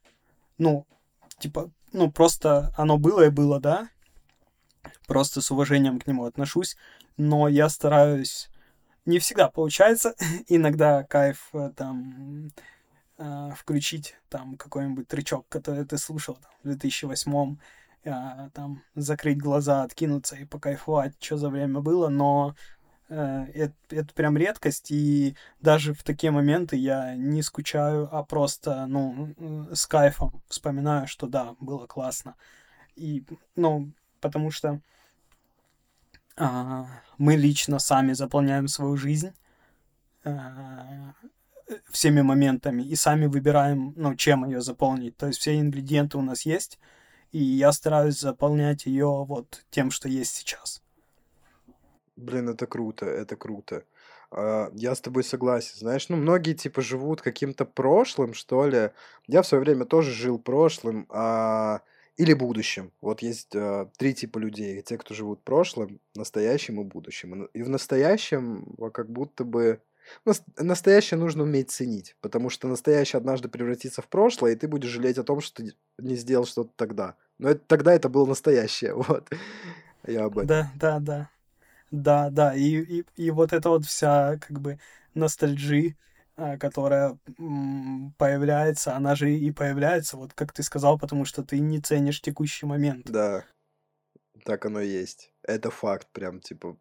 Ну, 0.57 0.85
типа, 1.39 1.71
ну, 1.91 2.11
просто 2.11 2.73
оно 2.77 2.97
было 2.97 3.25
и 3.25 3.29
было, 3.29 3.59
да. 3.59 3.89
Просто 5.07 5.41
с 5.41 5.51
уважением 5.51 5.99
к 5.99 6.07
нему 6.07 6.25
отношусь. 6.25 6.77
Но 7.17 7.47
я 7.47 7.69
стараюсь... 7.69 8.49
Не 9.05 9.19
всегда 9.19 9.49
получается. 9.49 10.13
Иногда 10.47 11.03
кайф 11.03 11.49
э, 11.53 11.71
там 11.75 12.51
э, 13.21 13.51
включить 13.55 14.15
там 14.29 14.57
какой-нибудь 14.57 15.07
тречок, 15.07 15.47
который 15.47 15.85
ты 15.85 15.97
слушал 15.97 16.35
там, 16.35 16.51
в 16.63 16.67
2008 16.67 17.57
э, 18.03 18.49
там 18.53 18.81
закрыть 18.95 19.37
глаза, 19.37 19.83
откинуться 19.83 20.35
и 20.35 20.45
покайфовать, 20.45 21.13
что 21.19 21.37
за 21.37 21.49
время 21.49 21.81
было, 21.81 22.09
но 22.09 22.55
э, 23.09 23.45
это, 23.53 23.75
это 23.89 24.13
прям 24.15 24.37
редкость, 24.37 24.91
и 24.91 25.35
даже 25.59 25.93
в 25.93 26.03
такие 26.03 26.31
моменты 26.31 26.75
я 26.77 27.15
не 27.15 27.43
скучаю, 27.43 28.09
а 28.11 28.23
просто, 28.23 28.87
ну, 28.87 29.35
с 29.71 29.85
кайфом 29.85 30.41
вспоминаю, 30.47 31.07
что 31.07 31.27
да, 31.27 31.55
было 31.59 31.85
классно. 31.85 32.35
И, 32.95 33.23
ну, 33.55 33.91
потому 34.19 34.49
что 34.49 34.81
э, 36.37 36.83
мы 37.19 37.35
лично 37.35 37.77
сами 37.77 38.13
заполняем 38.13 38.67
свою 38.67 38.97
жизнь, 38.97 39.31
э, 40.23 41.13
всеми 41.89 42.21
моментами 42.21 42.83
и 42.83 42.95
сами 42.95 43.27
выбираем, 43.27 43.93
ну, 43.95 44.15
чем 44.15 44.45
ее 44.45 44.61
заполнить. 44.61 45.17
То 45.17 45.27
есть 45.27 45.39
все 45.39 45.59
ингредиенты 45.59 46.17
у 46.17 46.21
нас 46.21 46.45
есть, 46.45 46.79
и 47.31 47.39
я 47.39 47.71
стараюсь 47.71 48.19
заполнять 48.19 48.85
ее 48.85 49.25
вот 49.25 49.63
тем, 49.69 49.91
что 49.91 50.09
есть 50.09 50.35
сейчас. 50.35 50.81
Блин, 52.15 52.49
это 52.49 52.67
круто, 52.67 53.05
это 53.05 53.35
круто. 53.35 53.83
А, 54.31 54.71
я 54.73 54.95
с 54.95 55.01
тобой 55.01 55.23
согласен. 55.23 55.77
Знаешь, 55.77 56.09
ну, 56.09 56.17
многие, 56.17 56.53
типа, 56.53 56.81
живут 56.81 57.21
каким-то 57.21 57.65
прошлым, 57.65 58.33
что 58.33 58.67
ли. 58.67 58.91
Я 59.27 59.41
в 59.41 59.47
свое 59.47 59.63
время 59.63 59.85
тоже 59.85 60.11
жил 60.11 60.39
прошлым, 60.39 61.05
а... 61.09 61.81
или 62.17 62.33
будущим. 62.33 62.91
Вот 63.01 63.21
есть 63.21 63.55
а, 63.55 63.89
три 63.97 64.13
типа 64.13 64.37
людей. 64.37 64.81
Те, 64.81 64.97
кто 64.97 65.13
живут 65.13 65.43
прошлым, 65.43 65.99
настоящим 66.15 66.81
и 66.81 66.83
будущим. 66.83 67.45
И 67.45 67.63
в 67.63 67.69
настоящем 67.69 68.75
как 68.93 69.09
будто 69.09 69.43
бы 69.43 69.81
Настоящее 70.57 71.19
нужно 71.19 71.43
уметь 71.43 71.71
ценить, 71.71 72.15
потому 72.21 72.49
что 72.49 72.67
настоящее 72.67 73.17
однажды 73.17 73.49
превратится 73.49 74.01
в 74.01 74.07
прошлое, 74.07 74.53
и 74.53 74.55
ты 74.55 74.67
будешь 74.67 74.89
жалеть 74.89 75.17
о 75.17 75.23
том, 75.23 75.41
что 75.41 75.63
ты 75.63 75.73
не 75.97 76.15
сделал 76.15 76.45
что-то 76.45 76.71
тогда. 76.75 77.15
Но 77.37 77.49
это, 77.49 77.61
тогда 77.65 77.93
это 77.93 78.09
было 78.09 78.25
настоящее, 78.25 78.93
вот. 78.95 79.29
Я 80.05 80.25
об 80.25 80.37
этом. 80.37 80.47
Да, 80.47 80.71
да, 80.75 80.99
да. 80.99 81.29
Да, 81.91 82.29
да, 82.29 82.55
и, 82.55 82.99
и, 82.99 83.05
и 83.17 83.31
вот 83.31 83.51
эта 83.51 83.69
вот 83.69 83.85
вся, 83.85 84.37
как 84.37 84.61
бы, 84.61 84.79
ностальжи, 85.13 85.97
а, 86.37 86.57
которая 86.57 87.17
появляется, 88.17 88.95
она 88.95 89.15
же 89.15 89.33
и 89.33 89.51
появляется, 89.51 90.15
вот 90.15 90.33
как 90.33 90.53
ты 90.53 90.63
сказал, 90.63 90.97
потому 90.97 91.25
что 91.25 91.43
ты 91.43 91.59
не 91.59 91.81
ценишь 91.81 92.21
текущий 92.21 92.65
момент. 92.65 93.11
Да, 93.11 93.43
так 94.45 94.65
оно 94.65 94.79
и 94.79 94.87
есть. 94.87 95.33
Это 95.43 95.69
факт, 95.69 96.07
прям, 96.13 96.39
типа, 96.39 96.77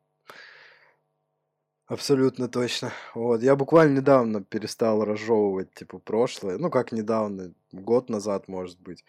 Абсолютно 1.90 2.46
точно. 2.46 2.92
Вот, 3.16 3.42
я 3.42 3.56
буквально 3.56 3.96
недавно 3.96 4.44
перестал 4.44 5.04
разжевывать, 5.04 5.74
типа, 5.74 5.98
прошлое. 5.98 6.56
Ну, 6.56 6.70
как 6.70 6.92
недавно, 6.92 7.52
год 7.72 8.08
назад, 8.08 8.46
может 8.46 8.78
быть. 8.78 9.04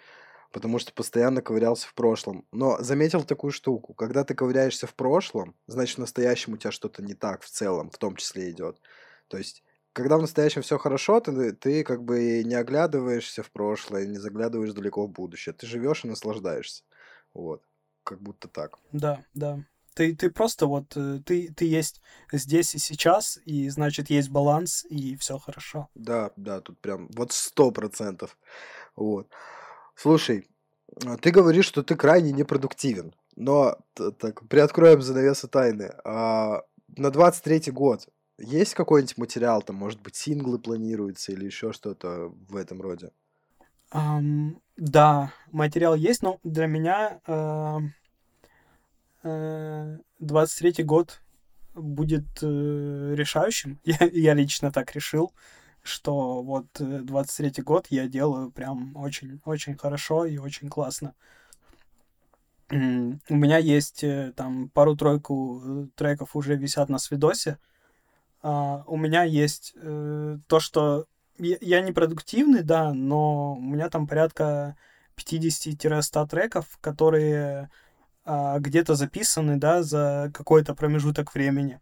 Потому 0.51 0.79
что 0.79 0.91
постоянно 0.91 1.43
ковырялся 1.43 1.87
в 1.87 1.93
прошлом. 1.93 2.43
Но 2.51 2.81
заметил 2.81 3.23
такую 3.23 3.51
штуку. 3.51 3.93
Когда 3.93 4.23
ты 4.23 4.33
ковыряешься 4.33 4.87
в 4.87 4.95
прошлом, 4.95 5.53
значит, 5.67 5.97
в 5.97 5.99
настоящем 5.99 6.53
у 6.53 6.57
тебя 6.57 6.71
что-то 6.71 7.03
не 7.03 7.13
так 7.13 7.43
в 7.43 7.51
целом, 7.51 7.91
в 7.91 7.99
том 7.99 8.15
числе 8.15 8.49
идет. 8.49 8.81
То 9.27 9.37
есть, 9.37 9.63
когда 9.93 10.17
в 10.17 10.21
настоящем 10.21 10.63
все 10.63 10.79
хорошо, 10.79 11.19
ты, 11.19 11.53
ты 11.53 11.83
как 11.83 12.03
бы 12.03 12.41
не 12.43 12.55
оглядываешься 12.55 13.43
в 13.43 13.51
прошлое, 13.51 14.07
не 14.07 14.17
заглядываешь 14.17 14.73
далеко 14.73 15.05
в 15.05 15.11
будущее. 15.11 15.53
Ты 15.53 15.67
живешь 15.67 16.03
и 16.03 16.07
наслаждаешься. 16.07 16.81
Вот. 17.35 17.61
Как 18.03 18.19
будто 18.19 18.47
так. 18.47 18.79
Да, 18.91 19.23
да. 19.35 19.63
Ты, 19.93 20.15
ты 20.15 20.29
просто 20.29 20.67
вот, 20.67 20.95
э, 20.95 21.19
ты, 21.25 21.53
ты 21.53 21.65
есть 21.65 22.01
здесь 22.31 22.75
и 22.75 22.79
сейчас, 22.79 23.39
и 23.45 23.69
значит 23.69 24.09
есть 24.09 24.29
баланс, 24.29 24.85
и 24.89 25.15
все 25.17 25.37
хорошо. 25.37 25.89
Да, 25.95 26.31
да, 26.37 26.61
тут 26.61 26.79
прям 26.79 27.09
вот 27.15 27.33
сто 27.33 27.71
процентов. 27.71 28.37
Вот. 28.95 29.27
Слушай, 29.95 30.47
а 31.05 31.17
ты 31.17 31.31
говоришь, 31.31 31.65
что 31.65 31.83
ты 31.83 31.95
крайне 31.95 32.31
непродуктивен, 32.31 33.13
но 33.35 33.77
так, 33.93 34.47
приоткроем 34.47 35.01
занавесы 35.01 35.47
тайны. 35.47 35.93
А 36.05 36.63
на 36.95 37.07
23-й 37.07 37.71
год 37.71 38.07
есть 38.37 38.73
какой-нибудь 38.73 39.17
материал, 39.17 39.61
там, 39.61 39.75
может 39.75 40.01
быть, 40.01 40.15
синглы 40.15 40.59
планируются 40.59 41.31
или 41.31 41.45
еще 41.45 41.73
что-то 41.73 42.33
в 42.49 42.55
этом 42.55 42.81
роде? 42.81 43.11
Um, 43.93 44.61
да, 44.77 45.33
материал 45.51 45.95
есть, 45.95 46.23
но 46.23 46.39
для 46.43 46.65
меня 46.65 47.19
uh, 47.27 47.81
23 49.23 50.83
год 50.83 51.21
будет 51.73 52.25
э, 52.41 53.13
решающим. 53.15 53.79
Я, 53.85 53.97
я 54.11 54.33
лично 54.33 54.71
так 54.71 54.93
решил, 54.93 55.33
что 55.81 56.41
вот 56.41 56.67
23 56.79 57.53
э, 57.55 57.61
год 57.63 57.87
я 57.89 58.07
делаю 58.07 58.51
прям 58.51 58.95
очень-очень 58.95 59.77
хорошо 59.77 60.25
и 60.25 60.37
очень 60.37 60.69
классно. 60.69 61.13
У 62.69 62.75
меня 63.35 63.57
есть 63.57 64.03
э, 64.03 64.31
там 64.35 64.69
пару-тройку 64.69 65.89
треков 65.95 66.35
уже 66.35 66.55
висят 66.55 66.89
на 66.89 66.99
свидосе. 66.99 67.57
Uh, 68.43 68.81
у 68.87 68.97
меня 68.97 69.21
есть 69.21 69.75
то, 69.75 70.59
что 70.59 71.05
я, 71.37 71.57
я 71.61 71.81
не 71.81 71.91
продуктивный, 71.91 72.63
да, 72.63 72.91
но 72.91 73.53
у 73.53 73.61
меня 73.61 73.87
там 73.87 74.07
порядка 74.07 74.75
50-100 75.15 76.27
треков, 76.27 76.65
которые 76.81 77.69
а, 78.23 78.59
где-то 78.59 78.95
записаны, 78.95 79.57
да, 79.57 79.83
за 79.83 80.31
какой-то 80.33 80.75
промежуток 80.75 81.33
времени. 81.33 81.79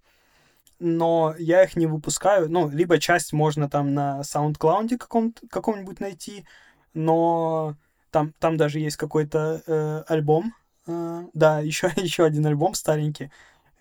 Но 0.80 1.36
я 1.38 1.64
их 1.64 1.76
не 1.76 1.88
выпускаю, 1.88 2.50
ну, 2.50 2.70
либо 2.70 3.00
часть 3.00 3.34
можно 3.34 3.70
там 3.70 3.94
на 3.94 4.22
SoundCloud 4.22 4.98
каком 4.98 5.34
каком-нибудь 5.50 6.00
найти, 6.00 6.46
но 6.94 7.76
там, 8.12 8.34
там 8.40 8.56
даже 8.58 8.80
есть 8.80 8.96
какой-то 8.96 9.62
э, 9.68 10.04
альбом, 10.08 10.54
э, 10.88 11.24
да, 11.34 11.60
еще, 11.62 11.92
еще 11.98 12.26
один 12.26 12.46
альбом 12.46 12.74
старенький, 12.76 13.32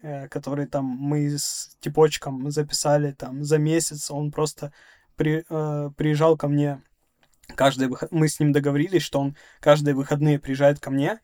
э, 0.02 0.28
который 0.28 0.66
там 0.66 0.84
мы 0.84 1.38
с 1.38 1.76
Типочком 1.80 2.50
записали 2.50 3.12
там 3.12 3.44
за 3.44 3.59
месяц, 3.59 4.11
он 4.11 4.32
просто 4.32 4.72
при, 5.16 5.44
э, 5.48 5.90
приезжал 5.96 6.36
ко 6.36 6.48
мне 6.48 6.82
каждый 7.54 7.88
выход... 7.88 8.11
Мы 8.12 8.28
с 8.28 8.40
ним 8.40 8.52
договорились, 8.52 9.02
что 9.02 9.20
он 9.20 9.36
каждые 9.61 9.94
выходные 9.94 10.38
приезжает 10.38 10.80
ко 10.80 10.90
мне, 10.90 11.20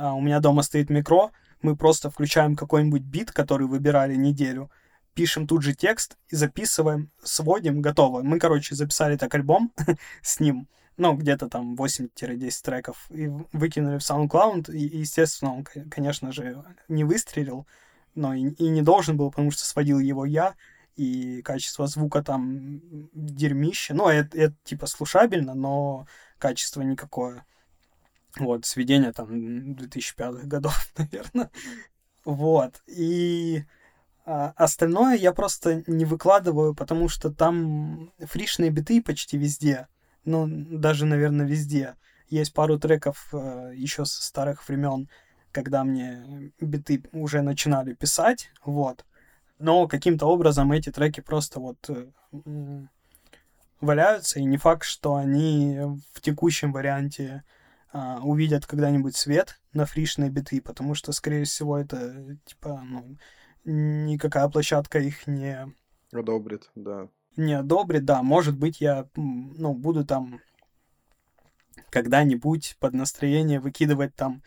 у 0.00 0.20
меня 0.20 0.40
дома 0.40 0.62
стоит 0.62 0.90
микро, 0.90 1.30
мы 1.62 1.76
просто 1.76 2.10
включаем 2.10 2.56
какой-нибудь 2.56 3.02
бит, 3.02 3.32
который 3.32 3.66
выбирали 3.66 4.14
неделю, 4.14 4.70
пишем 5.14 5.46
тут 5.46 5.62
же 5.62 5.74
текст 5.74 6.16
и 6.28 6.36
записываем, 6.36 7.10
сводим, 7.22 7.82
готово. 7.82 8.22
Мы, 8.22 8.38
короче, 8.38 8.74
записали 8.74 9.16
так 9.16 9.34
альбом 9.34 9.72
с 10.22 10.40
ним, 10.40 10.68
ну, 10.96 11.14
где-то 11.14 11.48
там 11.48 11.74
8-10 11.74 12.50
треков, 12.62 13.06
и 13.10 13.28
выкинули 13.52 13.98
в 13.98 14.02
SoundCloud, 14.02 14.72
и, 14.72 14.98
естественно, 14.98 15.54
он, 15.54 15.64
конечно 15.90 16.32
же, 16.32 16.64
не 16.88 17.04
выстрелил, 17.04 17.66
но 18.14 18.34
и, 18.34 18.48
и 18.48 18.68
не 18.68 18.82
должен 18.82 19.16
был, 19.16 19.30
потому 19.30 19.50
что 19.50 19.64
сводил 19.64 19.98
его 19.98 20.24
я, 20.24 20.54
и 20.96 21.40
качество 21.42 21.86
звука 21.86 22.22
там 22.22 22.80
дерьмище. 23.14 23.94
Ну, 23.94 24.08
это, 24.08 24.36
это 24.36 24.54
типа 24.64 24.86
слушабельно, 24.86 25.54
но 25.54 26.06
качество 26.38 26.82
никакое. 26.82 27.46
Вот, 28.38 28.64
сведения 28.64 29.12
там 29.12 29.74
2005 29.74 30.46
годов, 30.46 30.92
наверное. 30.96 31.50
Вот. 32.24 32.82
И 32.86 33.64
а, 34.24 34.52
остальное 34.56 35.16
я 35.16 35.32
просто 35.32 35.82
не 35.86 36.04
выкладываю, 36.04 36.74
потому 36.74 37.08
что 37.08 37.30
там 37.30 38.12
фришные 38.18 38.70
биты 38.70 39.02
почти 39.02 39.36
везде. 39.36 39.88
Ну, 40.24 40.46
даже, 40.46 41.06
наверное, 41.06 41.46
везде. 41.46 41.96
Есть 42.28 42.54
пару 42.54 42.78
треков 42.78 43.28
э, 43.32 43.72
еще 43.74 44.04
со 44.04 44.22
старых 44.22 44.68
времен, 44.68 45.08
когда 45.50 45.82
мне 45.82 46.52
биты 46.60 47.02
уже 47.12 47.42
начинали 47.42 47.94
писать, 47.94 48.50
вот. 48.64 49.04
Но 49.58 49.88
каким-то 49.88 50.26
образом 50.26 50.70
эти 50.70 50.92
треки 50.92 51.20
просто 51.20 51.58
вот 51.58 51.90
э, 51.90 52.06
валяются, 53.80 54.38
и 54.38 54.44
не 54.44 54.58
факт, 54.58 54.84
что 54.84 55.16
они 55.16 55.80
в 56.12 56.20
текущем 56.20 56.72
варианте 56.72 57.42
а, 57.92 58.20
увидят 58.22 58.66
когда-нибудь 58.66 59.16
свет 59.16 59.60
на 59.72 59.86
фришные 59.86 60.30
биты, 60.30 60.60
потому 60.60 60.94
что, 60.94 61.12
скорее 61.12 61.44
всего, 61.44 61.76
это, 61.76 62.38
типа, 62.44 62.82
ну, 62.84 63.16
никакая 63.64 64.48
площадка 64.48 64.98
их 64.98 65.26
не... 65.26 65.72
Одобрит, 66.12 66.70
да. 66.74 67.08
Не 67.36 67.54
одобрит, 67.54 68.04
да. 68.04 68.22
Может 68.22 68.56
быть, 68.58 68.80
я, 68.80 69.08
ну, 69.16 69.74
буду 69.74 70.04
там 70.04 70.40
когда-нибудь 71.90 72.76
под 72.78 72.94
настроение 72.94 73.60
выкидывать 73.60 74.14
там 74.14 74.42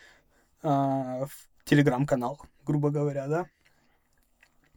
а, 0.61 1.25
в 1.25 1.65
телеграм-канал, 1.65 2.39
грубо 2.65 2.89
говоря, 2.89 3.27
да. 3.27 3.47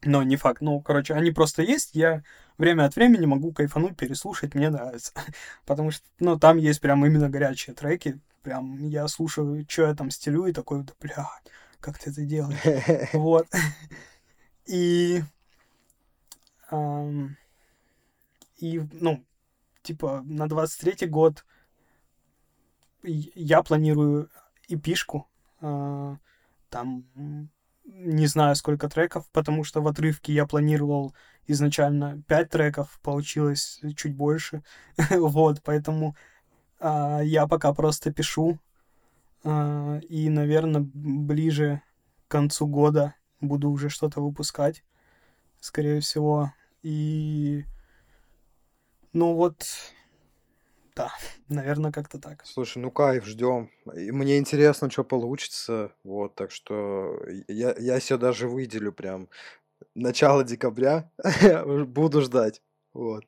Но 0.04 0.22
не 0.22 0.36
факт. 0.36 0.60
Ну, 0.60 0.80
короче, 0.80 1.14
они 1.14 1.30
просто 1.30 1.62
есть. 1.62 1.94
Я 1.94 2.22
время 2.58 2.84
от 2.84 2.96
времени 2.96 3.26
могу 3.26 3.52
кайфануть, 3.52 3.96
переслушать, 3.96 4.54
мне 4.54 4.70
нравится. 4.70 5.12
Потому 5.66 5.90
что, 5.90 6.04
ну, 6.18 6.38
там 6.38 6.58
есть 6.58 6.80
прям 6.80 7.04
именно 7.04 7.28
горячие 7.28 7.74
треки, 7.74 8.20
Прям 8.46 8.78
я 8.86 9.08
слушаю, 9.08 9.66
что 9.68 9.88
я 9.88 9.94
там 9.96 10.08
стелю, 10.08 10.46
и 10.46 10.52
такой, 10.52 10.84
да, 10.84 10.92
бля, 11.00 11.28
как 11.80 11.98
ты 11.98 12.10
это 12.10 12.22
делаешь? 12.24 13.10
Вот. 13.12 13.48
И... 14.66 15.20
И, 18.58 18.80
ну, 19.00 19.26
типа, 19.82 20.22
на 20.24 20.44
23-й 20.44 21.08
год 21.08 21.44
я 23.02 23.64
планирую 23.64 24.30
эпишку. 24.68 25.28
А, 25.60 26.16
там 26.68 27.50
не 27.84 28.26
знаю, 28.28 28.54
сколько 28.54 28.88
треков, 28.88 29.28
потому 29.32 29.64
что 29.64 29.82
в 29.82 29.88
отрывке 29.88 30.32
я 30.32 30.46
планировал 30.46 31.16
изначально 31.48 32.22
5 32.28 32.50
треков, 32.50 33.00
получилось 33.02 33.80
чуть 33.96 34.14
больше. 34.14 34.62
вот, 35.10 35.62
поэтому 35.64 36.14
а, 36.78 37.20
я 37.22 37.46
пока 37.46 37.72
просто 37.72 38.12
пишу. 38.12 38.58
А, 39.44 39.98
и, 40.08 40.28
наверное, 40.28 40.80
ближе 40.82 41.82
к 42.26 42.30
концу 42.30 42.66
года 42.66 43.14
буду 43.40 43.70
уже 43.70 43.88
что-то 43.88 44.20
выпускать, 44.20 44.82
скорее 45.60 46.00
всего. 46.00 46.52
И... 46.82 47.64
Ну 49.12 49.34
вот, 49.34 49.64
да, 50.96 51.12
наверное, 51.48 51.92
как-то 51.92 52.18
так. 52.18 52.44
Слушай, 52.44 52.78
ну 52.78 52.90
кайф, 52.90 53.24
ждем. 53.26 53.70
Мне 53.84 54.38
интересно, 54.38 54.90
что 54.90 55.04
получится. 55.04 55.92
Вот, 56.02 56.34
так 56.34 56.50
что 56.50 57.20
я, 57.48 57.74
я 57.78 58.00
себе 58.00 58.18
даже 58.18 58.48
выделю 58.48 58.92
прям 58.92 59.28
начало 59.94 60.42
декабря. 60.42 61.10
Буду 61.86 62.22
ждать. 62.22 62.62
Вот. 62.96 63.24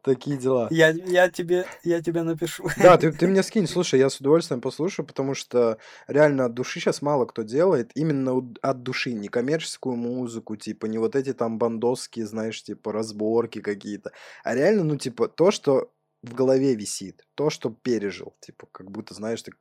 Такие 0.00 0.38
дела. 0.38 0.68
Я, 0.70 0.88
я, 0.88 1.28
тебе, 1.28 1.66
я 1.84 2.00
тебе 2.00 2.22
напишу. 2.22 2.64
Да, 2.78 2.96
ты, 2.96 3.12
ты 3.12 3.26
мне 3.28 3.42
скинь, 3.42 3.68
слушай, 3.68 4.00
я 4.00 4.08
с 4.08 4.18
удовольствием 4.20 4.62
послушаю, 4.62 5.04
потому 5.04 5.34
что 5.34 5.76
реально 6.08 6.46
от 6.46 6.54
души 6.54 6.80
сейчас 6.80 7.02
мало 7.02 7.26
кто 7.26 7.42
делает. 7.42 7.90
Именно 7.94 8.54
от 8.62 8.82
души, 8.82 9.12
не 9.12 9.28
коммерческую 9.28 9.96
музыку, 9.96 10.56
типа, 10.56 10.86
не 10.86 10.96
вот 10.96 11.14
эти 11.14 11.34
там 11.34 11.58
бандовские, 11.58 12.26
знаешь, 12.26 12.62
типа, 12.62 12.90
разборки 12.90 13.60
какие-то. 13.60 14.12
А 14.44 14.54
реально, 14.54 14.84
ну, 14.84 14.96
типа, 14.96 15.28
то, 15.28 15.50
что 15.50 15.90
в 16.22 16.32
голове 16.32 16.74
висит, 16.74 17.26
то, 17.34 17.50
что 17.50 17.68
пережил. 17.68 18.34
Типа, 18.40 18.66
как 18.72 18.90
будто, 18.90 19.12
знаешь, 19.12 19.42
ты, 19.42 19.52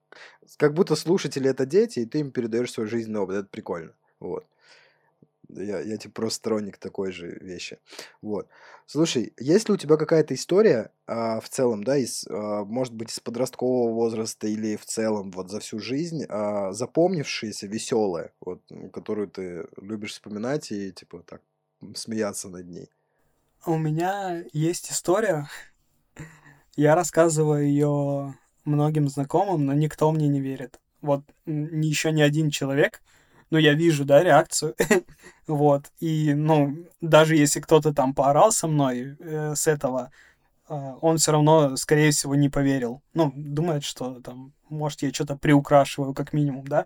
как 0.56 0.74
будто 0.74 0.96
слушатели 0.96 1.50
это 1.50 1.66
дети, 1.66 2.00
и 2.00 2.06
ты 2.06 2.20
им 2.20 2.32
передаешь 2.32 2.72
свой 2.72 2.88
жизненный 2.88 3.20
опыт. 3.20 3.36
Это 3.36 3.48
прикольно. 3.52 3.92
Вот. 4.22 4.46
Я, 5.56 5.80
я 5.82 5.98
типа 5.98 6.14
просто 6.22 6.38
сторонник 6.38 6.78
такой 6.78 7.12
же 7.12 7.38
вещи. 7.42 7.80
Вот. 8.22 8.48
Слушай, 8.86 9.34
есть 9.40 9.70
ли 9.70 9.76
у 9.76 9.78
тебя 9.78 9.98
какая-то 9.98 10.34
история 10.34 10.92
а, 11.08 11.40
в 11.40 11.50
целом, 11.50 11.84
да, 11.84 11.98
из, 11.98 12.26
а, 12.30 12.66
может 12.66 12.94
быть, 12.94 13.12
из 13.12 13.20
подросткового 13.20 13.94
возраста 13.94 14.48
или 14.48 14.76
в 14.76 14.86
целом 14.86 15.32
вот 15.32 15.50
за 15.50 15.60
всю 15.60 15.80
жизнь, 15.80 16.26
а, 16.28 16.74
запомнившаяся, 16.74 17.68
веселая, 17.68 18.32
вот, 18.42 18.62
которую 18.94 19.28
ты 19.28 19.68
любишь 19.78 20.14
вспоминать 20.14 20.72
и 20.72 20.92
типа 20.92 21.24
так 21.26 21.42
смеяться 21.96 22.50
над 22.50 22.68
ней? 22.68 22.90
У 23.66 23.78
меня 23.78 24.44
есть 24.54 24.92
история. 24.92 25.48
Я 26.76 26.96
рассказываю 26.96 27.66
ее 27.66 28.36
многим 28.66 29.08
знакомым, 29.08 29.66
но 29.66 29.74
никто 29.74 30.12
мне 30.12 30.28
не 30.28 30.42
верит. 30.42 30.80
Вот 31.02 31.24
еще 31.46 32.12
ни 32.12 32.22
один 32.22 32.50
человек, 32.50 33.02
ну, 33.52 33.58
я 33.58 33.74
вижу, 33.74 34.06
да, 34.06 34.24
реакцию, 34.24 34.76
вот, 35.48 35.92
и, 36.00 36.34
ну, 36.34 36.88
даже 37.02 37.36
если 37.36 37.60
кто-то 37.60 37.94
там 37.94 38.16
поорал 38.16 38.52
со 38.52 38.68
мной 38.68 39.18
э, 39.20 39.56
с 39.56 39.68
этого, 39.68 40.12
э, 40.70 40.74
он 41.02 41.18
все 41.18 41.34
равно, 41.34 41.76
скорее 41.76 42.12
всего, 42.12 42.34
не 42.36 42.50
поверил. 42.50 43.02
Ну, 43.14 43.32
думает, 43.36 43.84
что 43.84 44.22
там, 44.22 44.54
может, 44.70 45.02
я 45.02 45.14
что-то 45.14 45.36
приукрашиваю, 45.36 46.14
как 46.14 46.32
минимум, 46.32 46.66
да. 46.66 46.86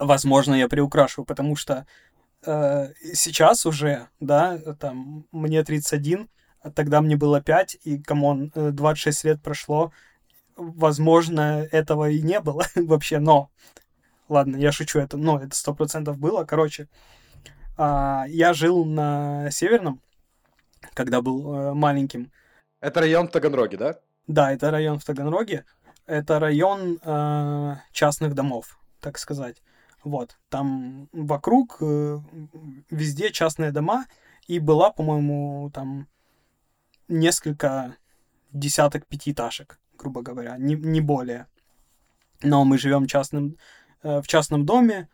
Возможно, 0.00 0.54
я 0.54 0.68
приукрашиваю, 0.68 1.24
потому 1.24 1.54
что 1.54 1.86
э, 2.44 2.92
сейчас 3.14 3.66
уже, 3.66 4.08
да, 4.18 4.58
там, 4.74 5.24
мне 5.30 5.62
31, 5.62 6.28
а 6.62 6.70
тогда 6.72 7.00
мне 7.00 7.16
было 7.16 7.40
5, 7.40 7.78
и, 7.84 7.98
come 8.02 8.29
on, 8.29 8.50
26 8.54 9.24
э, 9.24 9.28
лет 9.28 9.42
прошло, 9.42 9.92
возможно, 10.56 11.66
этого 11.70 12.10
и 12.10 12.20
не 12.22 12.40
было 12.40 12.64
вообще, 12.74 13.20
но... 13.20 13.50
Ладно, 14.30 14.56
я 14.56 14.70
шучу, 14.70 15.00
это, 15.00 15.16
ну, 15.16 15.38
это 15.38 15.56
сто 15.56 15.74
процентов 15.74 16.16
было. 16.16 16.44
Короче, 16.44 16.88
а, 17.76 18.24
я 18.28 18.54
жил 18.54 18.84
на 18.84 19.50
Северном, 19.50 20.00
когда 20.94 21.20
был 21.20 21.52
э, 21.52 21.74
маленьким. 21.74 22.30
Это 22.80 23.00
район 23.00 23.26
в 23.26 23.32
Таганроге, 23.32 23.76
да? 23.76 23.98
Да, 24.28 24.52
это 24.52 24.70
район 24.70 25.00
в 25.00 25.04
Таганроге. 25.04 25.64
Это 26.06 26.38
район 26.38 27.00
э, 27.02 27.76
частных 27.90 28.34
домов, 28.34 28.78
так 29.00 29.18
сказать. 29.18 29.62
Вот, 30.04 30.38
там 30.48 31.08
вокруг 31.12 31.78
э, 31.80 32.18
везде 32.88 33.32
частные 33.32 33.72
дома, 33.72 34.06
и 34.46 34.60
была, 34.60 34.90
по-моему, 34.90 35.70
там 35.74 36.08
несколько 37.08 37.96
десяток 38.52 39.06
пятиэтажек 39.06 39.80
грубо 40.00 40.22
говоря, 40.22 40.56
не, 40.58 40.74
не 40.74 41.00
более. 41.00 41.46
Но 42.42 42.64
мы 42.64 42.78
живем 42.78 43.06
частным, 43.06 43.56
в 44.02 44.26
частном 44.26 44.64
доме, 44.64 45.08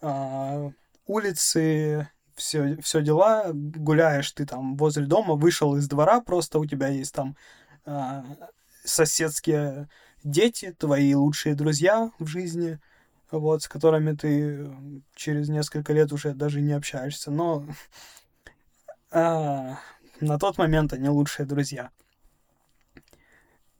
э, 0.00 0.70
улицы, 1.06 2.08
все, 2.34 2.76
все 2.82 3.02
дела, 3.02 3.50
гуляешь 3.52 4.30
ты 4.32 4.46
там 4.46 4.76
возле 4.76 5.06
дома, 5.06 5.34
вышел 5.34 5.76
из 5.76 5.88
двора, 5.88 6.20
просто 6.20 6.58
у 6.58 6.66
тебя 6.66 6.88
есть 6.88 7.14
там 7.14 7.36
э, 7.84 8.22
соседские 8.84 9.88
дети, 10.22 10.74
твои 10.78 11.14
лучшие 11.14 11.54
друзья 11.54 12.10
в 12.18 12.26
жизни, 12.26 12.78
вот, 13.30 13.62
с 13.62 13.68
которыми 13.68 14.14
ты 14.14 14.70
через 15.14 15.48
несколько 15.48 15.92
лет 15.92 16.12
уже 16.12 16.32
даже 16.32 16.60
не 16.60 16.72
общаешься, 16.72 17.30
но 17.30 17.66
э, 19.10 19.74
на 20.20 20.38
тот 20.38 20.58
момент 20.58 20.92
они 20.92 21.08
лучшие 21.08 21.46
друзья. 21.46 21.90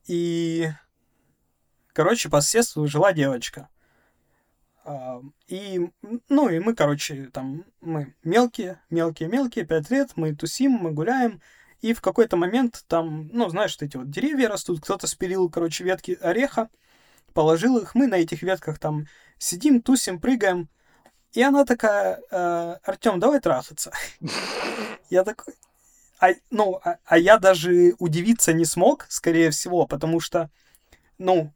И, 0.06 0.68
короче, 1.92 2.28
по 2.28 2.40
соседству 2.40 2.86
жила 2.86 3.12
девочка. 3.12 3.68
А, 4.89 5.20
и, 5.49 5.91
ну, 6.30 6.49
и 6.49 6.59
мы, 6.61 6.74
короче, 6.74 7.28
там, 7.30 7.66
мы 7.82 8.14
мелкие, 8.24 8.80
мелкие, 8.89 9.28
мелкие, 9.28 9.66
пять 9.66 9.91
лет, 9.91 10.12
мы 10.16 10.34
тусим, 10.34 10.72
мы 10.72 10.93
гуляем, 10.93 11.43
и 11.82 11.93
в 11.93 12.01
какой-то 12.01 12.39
момент 12.39 12.86
там, 12.89 13.28
ну, 13.30 13.51
знаешь, 13.51 13.70
что 13.70 13.84
эти 13.84 13.99
вот 13.99 14.09
деревья 14.09 14.49
растут, 14.49 14.80
кто-то 14.80 15.07
спилил, 15.07 15.51
короче, 15.51 15.84
ветки 15.84 16.16
ореха, 16.22 16.70
положил 17.34 17.76
их, 17.76 17.95
мы 17.95 18.07
на 18.07 18.14
этих 18.14 18.41
ветках 18.41 18.78
там 18.78 19.07
сидим, 19.36 19.82
тусим, 19.82 20.18
прыгаем, 20.18 20.70
и 21.32 21.43
она 21.43 21.66
такая, 21.66 22.22
э, 22.30 22.76
Артем, 22.82 23.20
давай 23.20 23.41
трахаться. 23.41 23.93
Я 25.11 25.22
такой, 25.22 25.53
а, 26.18 26.30
ну, 26.51 26.80
а, 26.82 26.97
а 27.05 27.18
я 27.18 27.39
даже 27.39 27.95
удивиться 27.99 28.55
не 28.55 28.64
смог, 28.64 29.05
скорее 29.11 29.51
всего, 29.51 29.86
потому 29.86 30.18
что, 30.18 30.51
ну, 31.18 31.53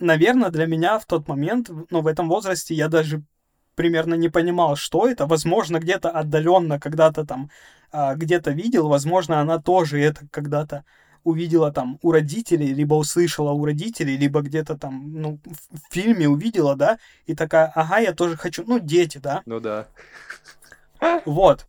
наверное, 0.00 0.50
для 0.50 0.66
меня 0.66 0.98
в 0.98 1.06
тот 1.06 1.28
момент, 1.28 1.70
ну, 1.90 2.00
в 2.00 2.06
этом 2.06 2.28
возрасте 2.28 2.74
я 2.74 2.88
даже 2.88 3.22
примерно 3.74 4.14
не 4.14 4.28
понимал, 4.28 4.76
что 4.76 5.08
это. 5.08 5.26
Возможно, 5.26 5.78
где-то 5.78 6.10
отдаленно 6.10 6.78
когда-то 6.78 7.24
там 7.24 7.50
э, 7.92 8.14
где-то 8.16 8.50
видел, 8.50 8.88
возможно, 8.88 9.40
она 9.40 9.58
тоже 9.58 10.00
это 10.00 10.26
когда-то 10.30 10.84
увидела 11.24 11.72
там 11.72 11.98
у 12.02 12.12
родителей, 12.12 12.74
либо 12.74 12.94
услышала 12.94 13.52
у 13.52 13.64
родителей, 13.64 14.16
либо 14.16 14.42
где-то 14.42 14.76
там, 14.76 15.12
ну, 15.20 15.40
в 15.44 15.92
фильме 15.92 16.28
увидела, 16.28 16.76
да, 16.76 16.98
и 17.24 17.34
такая, 17.34 17.72
ага, 17.74 17.98
я 17.98 18.12
тоже 18.12 18.36
хочу, 18.36 18.62
ну, 18.66 18.78
дети, 18.78 19.18
да. 19.18 19.42
Ну 19.46 19.58
да. 19.58 19.88
Вот. 21.24 21.66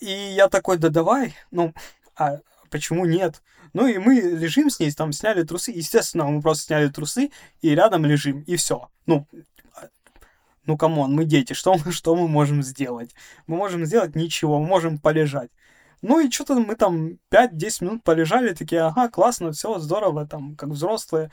И 0.00 0.10
я 0.10 0.48
такой, 0.48 0.78
да 0.78 0.88
давай, 0.88 1.34
ну, 1.50 1.74
а 2.16 2.38
почему 2.70 3.04
нет? 3.04 3.42
Ну 3.72 3.86
и 3.86 3.98
мы 3.98 4.14
лежим 4.14 4.70
с 4.70 4.80
ней, 4.80 4.90
там 4.92 5.12
сняли 5.12 5.42
трусы. 5.42 5.70
Естественно, 5.70 6.24
мы 6.24 6.40
просто 6.40 6.64
сняли 6.64 6.88
трусы 6.88 7.30
и 7.60 7.74
рядом 7.74 8.04
лежим, 8.04 8.42
и 8.42 8.56
все. 8.56 8.88
Ну, 9.06 9.26
ну, 10.68 10.76
come 10.76 10.98
on, 10.98 11.14
мы 11.14 11.24
дети, 11.24 11.54
что, 11.54 11.78
что 11.90 12.14
мы 12.14 12.28
можем 12.28 12.62
сделать? 12.62 13.14
Мы 13.46 13.56
можем 13.56 13.86
сделать 13.86 14.14
ничего, 14.14 14.60
мы 14.60 14.66
можем 14.66 14.98
полежать. 14.98 15.50
Ну 16.02 16.20
и 16.20 16.30
что-то 16.30 16.54
мы 16.54 16.76
там 16.76 17.18
5-10 17.32 17.84
минут 17.84 18.04
полежали, 18.04 18.54
такие, 18.54 18.82
ага, 18.82 19.08
классно, 19.08 19.52
все 19.52 19.78
здорово, 19.78 20.26
там, 20.26 20.54
как 20.56 20.68
взрослые. 20.68 21.30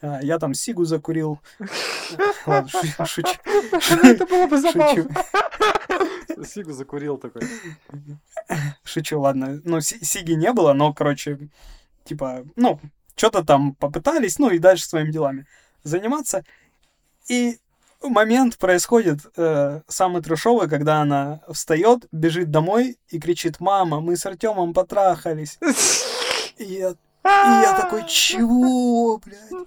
А, 0.00 0.20
я 0.22 0.38
там 0.38 0.54
сигу 0.54 0.84
закурил. 0.84 1.38
Ладно, 2.46 2.70
шучу. 3.06 3.38
Это 4.02 4.26
было 4.26 4.46
бы 4.46 4.58
забавно. 4.58 5.08
Сигу 6.44 6.72
закурил 6.72 7.18
такой. 7.18 7.42
Шучу, 8.84 9.20
ладно. 9.20 9.60
Ну, 9.64 9.80
сиги 9.80 10.32
не 10.32 10.52
было, 10.52 10.72
но, 10.72 10.92
короче, 10.92 11.50
типа, 12.08 12.44
ну, 12.56 12.80
что-то 13.16 13.44
там 13.44 13.74
попытались, 13.74 14.38
ну 14.38 14.50
и 14.50 14.58
дальше 14.58 14.86
своими 14.86 15.10
делами 15.10 15.46
заниматься. 15.82 16.44
И 17.28 17.58
момент 18.02 18.58
происходит 18.58 19.20
э, 19.36 19.82
самый 19.88 20.22
трешовый, 20.22 20.68
когда 20.68 21.02
она 21.02 21.40
встает, 21.52 22.06
бежит 22.12 22.50
домой 22.50 22.98
и 23.08 23.20
кричит, 23.20 23.60
мама, 23.60 24.00
мы 24.00 24.16
с 24.16 24.26
Артемом 24.26 24.72
потрахались. 24.72 25.58
И 26.58 26.84
я, 27.24 27.76
такой, 27.76 28.06
чего, 28.08 29.18
блядь? 29.18 29.66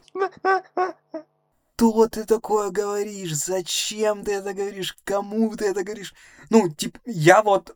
что 1.82 2.08
ты 2.08 2.26
такое 2.26 2.70
говоришь? 2.70 3.34
Зачем 3.34 4.24
ты 4.24 4.34
это 4.34 4.54
говоришь? 4.54 4.96
Кому 5.04 5.56
ты 5.56 5.66
это 5.66 5.84
говоришь? 5.84 6.14
Ну, 6.52 6.70
типа, 6.70 7.00
я 7.06 7.42
вот, 7.42 7.76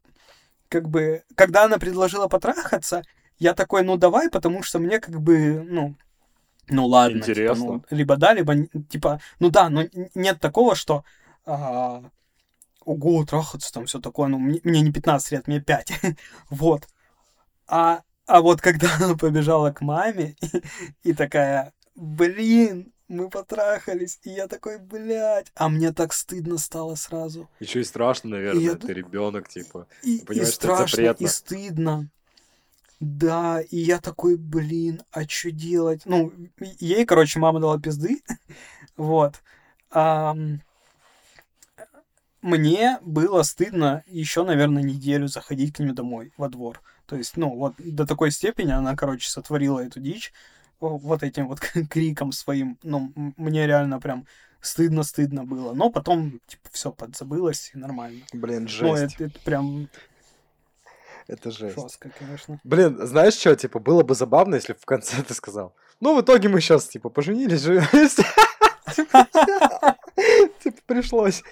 как 0.69 0.87
бы, 0.87 1.23
когда 1.33 1.63
она 1.63 1.79
предложила 1.79 2.27
потрахаться, 2.27 3.01
я 3.39 3.53
такой, 3.53 3.83
ну 3.83 3.97
давай, 3.97 4.29
потому 4.29 4.63
что 4.63 4.79
мне 4.79 4.99
как 4.99 5.21
бы, 5.21 5.63
ну, 5.63 5.95
ну 6.69 6.85
ладно. 6.87 7.17
Интересно. 7.17 7.55
Типа, 7.55 7.73
ну, 7.73 7.97
либо 7.97 8.17
да, 8.17 8.33
либо, 8.33 8.55
типа, 8.89 9.21
ну 9.39 9.49
да, 9.49 9.69
но 9.69 9.83
нет 10.15 10.39
такого, 10.39 10.75
что 10.75 11.03
а, 11.45 12.03
ого, 12.85 13.25
трахаться 13.25 13.71
там 13.73 13.85
все 13.85 13.99
такое, 13.99 14.27
ну 14.27 14.39
мне, 14.39 14.59
мне 14.63 14.81
не 14.81 14.91
15 14.91 15.31
лет, 15.31 15.47
мне 15.47 15.59
5. 15.61 15.91
вот. 16.49 16.87
А, 17.67 18.01
а 18.25 18.41
вот 18.41 18.61
когда 18.61 18.89
она 18.99 19.15
побежала 19.15 19.71
к 19.71 19.81
маме 19.81 20.35
и, 20.41 20.63
и 21.09 21.13
такая, 21.13 21.73
блин, 21.95 22.91
мы 23.07 23.29
потрахались, 23.29 24.19
и 24.23 24.31
я 24.31 24.47
такой, 24.47 24.79
блядь, 24.79 25.51
а 25.55 25.69
мне 25.69 25.91
так 25.91 26.13
стыдно 26.13 26.57
стало 26.57 26.95
сразу. 26.95 27.49
Еще 27.59 27.81
и 27.81 27.83
страшно, 27.83 28.31
наверное, 28.31 28.73
и 28.73 28.75
ты 28.75 28.87
я... 28.87 28.93
ребенок, 28.95 29.47
типа. 29.47 29.87
И, 30.01 30.17
и 30.17 30.45
страшно, 30.45 31.15
и 31.19 31.27
стыдно. 31.27 32.09
Да, 32.99 33.61
и 33.61 33.77
я 33.77 33.99
такой, 33.99 34.37
блин, 34.37 35.01
а 35.11 35.27
что 35.27 35.51
делать? 35.51 36.03
Ну, 36.05 36.31
ей, 36.79 37.05
короче, 37.05 37.39
мама 37.39 37.59
дала 37.59 37.79
пизды, 37.79 38.21
вот. 38.97 39.41
А, 39.91 40.35
мне 42.41 42.99
было 43.01 43.43
стыдно 43.43 44.03
еще, 44.07 44.43
наверное, 44.43 44.83
неделю 44.83 45.27
заходить 45.27 45.75
к 45.75 45.79
нему 45.79 45.93
домой, 45.93 46.31
во 46.37 46.47
двор. 46.47 46.81
То 47.05 47.15
есть, 47.15 47.37
ну, 47.37 47.55
вот 47.55 47.75
до 47.77 48.05
такой 48.05 48.31
степени 48.31 48.71
она, 48.71 48.95
короче, 48.95 49.29
сотворила 49.29 49.79
эту 49.79 49.99
дичь 49.99 50.31
вот 50.79 51.23
этим 51.23 51.47
вот 51.47 51.59
криком 51.89 52.31
своим, 52.31 52.77
ну, 52.83 53.11
мне 53.37 53.65
реально 53.65 53.99
прям 53.99 54.25
стыдно-стыдно 54.61 55.43
было. 55.43 55.73
Но 55.73 55.89
потом, 55.89 56.39
типа, 56.47 56.69
все 56.71 56.91
подзабылось 56.91 57.71
и 57.73 57.77
нормально. 57.77 58.21
Блин, 58.33 58.63
ну, 58.63 58.67
жесть. 58.67 58.81
Ну, 58.81 58.95
это, 58.95 59.23
это 59.25 59.39
прям... 59.39 59.89
Это 61.27 61.51
жесть. 61.51 61.75
Жестко, 61.75 62.11
конечно. 62.17 62.59
Блин, 62.63 62.97
знаешь 63.05 63.35
что, 63.35 63.55
типа, 63.55 63.79
было 63.79 64.03
бы 64.03 64.13
забавно, 64.15 64.55
если 64.55 64.73
в 64.73 64.85
конце 64.85 65.21
ты 65.27 65.33
сказал, 65.33 65.75
ну, 65.99 66.15
в 66.15 66.21
итоге 66.21 66.49
мы 66.49 66.61
сейчас, 66.61 66.87
типа, 66.87 67.09
поженились, 67.09 67.61
живем 67.61 67.85
Типа, 70.63 70.77
пришлось. 70.85 71.43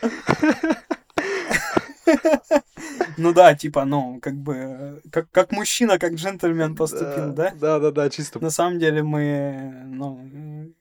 Ну 3.18 3.34
да, 3.34 3.56
типа, 3.56 3.86
ну, 3.86 4.20
как 4.22 4.36
бы, 4.36 5.02
как, 5.12 5.30
как 5.32 5.52
мужчина, 5.52 6.00
как 6.00 6.14
джентльмен 6.14 6.76
поступил, 6.76 7.34
да? 7.34 7.54
Да, 7.56 7.80
да, 7.80 7.92
да, 7.92 8.10
чисто. 8.10 8.40
На 8.40 8.50
самом 8.50 8.80
деле 8.80 9.04
мы, 9.04 9.84
ну, 9.86 10.74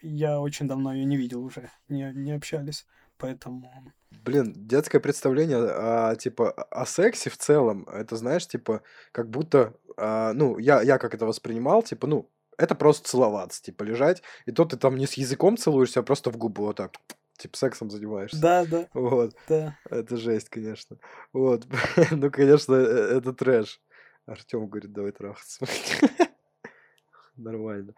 я 0.00 0.40
очень 0.40 0.68
давно 0.68 0.92
ее 0.92 1.04
не 1.04 1.16
видел 1.16 1.44
уже, 1.44 1.70
не, 1.88 2.12
не 2.14 2.32
общались, 2.32 2.86
поэтому... 3.22 3.92
Блин, 4.10 4.52
детское 4.54 5.00
представление 5.00 5.58
о, 5.58 6.14
типа, 6.16 6.50
о 6.50 6.86
сексе 6.86 7.30
в 7.30 7.36
целом, 7.36 7.88
это, 7.88 8.16
знаешь, 8.16 8.46
типа, 8.46 8.82
как 9.10 9.30
будто, 9.30 9.74
а, 9.96 10.32
ну, 10.32 10.58
я, 10.58 10.82
я 10.82 10.98
как 10.98 11.14
это 11.14 11.26
воспринимал, 11.26 11.82
типа, 11.82 12.06
ну, 12.06 12.30
это 12.58 12.74
просто 12.74 13.08
целоваться, 13.08 13.62
типа, 13.62 13.84
лежать, 13.84 14.22
и 14.46 14.52
то 14.52 14.64
ты 14.64 14.76
там 14.76 14.96
не 14.96 15.06
с 15.06 15.14
языком 15.14 15.56
целуешься, 15.56 16.00
а 16.00 16.02
просто 16.02 16.30
в 16.30 16.36
губы 16.36 16.62
вот 16.62 16.76
так, 16.76 16.92
типа, 17.38 17.56
сексом 17.56 17.90
занимаешься. 17.90 18.40
Да, 18.40 18.64
да. 18.64 18.88
Вот. 18.92 19.34
Да. 19.48 19.76
Это 19.90 20.16
жесть, 20.16 20.48
конечно. 20.48 20.98
Вот. 21.32 21.66
ну, 22.10 22.30
конечно, 22.30 22.74
э, 22.74 23.18
это 23.18 23.32
трэш. 23.32 23.80
Артем 24.26 24.68
говорит, 24.68 24.92
давай 24.92 25.12
трахаться. 25.12 25.66
Нормально. 27.36 27.94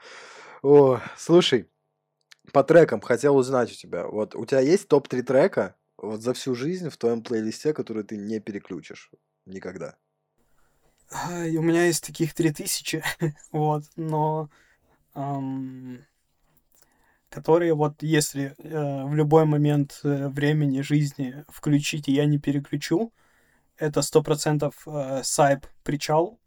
О, 0.63 1.01
слушай, 1.17 1.69
по 2.55 2.63
трекам 2.63 3.01
хотел 3.01 3.37
узнать 3.37 3.73
у 3.73 3.75
тебя. 3.75 4.07
Вот 4.07 4.37
у 4.37 4.47
тебя 4.47 4.61
есть 4.61 4.87
топ-3 4.87 5.23
трека 5.23 5.75
вот 5.99 6.23
за 6.23 6.33
всю 6.35 6.55
жизнь 6.55 6.89
в 6.89 6.97
твоем 6.97 7.21
плейлисте, 7.21 7.75
которые 7.75 8.05
ты 8.05 8.17
не 8.17 8.39
переключишь 8.39 9.11
никогда? 9.45 9.97
У 11.11 11.63
меня 11.63 11.85
есть 11.85 12.07
таких 12.07 12.33
3000, 12.33 13.03
вот, 13.53 13.83
но 13.97 14.49
эм, 15.17 16.05
которые 17.29 17.75
вот 17.75 18.03
если 18.03 18.55
э, 18.59 19.05
в 19.05 19.15
любой 19.17 19.47
момент 19.47 20.01
э, 20.05 20.29
времени 20.29 20.81
жизни 20.81 21.45
включить 21.49 22.09
и 22.09 22.13
я 22.13 22.25
не 22.25 22.39
переключу, 22.39 23.13
это 23.77 24.01
сто 24.03 24.23
процентов 24.23 24.87
э, 24.87 25.23
Сайп 25.25 25.67
Причал. 25.83 26.39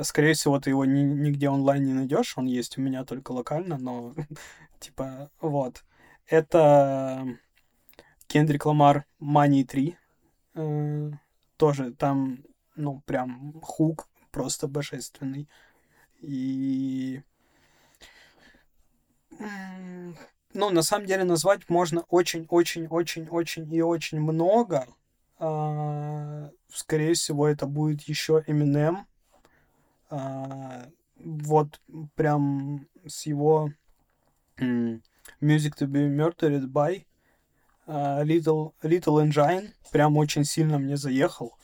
Скорее 0.00 0.34
всего, 0.34 0.60
ты 0.60 0.70
его 0.70 0.84
ни, 0.84 1.00
нигде 1.00 1.48
онлайн 1.48 1.84
не 1.84 1.94
найдешь, 1.94 2.36
он 2.36 2.46
есть 2.46 2.76
у 2.76 2.82
меня 2.82 3.04
только 3.04 3.32
локально, 3.32 3.78
но 3.78 4.14
типа 4.84 5.30
вот. 5.40 5.84
Это 6.26 7.26
Кендрик 8.26 8.66
Ламар 8.66 9.04
Money 9.20 9.64
3. 9.64 9.98
Э, 10.54 11.10
тоже 11.56 11.92
там, 11.92 12.44
ну, 12.76 13.02
прям 13.06 13.60
хук 13.62 14.08
просто 14.30 14.68
божественный. 14.68 15.48
И 16.20 17.22
ну, 20.52 20.70
на 20.70 20.82
самом 20.82 21.06
деле 21.06 21.24
назвать 21.24 21.68
можно 21.68 22.02
очень-очень-очень-очень 22.08 23.74
и 23.74 23.82
очень 23.82 24.20
много. 24.20 24.86
А, 25.38 26.50
скорее 26.72 27.14
всего, 27.14 27.48
это 27.48 27.66
будет 27.66 28.02
еще 28.02 28.44
Eminem. 28.46 28.98
А, 30.10 30.86
вот 31.16 31.80
прям 32.14 32.86
с 33.06 33.26
его 33.26 33.72
Music 34.58 35.74
to 35.76 35.86
be 35.86 36.08
Murdered 36.08 36.72
by 36.72 37.04
а, 37.86 38.22
Little, 38.24 38.72
Little 38.82 39.22
Engine 39.24 39.72
прям 39.90 40.16
очень 40.16 40.44
сильно 40.44 40.78
мне 40.78 40.96
заехал. 40.96 41.56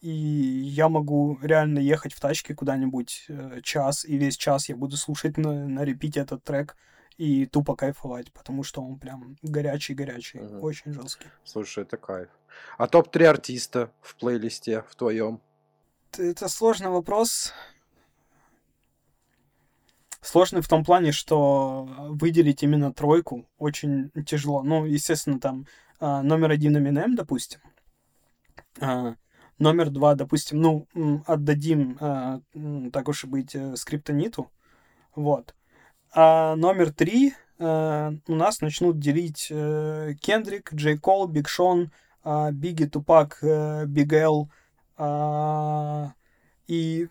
И 0.00 0.10
я 0.10 0.90
могу 0.90 1.38
реально 1.40 1.78
ехать 1.78 2.12
в 2.12 2.20
тачке 2.20 2.54
куда-нибудь 2.54 3.24
э, 3.28 3.60
час, 3.62 4.04
и 4.04 4.18
весь 4.18 4.36
час 4.36 4.68
я 4.68 4.76
буду 4.76 4.98
слушать 4.98 5.38
на, 5.38 5.66
на 5.66 5.82
репите 5.82 6.20
этот 6.20 6.44
трек 6.44 6.76
и 7.16 7.46
тупо 7.46 7.74
кайфовать, 7.74 8.30
потому 8.32 8.64
что 8.64 8.82
он 8.82 8.98
прям 8.98 9.38
горячий-горячий, 9.42 10.40
угу. 10.40 10.66
очень 10.66 10.92
жесткий. 10.92 11.28
Слушай, 11.44 11.84
это 11.84 11.96
кайф. 11.96 12.28
А 12.76 12.86
топ-3 12.86 13.24
артиста 13.24 13.90
в 14.02 14.16
плейлисте 14.16 14.82
в 14.82 14.94
твоем? 14.94 15.40
Это 16.18 16.48
сложный 16.48 16.90
вопрос. 16.90 17.54
Сложный 20.24 20.62
в 20.62 20.68
том 20.68 20.84
плане, 20.84 21.12
что 21.12 21.86
выделить 22.08 22.62
именно 22.62 22.92
тройку 22.92 23.46
очень 23.58 24.10
тяжело. 24.26 24.62
Ну, 24.62 24.86
естественно, 24.86 25.38
там 25.38 25.66
а, 26.00 26.22
номер 26.22 26.50
один 26.50 26.76
Eminem, 26.76 27.14
допустим. 27.14 27.60
А, 28.80 29.16
Номер 29.58 29.90
два, 29.90 30.14
допустим, 30.16 30.60
ну, 30.60 31.22
отдадим, 31.26 31.96
э, 32.00 32.40
так 32.92 33.08
уж 33.08 33.22
и 33.22 33.28
быть, 33.28 33.54
э, 33.54 33.76
скриптониту. 33.76 34.50
Вот. 35.14 35.54
А 36.12 36.56
номер 36.56 36.92
три 36.92 37.34
э, 37.60 38.12
у 38.26 38.34
нас 38.34 38.60
начнут 38.60 38.98
делить 38.98 39.46
э, 39.50 40.14
Кендрик, 40.20 40.74
Джей 40.74 40.98
Кол, 40.98 41.28
Биг 41.28 41.48
Шон, 41.48 41.92
э, 42.24 42.50
Бигги, 42.50 42.86
Тупак, 42.86 43.38
э, 43.42 43.86
Биг 43.86 44.12
Эл, 44.12 44.50
э, 44.98 46.08
и 46.66 47.08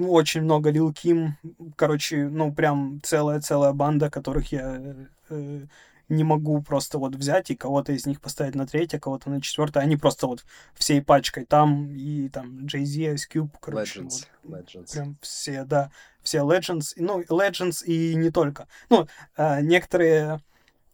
очень 0.00 0.42
много 0.42 0.70
Лил 0.70 0.92
Ким, 0.92 1.36
короче, 1.76 2.28
ну, 2.28 2.52
прям 2.52 3.00
целая-целая 3.02 3.72
банда, 3.72 4.10
которых 4.10 4.52
я 4.52 4.80
э, 5.28 5.66
не 6.08 6.24
могу 6.24 6.62
просто 6.62 6.98
вот 6.98 7.16
взять 7.16 7.50
и 7.50 7.56
кого-то 7.56 7.92
из 7.92 8.06
них 8.06 8.20
поставить 8.20 8.54
на 8.54 8.66
третье, 8.66 8.98
кого-то 8.98 9.30
на 9.30 9.40
четвертое. 9.40 9.80
Они 9.80 9.96
просто 9.96 10.26
вот 10.26 10.44
всей 10.74 11.02
пачкой 11.02 11.46
там 11.46 11.92
и 11.94 12.28
там 12.28 12.66
Jay-Z, 12.66 13.14
Ice 13.14 13.28
Cube, 13.32 13.50
короче. 13.60 14.00
Legends. 14.00 14.26
Вот, 14.44 14.60
Legends. 14.60 14.92
Прям 14.92 15.16
все, 15.20 15.64
да, 15.64 15.90
все 16.22 16.38
Legends. 16.38 16.92
Ну, 16.96 17.22
Legends 17.22 17.84
и 17.84 18.14
не 18.14 18.30
только. 18.30 18.68
Ну, 18.88 19.08
э, 19.36 19.62
некоторые 19.62 20.40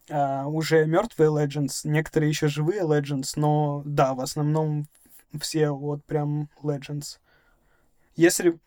э, 0.08 0.44
уже 0.44 0.86
мертвые 0.86 1.30
Legends, 1.30 1.80
некоторые 1.84 2.30
еще 2.30 2.48
живые 2.48 2.82
Legends, 2.82 3.32
но 3.36 3.82
да, 3.84 4.14
в 4.14 4.20
основном 4.20 4.86
все 5.40 5.70
вот 5.70 6.04
прям 6.04 6.48
Legends. 6.62 7.18
Если, 8.18 8.58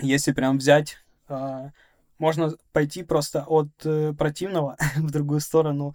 если 0.00 0.32
прям 0.32 0.58
взять 0.58 0.98
э, 1.28 1.70
можно 2.18 2.54
пойти 2.72 3.04
просто 3.04 3.44
от 3.46 3.68
э, 3.84 4.12
противного 4.18 4.76
в 4.96 5.12
другую 5.12 5.38
сторону, 5.38 5.94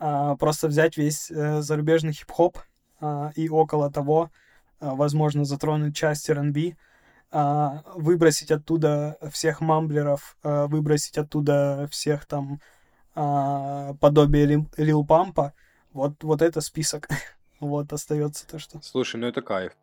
э, 0.00 0.34
просто 0.40 0.68
взять 0.68 0.96
весь 0.96 1.30
э, 1.30 1.60
зарубежный 1.60 2.12
хип-хоп 2.12 2.56
э, 3.02 3.30
и 3.36 3.50
около 3.50 3.92
того, 3.92 4.30
э, 4.80 4.88
возможно, 4.90 5.44
затронуть 5.44 5.94
часть 5.94 6.30
R&B, 6.30 6.76
э, 7.30 7.70
выбросить 7.94 8.50
оттуда 8.50 9.18
всех 9.30 9.60
мамблеров, 9.60 10.38
э, 10.42 10.64
выбросить 10.64 11.18
оттуда 11.18 11.86
всех 11.90 12.24
там 12.24 12.58
э, 13.14 13.94
подобие 14.00 14.46
Лил, 14.46 14.70
Лил 14.78 15.04
Пампа. 15.04 15.52
Вот, 15.92 16.24
вот 16.24 16.40
это 16.40 16.62
список. 16.62 17.06
вот 17.60 17.92
остается 17.92 18.46
то, 18.46 18.58
что... 18.58 18.80
Слушай, 18.80 19.20
ну 19.20 19.26
это 19.26 19.42
кайф. 19.42 19.76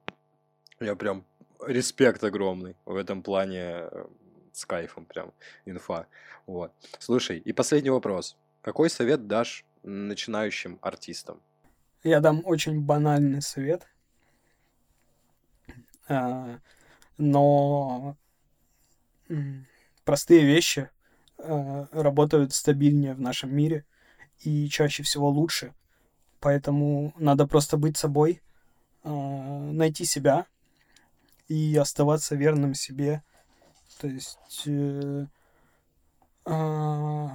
Я 0.80 0.96
прям 0.96 1.24
респект 1.68 2.24
огромный 2.24 2.76
в 2.86 2.96
этом 2.96 3.24
плане 3.24 3.62
э, 3.62 4.06
с 4.52 4.66
кайфом 4.66 5.06
прям 5.06 5.34
инфа. 5.66 6.08
Вот. 6.48 6.72
Слушай, 7.00 7.40
и 7.40 7.54
последний 7.54 7.90
вопрос. 7.90 8.38
Какой 8.62 8.90
совет 8.90 9.28
дашь 9.28 9.66
начинающим 9.84 10.80
артистам? 10.82 11.40
Я 12.04 12.20
дам 12.20 12.42
очень 12.46 12.82
банальный 12.82 13.42
совет. 13.42 13.88
А, 16.08 16.60
но 17.18 18.18
простые 20.04 20.46
вещи 20.46 20.90
а, 21.38 21.88
работают 21.92 22.54
стабильнее 22.54 23.14
в 23.14 23.22
нашем 23.22 23.56
мире 23.56 23.86
и 24.40 24.68
чаще 24.68 25.04
всего 25.04 25.30
лучше. 25.30 25.74
Поэтому 26.40 27.14
надо 27.18 27.48
просто 27.48 27.78
быть 27.78 27.98
собой, 27.98 28.42
а, 29.04 29.10
найти 29.72 30.06
себя 30.06 30.48
и 31.52 31.76
оставаться 31.76 32.36
верным 32.36 32.74
себе 32.74 33.24
то 34.02 34.08
есть, 34.08 34.64
э, 34.66 35.28
э, 36.48 37.28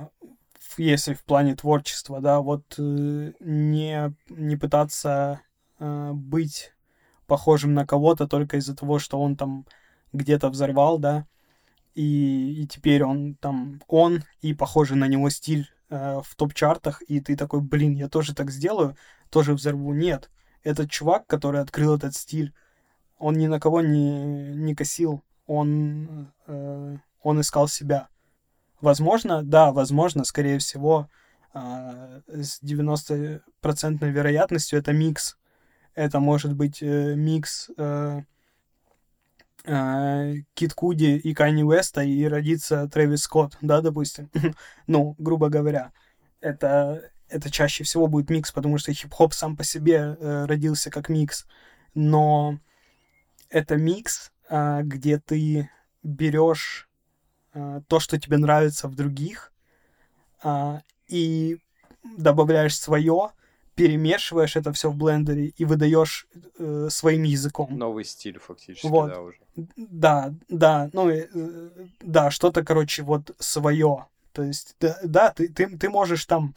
если 0.79 1.15
в 1.15 1.23
плане 1.23 1.55
творчества, 1.55 2.21
да, 2.21 2.41
вот 2.41 2.65
э, 2.77 3.33
не, 3.39 4.13
не 4.29 4.57
пытаться 4.57 5.41
э, 5.79 6.11
быть 6.13 6.73
похожим 7.29 7.73
на 7.73 7.87
кого-то 7.87 8.27
только 8.27 8.57
из-за 8.57 8.75
того, 8.75 8.99
что 8.99 9.21
он 9.21 9.37
там 9.37 9.65
где-то 10.13 10.49
взорвал, 10.49 10.99
да, 10.99 11.25
и, 11.95 12.63
и 12.63 12.67
теперь 12.67 13.05
он 13.05 13.37
там, 13.37 13.81
он 13.87 14.25
и 14.41 14.53
похожий 14.53 14.97
на 14.97 15.07
него 15.07 15.31
стиль 15.31 15.71
в 15.89 16.27
топ-чартах, 16.37 17.01
и 17.03 17.21
ты 17.21 17.37
такой, 17.37 17.61
блин, 17.61 17.95
я 17.95 18.09
тоже 18.09 18.35
так 18.35 18.51
сделаю, 18.51 18.97
тоже 19.31 19.55
взорву. 19.55 19.95
Нет, 19.95 20.33
этот 20.65 20.91
чувак, 20.91 21.29
который 21.29 21.61
открыл 21.61 21.95
этот 21.95 22.17
стиль, 22.17 22.53
он 23.19 23.35
ни 23.35 23.47
на 23.47 23.61
кого 23.61 23.81
не, 23.81 24.55
не 24.55 24.75
косил, 24.75 25.23
он, 25.47 26.33
э, 26.47 26.97
он 27.23 27.41
искал 27.41 27.69
себя. 27.69 28.09
Возможно, 28.81 29.43
да, 29.43 29.73
возможно, 29.73 30.25
скорее 30.25 30.59
всего, 30.59 31.09
э, 31.55 32.21
с 32.29 32.63
90% 32.63 33.41
вероятностью 34.11 34.79
это 34.79 34.93
микс. 34.93 35.37
Это 35.95 36.21
может 36.21 36.55
быть 36.55 36.83
э, 36.83 37.15
микс 37.15 37.71
э, 37.79 38.21
э, 39.65 40.35
Кит 40.55 40.75
Куди 40.75 41.17
и 41.17 41.33
Канни 41.33 41.63
Уэста 41.63 42.03
и 42.03 42.25
родится 42.25 42.87
Трэвис 42.89 43.23
Скотт, 43.23 43.57
да, 43.63 43.81
допустим. 43.81 44.31
ну, 44.87 45.15
грубо 45.19 45.49
говоря. 45.49 45.93
Это, 46.41 47.11
это 47.29 47.51
чаще 47.51 47.83
всего 47.83 48.09
будет 48.09 48.29
микс, 48.29 48.53
потому 48.53 48.77
что 48.77 48.93
хип-хоп 48.93 49.33
сам 49.33 49.57
по 49.57 49.65
себе 49.65 50.17
э, 50.21 50.45
родился 50.45 50.91
как 50.91 51.09
микс. 51.09 51.47
но 51.95 52.59
это 53.51 53.77
микс, 53.77 54.33
а, 54.49 54.83
где 54.83 55.19
ты 55.19 55.71
берешь 56.03 56.89
а, 57.53 57.81
то, 57.89 58.01
что 58.01 58.19
тебе 58.21 58.39
нравится 58.39 58.89
в 58.89 58.95
других, 58.95 59.53
а, 60.43 60.83
и 61.09 61.59
добавляешь 62.17 62.79
свое, 62.79 63.31
перемешиваешь 63.75 64.57
это 64.57 64.73
все 64.73 64.91
в 64.91 64.97
блендере 64.97 65.49
и 65.49 65.65
выдаешь 65.65 66.27
э, 66.59 66.89
своим 66.91 67.25
языком. 67.25 67.77
Новый 67.77 68.05
стиль 68.05 68.39
фактически, 68.39 68.87
Вот. 68.87 69.09
да, 69.09 69.21
уже. 69.21 69.39
Да, 69.77 70.35
да, 70.49 70.89
ну, 70.93 71.11
э, 71.11 71.29
э, 71.33 71.71
да, 72.01 72.31
что-то, 72.31 72.65
короче, 72.65 73.03
вот 73.03 73.37
свое. 73.39 74.07
То 74.33 74.43
есть, 74.43 74.77
да, 74.81 74.99
да 75.05 75.31
ты, 75.31 75.49
ты, 75.49 75.77
ты 75.77 75.91
можешь 75.91 76.25
там, 76.25 76.55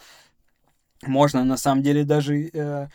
можно 1.01 1.43
на 1.43 1.57
самом 1.57 1.83
деле 1.83 2.05
даже 2.05 2.49
э, 2.53 2.87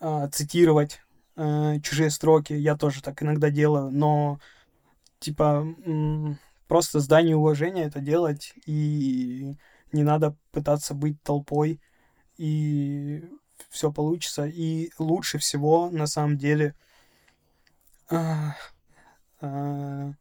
а, 0.00 0.28
цитировать 0.28 1.00
э, 1.38 1.80
чужие 1.82 2.10
строки, 2.10 2.52
я 2.52 2.76
тоже 2.76 3.02
так 3.02 3.22
иногда 3.22 3.50
делаю, 3.50 3.90
но, 3.90 4.40
типа, 5.20 5.66
просто 6.66 7.00
здание 7.00 7.36
уважения 7.36 7.84
это 7.84 8.00
делать, 8.00 8.52
и 8.66 9.56
не 9.92 10.02
надо 10.02 10.36
пытаться 10.50 10.94
быть 10.94 11.22
толпой, 11.22 11.80
и 12.36 13.24
все 13.70 13.92
получится. 13.92 14.46
И 14.46 14.90
лучше 14.98 15.38
всего, 15.38 15.90
на 15.90 16.06
самом 16.06 16.36
деле, 16.36 16.74
а, 18.10 18.56
а, 19.40 20.12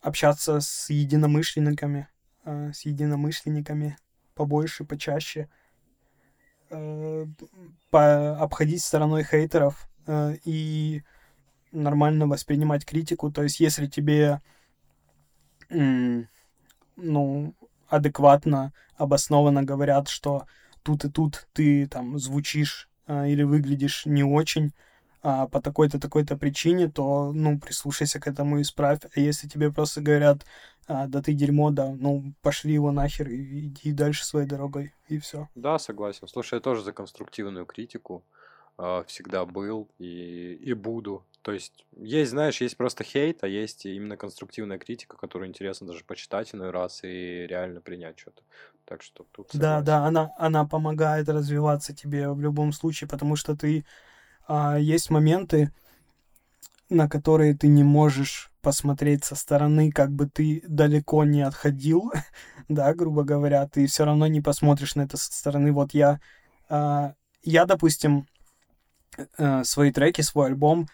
общаться 0.00 0.60
с 0.60 0.90
единомышленниками, 0.90 2.08
а, 2.44 2.72
с 2.72 2.82
единомышленниками 2.82 3.96
побольше, 4.34 4.84
почаще, 4.84 5.48
э, 6.70 7.26
по, 7.90 8.38
обходить 8.40 8.82
стороной 8.82 9.24
хейтеров 9.24 9.89
э, 10.10 10.36
и 10.44 11.02
нормально 11.72 12.26
воспринимать 12.26 12.84
критику. 12.84 13.30
То 13.30 13.42
есть, 13.42 13.60
если 13.60 13.86
тебе, 13.86 14.40
ну, 15.68 17.54
адекватно, 17.88 18.72
обоснованно 18.96 19.62
говорят, 19.62 20.08
что 20.08 20.46
тут 20.82 21.04
и 21.04 21.10
тут 21.10 21.46
ты 21.52 21.86
там 21.86 22.18
звучишь 22.18 22.88
а, 23.06 23.26
или 23.26 23.42
выглядишь 23.42 24.06
не 24.06 24.24
очень 24.24 24.72
а, 25.22 25.46
по 25.48 25.60
такой-то 25.60 25.98
такой-то 25.98 26.36
причине, 26.36 26.88
то 26.88 27.32
ну 27.32 27.58
прислушайся 27.58 28.20
к 28.20 28.26
этому 28.26 28.58
и 28.58 28.62
исправь. 28.62 29.00
А 29.14 29.20
если 29.20 29.48
тебе 29.48 29.72
просто 29.72 30.00
говорят, 30.00 30.46
а, 30.86 31.06
да 31.06 31.20
ты 31.20 31.34
дерьмо, 31.34 31.70
да, 31.70 31.90
ну 31.90 32.34
пошли 32.42 32.72
его 32.72 32.92
нахер 32.92 33.28
и 33.28 33.66
иди 33.66 33.92
дальше 33.92 34.24
своей 34.24 34.46
дорогой 34.46 34.94
и 35.08 35.18
все. 35.18 35.48
Да, 35.54 35.78
согласен. 35.78 36.28
Слушай, 36.28 36.54
я 36.54 36.60
тоже 36.60 36.82
за 36.82 36.92
конструктивную 36.92 37.66
критику 37.66 38.24
всегда 39.06 39.44
был 39.44 39.88
и, 39.98 40.54
и 40.54 40.72
буду. 40.74 41.24
То 41.42 41.52
есть, 41.52 41.86
есть, 41.96 42.30
знаешь, 42.30 42.60
есть 42.60 42.76
просто 42.76 43.02
хейт, 43.02 43.42
а 43.44 43.48
есть 43.48 43.86
именно 43.86 44.16
конструктивная 44.16 44.78
критика, 44.78 45.16
которую 45.16 45.48
интересно 45.48 45.86
даже 45.86 46.04
почитать 46.04 46.54
иной 46.54 46.70
раз 46.70 47.00
и 47.02 47.46
реально 47.46 47.80
принять 47.80 48.18
что-то. 48.18 48.42
Так 48.84 49.02
что 49.02 49.24
тут 49.32 49.50
Да, 49.52 49.80
согласен. 49.80 49.84
да, 49.84 50.04
она, 50.06 50.30
она 50.38 50.64
помогает 50.66 51.28
развиваться 51.28 51.94
тебе 51.94 52.28
в 52.30 52.40
любом 52.40 52.72
случае, 52.72 53.08
потому 53.08 53.36
что 53.36 53.56
ты 53.56 53.84
а, 54.46 54.78
есть 54.78 55.10
моменты, 55.10 55.72
на 56.88 57.08
которые 57.08 57.54
ты 57.56 57.68
не 57.68 57.84
можешь 57.84 58.50
посмотреть 58.62 59.24
со 59.24 59.34
стороны, 59.36 59.90
как 59.92 60.10
бы 60.12 60.28
ты 60.28 60.62
далеко 60.68 61.24
не 61.24 61.42
отходил, 61.42 62.12
да, 62.68 62.92
грубо 62.94 63.22
говоря, 63.24 63.66
ты 63.68 63.86
все 63.86 64.04
равно 64.04 64.26
не 64.26 64.40
посмотришь 64.40 64.94
на 64.96 65.02
это 65.02 65.16
со 65.16 65.32
стороны. 65.32 65.72
Вот 65.72 65.94
я, 65.94 66.20
а, 66.68 67.14
я, 67.42 67.64
допустим, 67.66 68.26
э, 69.16 69.64
свои 69.64 69.92
треки, 69.92 70.20
свой 70.22 70.46
альбом, 70.46 70.88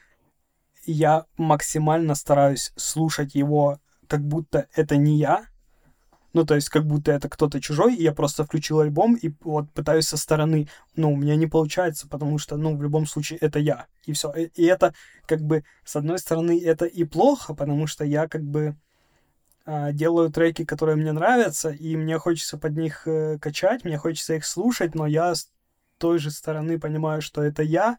я 0.84 1.26
максимально 1.36 2.14
стараюсь 2.14 2.72
слушать 2.76 3.34
его, 3.34 3.80
как 4.08 4.22
будто 4.22 4.68
это 4.74 4.96
не 4.96 5.18
я, 5.18 5.46
ну, 6.36 6.44
то 6.44 6.54
есть, 6.54 6.68
как 6.68 6.84
будто 6.84 7.12
это 7.12 7.30
кто-то 7.30 7.62
чужой, 7.62 7.94
и 7.94 8.02
я 8.02 8.12
просто 8.12 8.44
включил 8.44 8.80
альбом 8.80 9.14
и 9.14 9.32
вот 9.40 9.70
пытаюсь 9.72 10.06
со 10.06 10.18
стороны. 10.18 10.68
Ну, 10.94 11.14
у 11.14 11.16
меня 11.16 11.34
не 11.34 11.46
получается, 11.46 12.06
потому 12.08 12.36
что, 12.36 12.58
ну, 12.58 12.76
в 12.76 12.82
любом 12.82 13.06
случае, 13.06 13.38
это 13.38 13.58
я. 13.58 13.86
И 14.04 14.12
все. 14.12 14.30
И, 14.32 14.64
это, 14.64 14.92
как 15.26 15.40
бы, 15.40 15.64
с 15.82 15.96
одной 15.96 16.18
стороны, 16.18 16.62
это 16.62 16.84
и 16.84 17.04
плохо, 17.04 17.54
потому 17.54 17.86
что 17.86 18.04
я, 18.04 18.28
как 18.28 18.42
бы, 18.42 18.76
а, 19.64 19.92
делаю 19.92 20.30
треки, 20.30 20.66
которые 20.66 20.96
мне 20.96 21.12
нравятся, 21.12 21.70
и 21.70 21.96
мне 21.96 22.18
хочется 22.18 22.58
под 22.58 22.76
них 22.76 23.08
э, 23.08 23.38
качать, 23.38 23.86
мне 23.86 23.96
хочется 23.96 24.34
их 24.34 24.44
слушать, 24.44 24.94
но 24.94 25.06
я 25.06 25.32
той 25.98 26.18
же 26.18 26.30
стороны 26.30 26.78
понимаю, 26.80 27.22
что 27.22 27.42
это 27.42 27.62
я, 27.62 27.98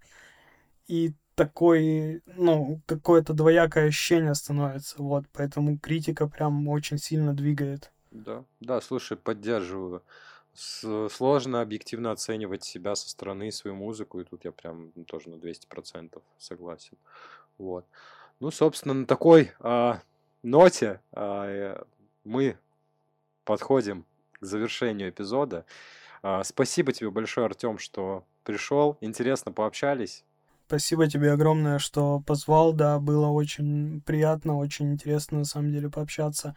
и 0.88 1.14
такой, 1.36 2.22
ну, 2.26 2.82
какое-то 2.86 3.34
двоякое 3.34 3.88
ощущение 3.88 4.36
становится, 4.36 4.96
вот, 5.02 5.26
поэтому 5.34 5.78
критика 5.78 6.28
прям 6.28 6.68
очень 6.68 6.98
сильно 6.98 7.34
двигает. 7.34 7.92
Да, 8.12 8.44
да, 8.60 8.82
слушай, 8.82 9.18
поддерживаю. 9.18 10.02
С- 10.54 11.10
Сложно 11.10 11.62
объективно 11.62 12.12
оценивать 12.12 12.64
себя 12.64 12.96
со 12.96 13.10
стороны, 13.10 13.52
свою 13.52 13.76
музыку, 13.76 14.20
и 14.20 14.24
тут 14.24 14.46
я 14.46 14.52
прям 14.52 14.92
тоже 15.06 15.30
на 15.30 15.38
200% 15.38 16.24
согласен. 16.38 16.98
Вот. 17.58 17.86
Ну, 18.40 18.52
собственно, 18.52 18.94
на 18.96 19.06
такой 19.06 19.52
а, 19.60 20.02
ноте 20.44 21.02
а, 21.14 21.48
э, 21.48 21.84
мы 22.24 22.58
подходим 23.46 24.06
к 24.40 24.46
завершению 24.46 25.10
эпизода. 25.10 25.66
А, 26.22 26.44
спасибо 26.44 26.92
тебе 26.92 27.10
большое, 27.10 27.46
Артем, 27.46 27.78
что 27.78 28.26
пришел. 28.44 28.98
Интересно 29.02 29.52
пообщались. 29.52 30.24
Спасибо 30.68 31.08
тебе 31.08 31.32
огромное, 31.32 31.80
что 31.80 32.20
позвал, 32.20 32.74
да, 32.74 33.00
было 33.00 33.28
очень 33.28 34.02
приятно, 34.02 34.58
очень 34.58 34.92
интересно, 34.92 35.40
на 35.40 35.46
самом 35.46 35.72
деле, 35.72 35.90
пообщаться. 35.90 36.56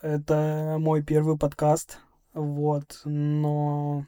Это 0.00 0.76
мой 0.78 1.02
первый 1.02 1.36
подкаст, 1.36 1.98
вот, 2.32 3.02
но 3.04 4.06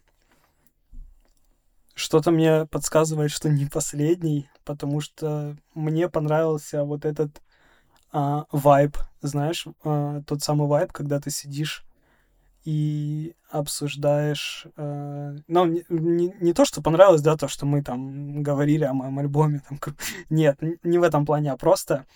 что-то 1.94 2.30
мне 2.30 2.66
подсказывает, 2.66 3.30
что 3.30 3.50
не 3.50 3.66
последний, 3.66 4.48
потому 4.64 5.00
что 5.00 5.56
мне 5.74 6.08
понравился 6.08 6.84
вот 6.84 7.04
этот 7.04 7.42
а, 8.12 8.46
вайб, 8.50 8.96
знаешь, 9.20 9.66
а, 9.84 10.22
тот 10.22 10.42
самый 10.42 10.66
вайб, 10.68 10.90
когда 10.90 11.20
ты 11.20 11.30
сидишь 11.30 11.84
и 12.64 13.34
обсуждаешь... 13.50 14.66
э, 14.76 15.36
ну, 15.46 15.64
не, 15.66 15.84
не- 15.88 16.34
не 16.40 16.52
то, 16.54 16.64
что 16.64 16.82
понравилось, 16.82 17.22
да, 17.22 17.36
то, 17.36 17.46
что 17.48 17.66
мы 17.66 17.82
там 17.82 18.42
говорили 18.42 18.84
о 18.84 18.94
моем 18.94 19.18
альбоме. 19.18 19.62
Там, 19.68 19.78
нет, 20.30 20.58
не 20.82 20.98
в 20.98 21.02
этом 21.02 21.26
плане, 21.26 21.52
а 21.52 21.56
просто 21.56 22.06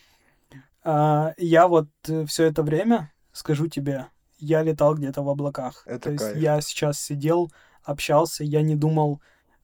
а, 0.83 1.35
я 1.37 1.69
вот 1.69 1.89
все 2.27 2.45
это 2.45 2.63
время, 2.63 3.13
скажу 3.33 3.69
тебе, 3.69 4.07
я 4.39 4.63
летал 4.63 4.95
где-то 4.95 5.23
в 5.23 5.29
облаках. 5.29 5.83
Это 5.87 6.05
то 6.05 6.11
есть 6.13 6.25
кайф. 6.25 6.37
я 6.37 6.61
сейчас 6.61 7.01
сидел, 7.01 7.53
общался, 7.85 8.45
я 8.45 8.63
не 8.63 8.75
думал 8.77 9.21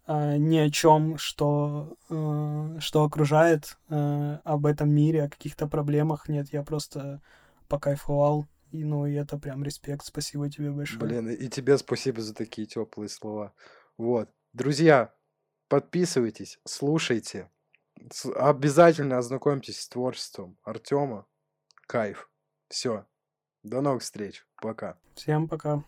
а, 0.07 0.37
ни 0.37 0.59
о 0.59 0.71
чем, 0.71 1.17
что, 1.17 1.97
э, 2.11 2.77
что 2.81 3.05
окружает 3.05 3.79
э, 3.89 4.39
об 4.45 4.67
этом 4.67 4.91
мире, 4.91 5.25
о 5.25 5.31
каких-то 5.31 5.67
проблемах. 5.67 6.29
Нет, 6.29 6.53
я 6.53 6.63
просто 6.63 7.23
покайфовал. 7.69 8.47
И, 8.75 8.83
ну, 8.83 9.07
и 9.07 9.15
это 9.15 9.39
прям 9.39 9.63
респект. 9.63 10.05
Спасибо 10.05 10.51
тебе 10.51 10.73
большое. 10.73 11.01
Блин, 11.01 11.31
и 11.31 11.49
тебе 11.49 11.79
спасибо 11.79 12.21
за 12.21 12.35
такие 12.35 12.67
теплые 12.67 13.09
слова. 13.09 13.55
Вот. 13.97 14.29
Друзья, 14.53 15.15
подписывайтесь, 15.69 16.59
слушайте. 16.65 17.49
Обязательно 18.35 19.19
ознакомьтесь 19.19 19.81
с 19.81 19.89
творчеством 19.89 20.59
Артема. 20.65 21.25
Кайф. 21.87 22.29
Все. 22.69 23.07
До 23.63 23.81
новых 23.81 24.03
встреч. 24.03 24.45
Пока. 24.61 24.99
Всем 25.15 25.47
пока. 25.47 25.85